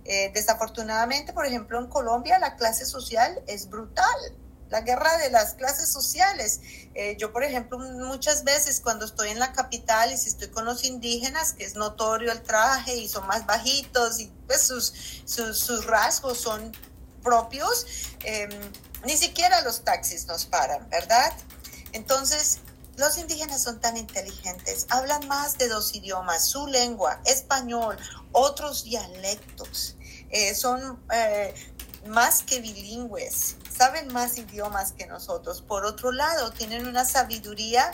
Eh, 0.05 0.31
desafortunadamente, 0.33 1.33
por 1.33 1.47
ejemplo, 1.47 1.79
en 1.79 1.87
Colombia 1.87 2.37
la 2.37 2.55
clase 2.55 2.85
social 2.85 3.41
es 3.47 3.69
brutal. 3.69 4.05
La 4.69 4.81
guerra 4.81 5.17
de 5.17 5.29
las 5.29 5.53
clases 5.53 5.89
sociales. 5.89 6.59
Eh, 6.95 7.15
yo, 7.17 7.31
por 7.31 7.43
ejemplo, 7.43 7.77
muchas 7.77 8.43
veces 8.43 8.81
cuando 8.81 9.05
estoy 9.05 9.29
en 9.29 9.39
la 9.39 9.53
capital 9.53 10.11
y 10.11 10.17
si 10.17 10.29
estoy 10.29 10.49
con 10.49 10.65
los 10.65 10.83
indígenas, 10.83 11.53
que 11.53 11.65
es 11.65 11.75
notorio 11.75 12.31
el 12.31 12.41
traje 12.41 12.95
y 12.95 13.07
son 13.07 13.27
más 13.27 13.45
bajitos 13.45 14.19
y 14.19 14.31
pues 14.47 14.63
sus, 14.63 14.93
sus, 15.25 15.85
rasgos 15.85 16.39
son 16.39 16.71
propios, 17.23 17.85
em, 18.23 18.49
ni 19.05 19.17
siquiera 19.17 19.61
los 19.61 19.83
taxis 19.83 20.25
nos 20.25 20.45
paran, 20.45 20.89
¿verdad? 20.89 21.31
Entonces, 21.93 22.59
los 22.97 23.17
indígenas 23.17 23.61
son 23.61 23.79
tan 23.79 23.97
inteligentes, 23.97 24.87
hablan 24.89 25.27
más 25.27 25.57
de 25.57 25.67
dos 25.67 25.93
idiomas, 25.95 26.45
su 26.45 26.67
lengua, 26.67 27.21
español, 27.25 27.97
otros 28.31 28.83
dialectos, 28.83 29.95
eh, 30.29 30.55
son 30.55 30.99
eh, 31.13 31.53
más 32.07 32.43
que 32.43 32.59
bilingües, 32.59 33.57
saben 33.75 34.11
más 34.13 34.37
idiomas 34.37 34.93
que 34.93 35.07
nosotros. 35.07 35.61
Por 35.61 35.85
otro 35.85 36.11
lado, 36.11 36.51
tienen 36.51 36.87
una 36.87 37.05
sabiduría 37.05 37.91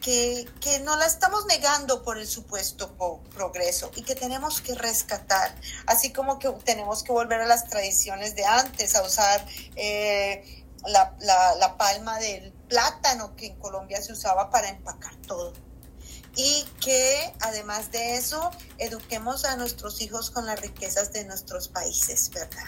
que, 0.00 0.48
que, 0.60 0.80
no 0.80 0.96
la 0.96 1.06
estamos 1.06 1.46
negando 1.46 2.02
por 2.02 2.18
el 2.18 2.26
supuesto 2.26 2.92
progreso 3.32 3.92
y 3.94 4.02
que 4.02 4.16
tenemos 4.16 4.60
que 4.60 4.74
rescatar, 4.74 5.54
así 5.86 6.12
como 6.12 6.40
que 6.40 6.50
tenemos 6.64 7.04
que 7.04 7.12
volver 7.12 7.40
a 7.40 7.46
las 7.46 7.68
tradiciones 7.68 8.34
de 8.34 8.44
antes, 8.44 8.96
a 8.96 9.02
usar 9.02 9.46
eh, 9.76 10.61
la, 10.86 11.14
la, 11.20 11.76
palma 11.76 12.18
del 12.18 12.52
plátano 12.68 13.36
que 13.36 13.46
en 13.46 13.56
Colombia 13.56 14.02
se 14.02 14.12
usaba 14.12 14.50
para 14.50 14.68
empacar 14.68 15.14
todo 15.26 15.52
y 16.34 16.64
que 16.80 17.34
además 17.40 17.92
de 17.92 18.16
eso 18.16 18.50
eduquemos 18.78 19.44
a 19.44 19.56
nuestros 19.56 20.00
hijos 20.00 20.30
con 20.30 20.46
las 20.46 20.60
riquezas 20.60 21.12
de 21.12 21.24
nuestros 21.24 21.68
países, 21.68 22.30
¿verdad? 22.30 22.64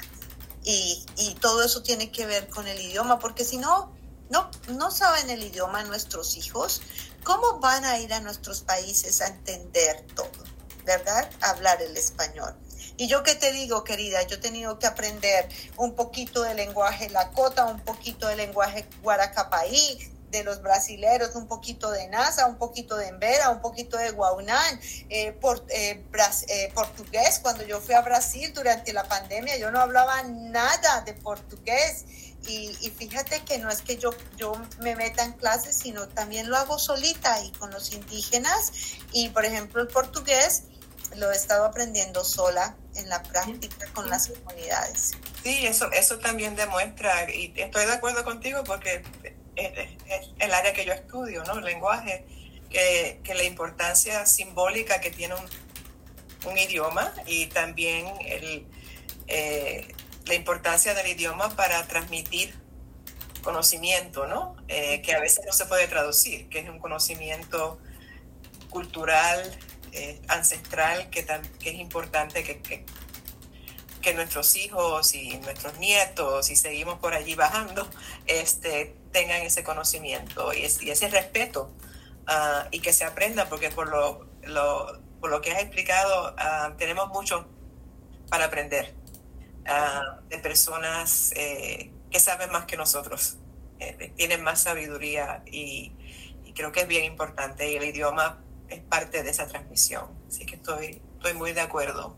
Y, 0.62 1.04
y 1.16 1.34
todo 1.34 1.62
eso 1.62 1.82
tiene 1.82 2.10
que 2.10 2.26
ver 2.26 2.48
con 2.48 2.66
el 2.66 2.80
idioma, 2.80 3.18
porque 3.18 3.44
si 3.44 3.56
no, 3.56 3.92
no, 4.30 4.50
no 4.68 4.90
saben 4.90 5.30
el 5.30 5.42
idioma 5.42 5.82
nuestros 5.84 6.36
hijos, 6.36 6.82
¿cómo 7.22 7.58
van 7.58 7.84
a 7.84 7.98
ir 7.98 8.12
a 8.12 8.20
nuestros 8.20 8.62
países 8.62 9.20
a 9.20 9.28
entender 9.28 10.06
todo? 10.14 10.30
¿Verdad? 10.84 11.30
hablar 11.40 11.80
el 11.80 11.96
español. 11.96 12.54
Y 12.96 13.08
yo 13.08 13.22
qué 13.22 13.34
te 13.34 13.52
digo, 13.52 13.82
querida, 13.82 14.22
yo 14.22 14.36
he 14.36 14.40
tenido 14.40 14.78
que 14.78 14.86
aprender 14.86 15.48
un 15.76 15.94
poquito 15.94 16.42
de 16.42 16.54
lenguaje 16.54 17.10
lakota, 17.10 17.64
un 17.64 17.80
poquito 17.80 18.28
de 18.28 18.36
lenguaje 18.36 18.86
guaracapaí, 19.02 20.10
de 20.34 20.44
los 20.44 20.60
brasileros, 20.62 21.36
un 21.36 21.46
poquito 21.46 21.90
de 21.92 22.08
NASA, 22.08 22.46
un 22.46 22.56
poquito 22.56 22.96
de 22.96 23.06
Embera, 23.06 23.50
un 23.50 23.60
poquito 23.60 23.96
de 23.96 24.10
Guaunán, 24.10 24.80
eh, 25.08 25.32
por, 25.32 25.64
eh, 25.68 26.04
eh, 26.48 26.72
portugués. 26.74 27.38
Cuando 27.40 27.64
yo 27.64 27.80
fui 27.80 27.94
a 27.94 28.00
Brasil 28.00 28.52
durante 28.52 28.92
la 28.92 29.04
pandemia, 29.04 29.56
yo 29.58 29.70
no 29.70 29.80
hablaba 29.80 30.22
nada 30.24 31.02
de 31.02 31.14
portugués 31.14 32.04
y, 32.46 32.74
fíjate 32.90 33.40
que 33.44 33.58
no 33.58 33.70
es 33.70 33.80
que 33.80 33.96
yo, 33.96 34.10
yo 34.36 34.52
me 34.80 34.96
meta 34.96 35.24
en 35.24 35.32
clases, 35.32 35.76
sino 35.76 36.08
también 36.08 36.50
lo 36.50 36.56
hago 36.56 36.78
solita 36.78 37.40
y 37.42 37.50
con 37.52 37.70
los 37.70 37.92
indígenas. 37.92 38.72
Y 39.12 39.30
por 39.30 39.44
ejemplo, 39.44 39.80
el 39.80 39.88
portugués 39.88 40.64
lo 41.16 41.30
he 41.32 41.36
estado 41.36 41.64
aprendiendo 41.64 42.24
sola 42.24 42.76
en 42.96 43.08
la 43.08 43.22
práctica 43.22 43.86
con 43.92 44.08
las 44.08 44.28
comunidades. 44.28 45.12
Sí, 45.42 45.66
eso, 45.66 45.90
eso 45.92 46.18
también 46.18 46.56
demuestra, 46.56 47.30
y 47.30 47.52
estoy 47.56 47.86
de 47.86 47.92
acuerdo 47.92 48.24
contigo 48.24 48.64
porque 48.64 49.02
es, 49.56 49.88
el 50.38 50.54
área 50.54 50.72
que 50.72 50.84
yo 50.84 50.92
estudio, 50.92 51.44
¿no? 51.44 51.58
El 51.58 51.64
lenguaje, 51.64 52.24
que, 52.70 53.20
que 53.22 53.34
la 53.34 53.44
importancia 53.44 54.26
simbólica 54.26 55.00
que 55.00 55.10
tiene 55.10 55.34
un, 55.34 56.50
un 56.50 56.58
idioma 56.58 57.12
y 57.26 57.46
también 57.46 58.06
el, 58.26 58.66
eh, 59.26 59.94
la 60.26 60.34
importancia 60.34 60.94
del 60.94 61.06
idioma 61.08 61.54
para 61.56 61.86
transmitir 61.86 62.54
conocimiento, 63.42 64.26
¿no? 64.26 64.56
Eh, 64.68 65.02
que 65.02 65.14
a 65.14 65.20
veces 65.20 65.44
no 65.46 65.52
se 65.52 65.66
puede 65.66 65.86
traducir, 65.86 66.48
que 66.48 66.60
es 66.60 66.68
un 66.68 66.78
conocimiento 66.78 67.78
cultural, 68.70 69.58
eh, 69.94 70.20
ancestral, 70.28 71.08
que, 71.10 71.24
que, 71.24 71.70
es 71.70 71.76
importante 71.76 72.42
que, 72.44 72.60
que, 72.60 72.84
que, 74.02 74.14
nuestros 74.14 74.54
hijos 74.56 75.14
y 75.14 75.38
nuestros 75.38 75.78
nietos, 75.78 76.50
y 76.50 76.56
seguimos 76.56 76.98
por 76.98 77.14
allí 77.14 77.34
bajando, 77.34 77.88
este, 78.26 78.94
tengan 79.12 79.42
ese 79.42 79.64
conocimiento 79.64 80.52
y, 80.52 80.64
ese 80.64 81.08
respeto 81.08 81.72
uh, 82.28 82.68
y 82.70 82.80
que 82.80 82.92
se 82.92 83.04
aprenda, 83.04 83.48
porque 83.48 83.70
por 83.70 83.88
lo, 83.88 84.28
lo, 84.42 85.00
por 85.20 85.30
lo 85.30 85.40
que 85.40 85.52
has 85.52 85.62
explicado, 85.62 86.34
uh, 86.34 86.76
tenemos 86.76 87.08
mucho 87.08 87.48
para 88.28 88.46
aprender. 88.46 88.94
Ah, 89.66 90.20
de 90.28 90.38
personas 90.38 91.32
eh, 91.36 91.90
que 92.10 92.20
saben 92.20 92.50
más 92.52 92.66
que 92.66 92.76
nosotros, 92.76 93.38
eh, 93.78 94.12
tienen 94.14 94.42
más 94.42 94.62
sabiduría 94.62 95.42
y, 95.46 95.92
creo 96.54 96.70
que 96.70 96.82
es 96.82 96.86
bien 96.86 97.04
importante 97.04 97.72
y 97.72 97.74
el 97.74 97.82
idioma 97.82 98.43
es 98.74 98.82
parte 98.82 99.22
de 99.22 99.30
esa 99.30 99.46
transmisión. 99.46 100.08
Así 100.28 100.46
que 100.46 100.56
estoy, 100.56 101.02
estoy 101.16 101.34
muy 101.34 101.52
de 101.52 101.60
acuerdo. 101.60 102.16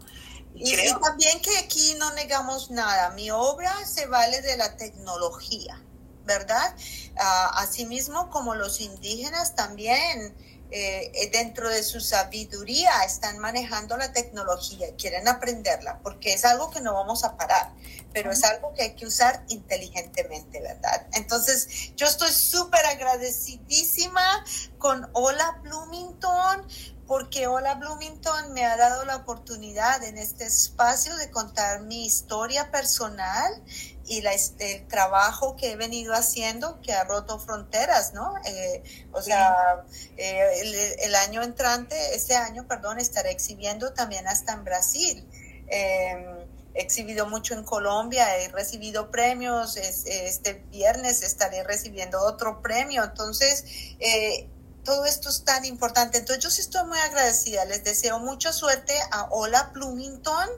Y, 0.55 0.75
y 0.75 0.95
también 1.03 1.41
que 1.43 1.57
aquí 1.59 1.95
no 1.99 2.13
negamos 2.15 2.71
nada, 2.71 3.11
mi 3.11 3.31
obra 3.31 3.75
se 3.85 4.07
vale 4.07 4.41
de 4.41 4.57
la 4.57 4.77
tecnología, 4.77 5.83
¿verdad? 6.25 6.75
Uh, 7.15 7.59
asimismo 7.59 8.31
como 8.31 8.55
los 8.55 8.81
indígenas 8.81 9.55
también 9.55 10.35
eh, 10.71 11.13
eh, 11.15 11.31
dentro 11.31 11.69
de 11.69 11.83
su 11.83 12.01
sabiduría 12.01 13.05
están 13.05 13.39
manejando 13.39 13.97
la 13.97 14.13
tecnología, 14.13 14.89
quieren 14.97 15.29
aprenderla, 15.29 16.01
porque 16.03 16.33
es 16.33 16.45
algo 16.45 16.71
que 16.71 16.81
no 16.81 16.93
vamos 16.93 17.23
a 17.25 17.37
parar, 17.37 17.73
pero 18.13 18.33
es 18.33 18.43
algo 18.43 18.75
que 18.75 18.83
hay 18.83 18.95
que 18.97 19.07
usar 19.07 19.45
inteligentemente, 19.49 20.61
¿verdad? 20.61 21.07
Entonces, 21.13 21.95
yo 21.95 22.07
estoy 22.07 22.33
súper 22.33 22.85
agradecidísima 22.85 24.45
con 24.79 25.09
Hola 25.13 25.61
Bloomington 25.63 26.67
porque 27.07 27.47
Hola 27.47 27.75
Bloomington 27.75 28.53
me 28.53 28.65
ha 28.65 28.77
dado 28.77 29.05
la 29.05 29.17
oportunidad 29.17 30.03
en 30.03 30.19
este 30.19 30.45
espacio 30.45 31.17
de 31.17 31.31
contar 31.31 31.83
mi 31.83 32.05
historia 32.05 32.71
personal 32.73 33.63
y 34.07 34.23
la, 34.23 34.33
este, 34.33 34.77
el 34.77 34.87
trabajo 34.89 35.57
que 35.57 35.73
he 35.73 35.77
venido 35.77 36.15
haciendo 36.15 36.81
que 36.81 36.93
ha 36.93 37.05
roto 37.05 37.39
fronteras, 37.39 38.15
¿no? 38.15 38.35
Eh, 38.45 38.83
o 39.13 39.21
sea, 39.21 39.85
eh, 40.17 40.61
el, 40.61 40.75
el, 41.01 41.15
año 41.15 41.43
entrante, 41.43 42.15
este 42.15 42.37
año, 42.37 42.67
perdón, 42.69 42.99
estaré 42.99 43.31
exhibiendo 43.31 43.93
también 43.93 44.27
hasta 44.29 44.53
en 44.53 44.65
Brasil. 44.65 45.27
Eh, 45.69 46.47
he 46.77 46.83
exhibido 46.83 47.27
mucho 47.27 47.55
en 47.55 47.65
Colombia, 47.65 48.37
he 48.39 48.49
recibido 48.49 49.11
premios, 49.11 49.77
este 49.77 50.63
viernes 50.71 51.23
estaré 51.23 51.65
recibiendo 51.65 52.21
otro 52.23 52.61
premio, 52.61 53.03
entonces 53.03 53.65
eh, 53.99 54.49
todo 54.87 55.05
esto 55.05 55.29
es 55.29 55.45
tan 55.45 55.65
importante. 55.65 56.19
Entonces 56.19 56.43
yo 56.43 56.51
sí 56.51 56.63
estoy 56.63 56.87
muy 56.87 56.99
agradecida, 56.99 57.65
les 57.67 57.85
deseo 57.85 58.21
mucha 58.21 58.53
suerte 58.53 58.95
a 59.11 59.29
Hola 59.31 59.71
Bloomington 59.75 60.49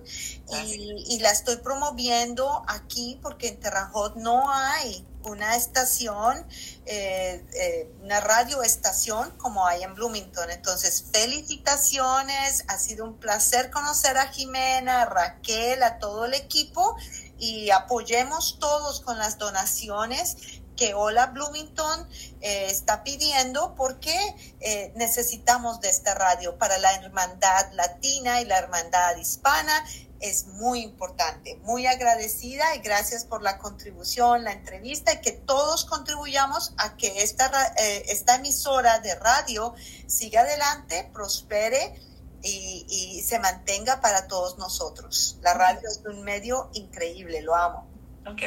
y, 0.52 1.14
y, 1.14 1.18
la 1.18 1.30
estoy 1.30 1.56
promoviendo 1.56 2.62
aquí 2.68 3.18
porque 3.22 3.48
en 3.48 3.58
Terrajot 3.58 4.16
no 4.16 4.50
hay 4.52 5.04
una 5.24 5.56
estación, 5.56 6.46
eh, 6.86 7.44
eh, 7.54 7.90
una 8.02 8.20
radioestación 8.20 9.30
como 9.38 9.66
hay 9.66 9.82
en 9.82 9.94
Bloomington. 9.94 10.50
Entonces, 10.50 11.06
felicitaciones, 11.12 12.64
ha 12.68 12.78
sido 12.78 13.04
un 13.04 13.18
placer 13.18 13.70
conocer 13.70 14.18
a 14.18 14.28
Jimena, 14.28 15.02
a 15.02 15.04
Raquel, 15.06 15.82
a 15.82 15.98
todo 15.98 16.26
el 16.26 16.34
equipo 16.34 16.96
y 17.38 17.70
apoyemos 17.70 18.58
todos 18.58 19.00
con 19.00 19.18
las 19.18 19.38
donaciones 19.38 20.36
que 20.78 20.94
Hola 20.94 21.26
Bloomington 21.26 22.08
eh, 22.40 22.68
está 22.70 23.02
pidiendo 23.02 23.74
porque 23.74 24.16
eh, 24.60 24.92
necesitamos 24.94 25.80
de 25.80 25.90
esta 25.90 26.14
radio 26.14 26.56
para 26.56 26.78
la 26.78 26.94
hermandad 26.94 27.72
latina 27.72 28.40
y 28.40 28.46
la 28.46 28.58
hermandad 28.58 29.16
hispana. 29.16 29.84
Es 30.20 30.46
muy 30.46 30.80
importante, 30.82 31.56
muy 31.62 31.86
agradecida 31.86 32.74
y 32.74 32.78
gracias 32.78 33.24
por 33.24 33.42
la 33.42 33.58
contribución, 33.58 34.44
la 34.44 34.52
entrevista 34.52 35.12
y 35.12 35.20
que 35.20 35.32
todos 35.32 35.84
contribuyamos 35.84 36.74
a 36.78 36.96
que 36.96 37.22
esta, 37.22 37.74
eh, 37.76 38.04
esta 38.08 38.36
emisora 38.36 39.00
de 39.00 39.14
radio 39.16 39.74
siga 40.06 40.40
adelante, 40.40 41.08
prospere 41.12 42.00
y, 42.42 42.86
y 42.88 43.22
se 43.22 43.38
mantenga 43.38 44.00
para 44.00 44.26
todos 44.26 44.58
nosotros. 44.58 45.38
La 45.42 45.54
radio 45.54 45.88
es 45.88 46.00
un 46.04 46.22
medio 46.22 46.70
increíble, 46.72 47.42
lo 47.42 47.54
amo. 47.54 47.97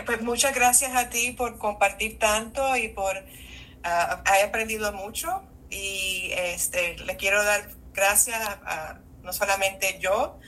Pues 0.05 0.21
muchas 0.21 0.53
gracias 0.53 0.95
a 0.95 1.09
ti 1.09 1.31
por 1.31 1.57
compartir 1.57 2.19
tanto 2.19 2.75
y 2.75 2.89
por 2.89 3.15
uh, 3.17 4.33
he 4.37 4.43
aprendido 4.43 4.91
mucho 4.93 5.43
y 5.69 6.31
este 6.33 6.97
le 6.97 7.15
quiero 7.17 7.43
dar 7.43 7.69
gracias 7.93 8.39
a, 8.39 8.99
no 9.23 9.33
solamente 9.33 9.97
yo, 9.99 10.39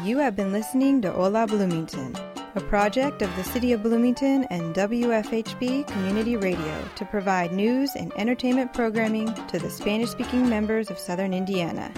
You 0.05 0.19
have 0.19 0.35
been 0.35 0.53
listening 0.53 1.01
to 1.01 1.09
Hola 1.09 1.45
Bloomington, 1.45 2.13
a 2.55 2.61
project 2.61 3.21
of 3.21 3.29
the 3.35 3.43
City 3.43 3.73
of 3.73 3.83
Bloomington 3.83 4.45
and 4.49 4.73
WFHB 4.73 5.85
Community 5.87 6.37
Radio 6.37 6.73
to 6.95 7.05
provide 7.05 7.51
news 7.51 7.91
and 7.95 8.13
entertainment 8.15 8.73
programming 8.73 9.33
to 9.47 9.59
the 9.59 9.69
Spanish 9.69 10.11
speaking 10.11 10.49
members 10.49 10.89
of 10.89 10.97
Southern 10.97 11.33
Indiana. 11.33 11.91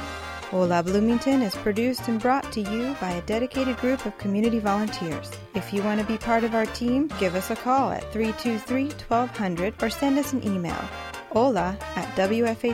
Hola 0.55 0.81
Bloomington 0.81 1.41
is 1.41 1.53
produced 1.53 2.07
and 2.07 2.17
brought 2.17 2.49
to 2.53 2.61
you 2.61 2.95
by 3.01 3.11
a 3.11 3.21
dedicated 3.23 3.75
group 3.75 4.05
of 4.05 4.17
community 4.17 4.59
volunteers. 4.59 5.29
If 5.53 5.73
you 5.73 5.83
want 5.83 5.99
to 5.99 6.07
be 6.07 6.17
part 6.17 6.45
of 6.45 6.55
our 6.55 6.65
team, 6.67 7.11
give 7.19 7.35
us 7.35 7.49
a 7.49 7.57
call 7.57 7.91
at 7.91 8.09
323 8.13 8.85
1200 9.05 9.83
or 9.83 9.89
send 9.89 10.17
us 10.17 10.31
an 10.31 10.47
email 10.47 10.81
hola 11.33 11.77
at 11.97 12.07
wfhb.org. 12.15 12.65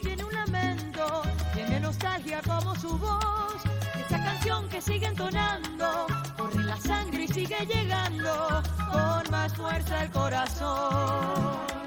tiene 0.00 0.24
un 0.24 0.32
lamento, 0.32 1.22
tiene 1.54 1.80
nostalgia 1.80 2.40
como 2.42 2.74
su 2.76 2.98
voz. 2.98 3.62
Esa 4.06 4.22
canción 4.22 4.68
que 4.68 4.80
sigue 4.80 5.06
entonando, 5.06 6.06
corre 6.36 6.64
la 6.64 6.76
sangre 6.76 7.24
y 7.24 7.28
sigue 7.28 7.66
llegando 7.66 8.62
con 8.90 9.30
más 9.30 9.54
fuerza 9.54 10.04
el 10.04 10.10
corazón. 10.10 11.81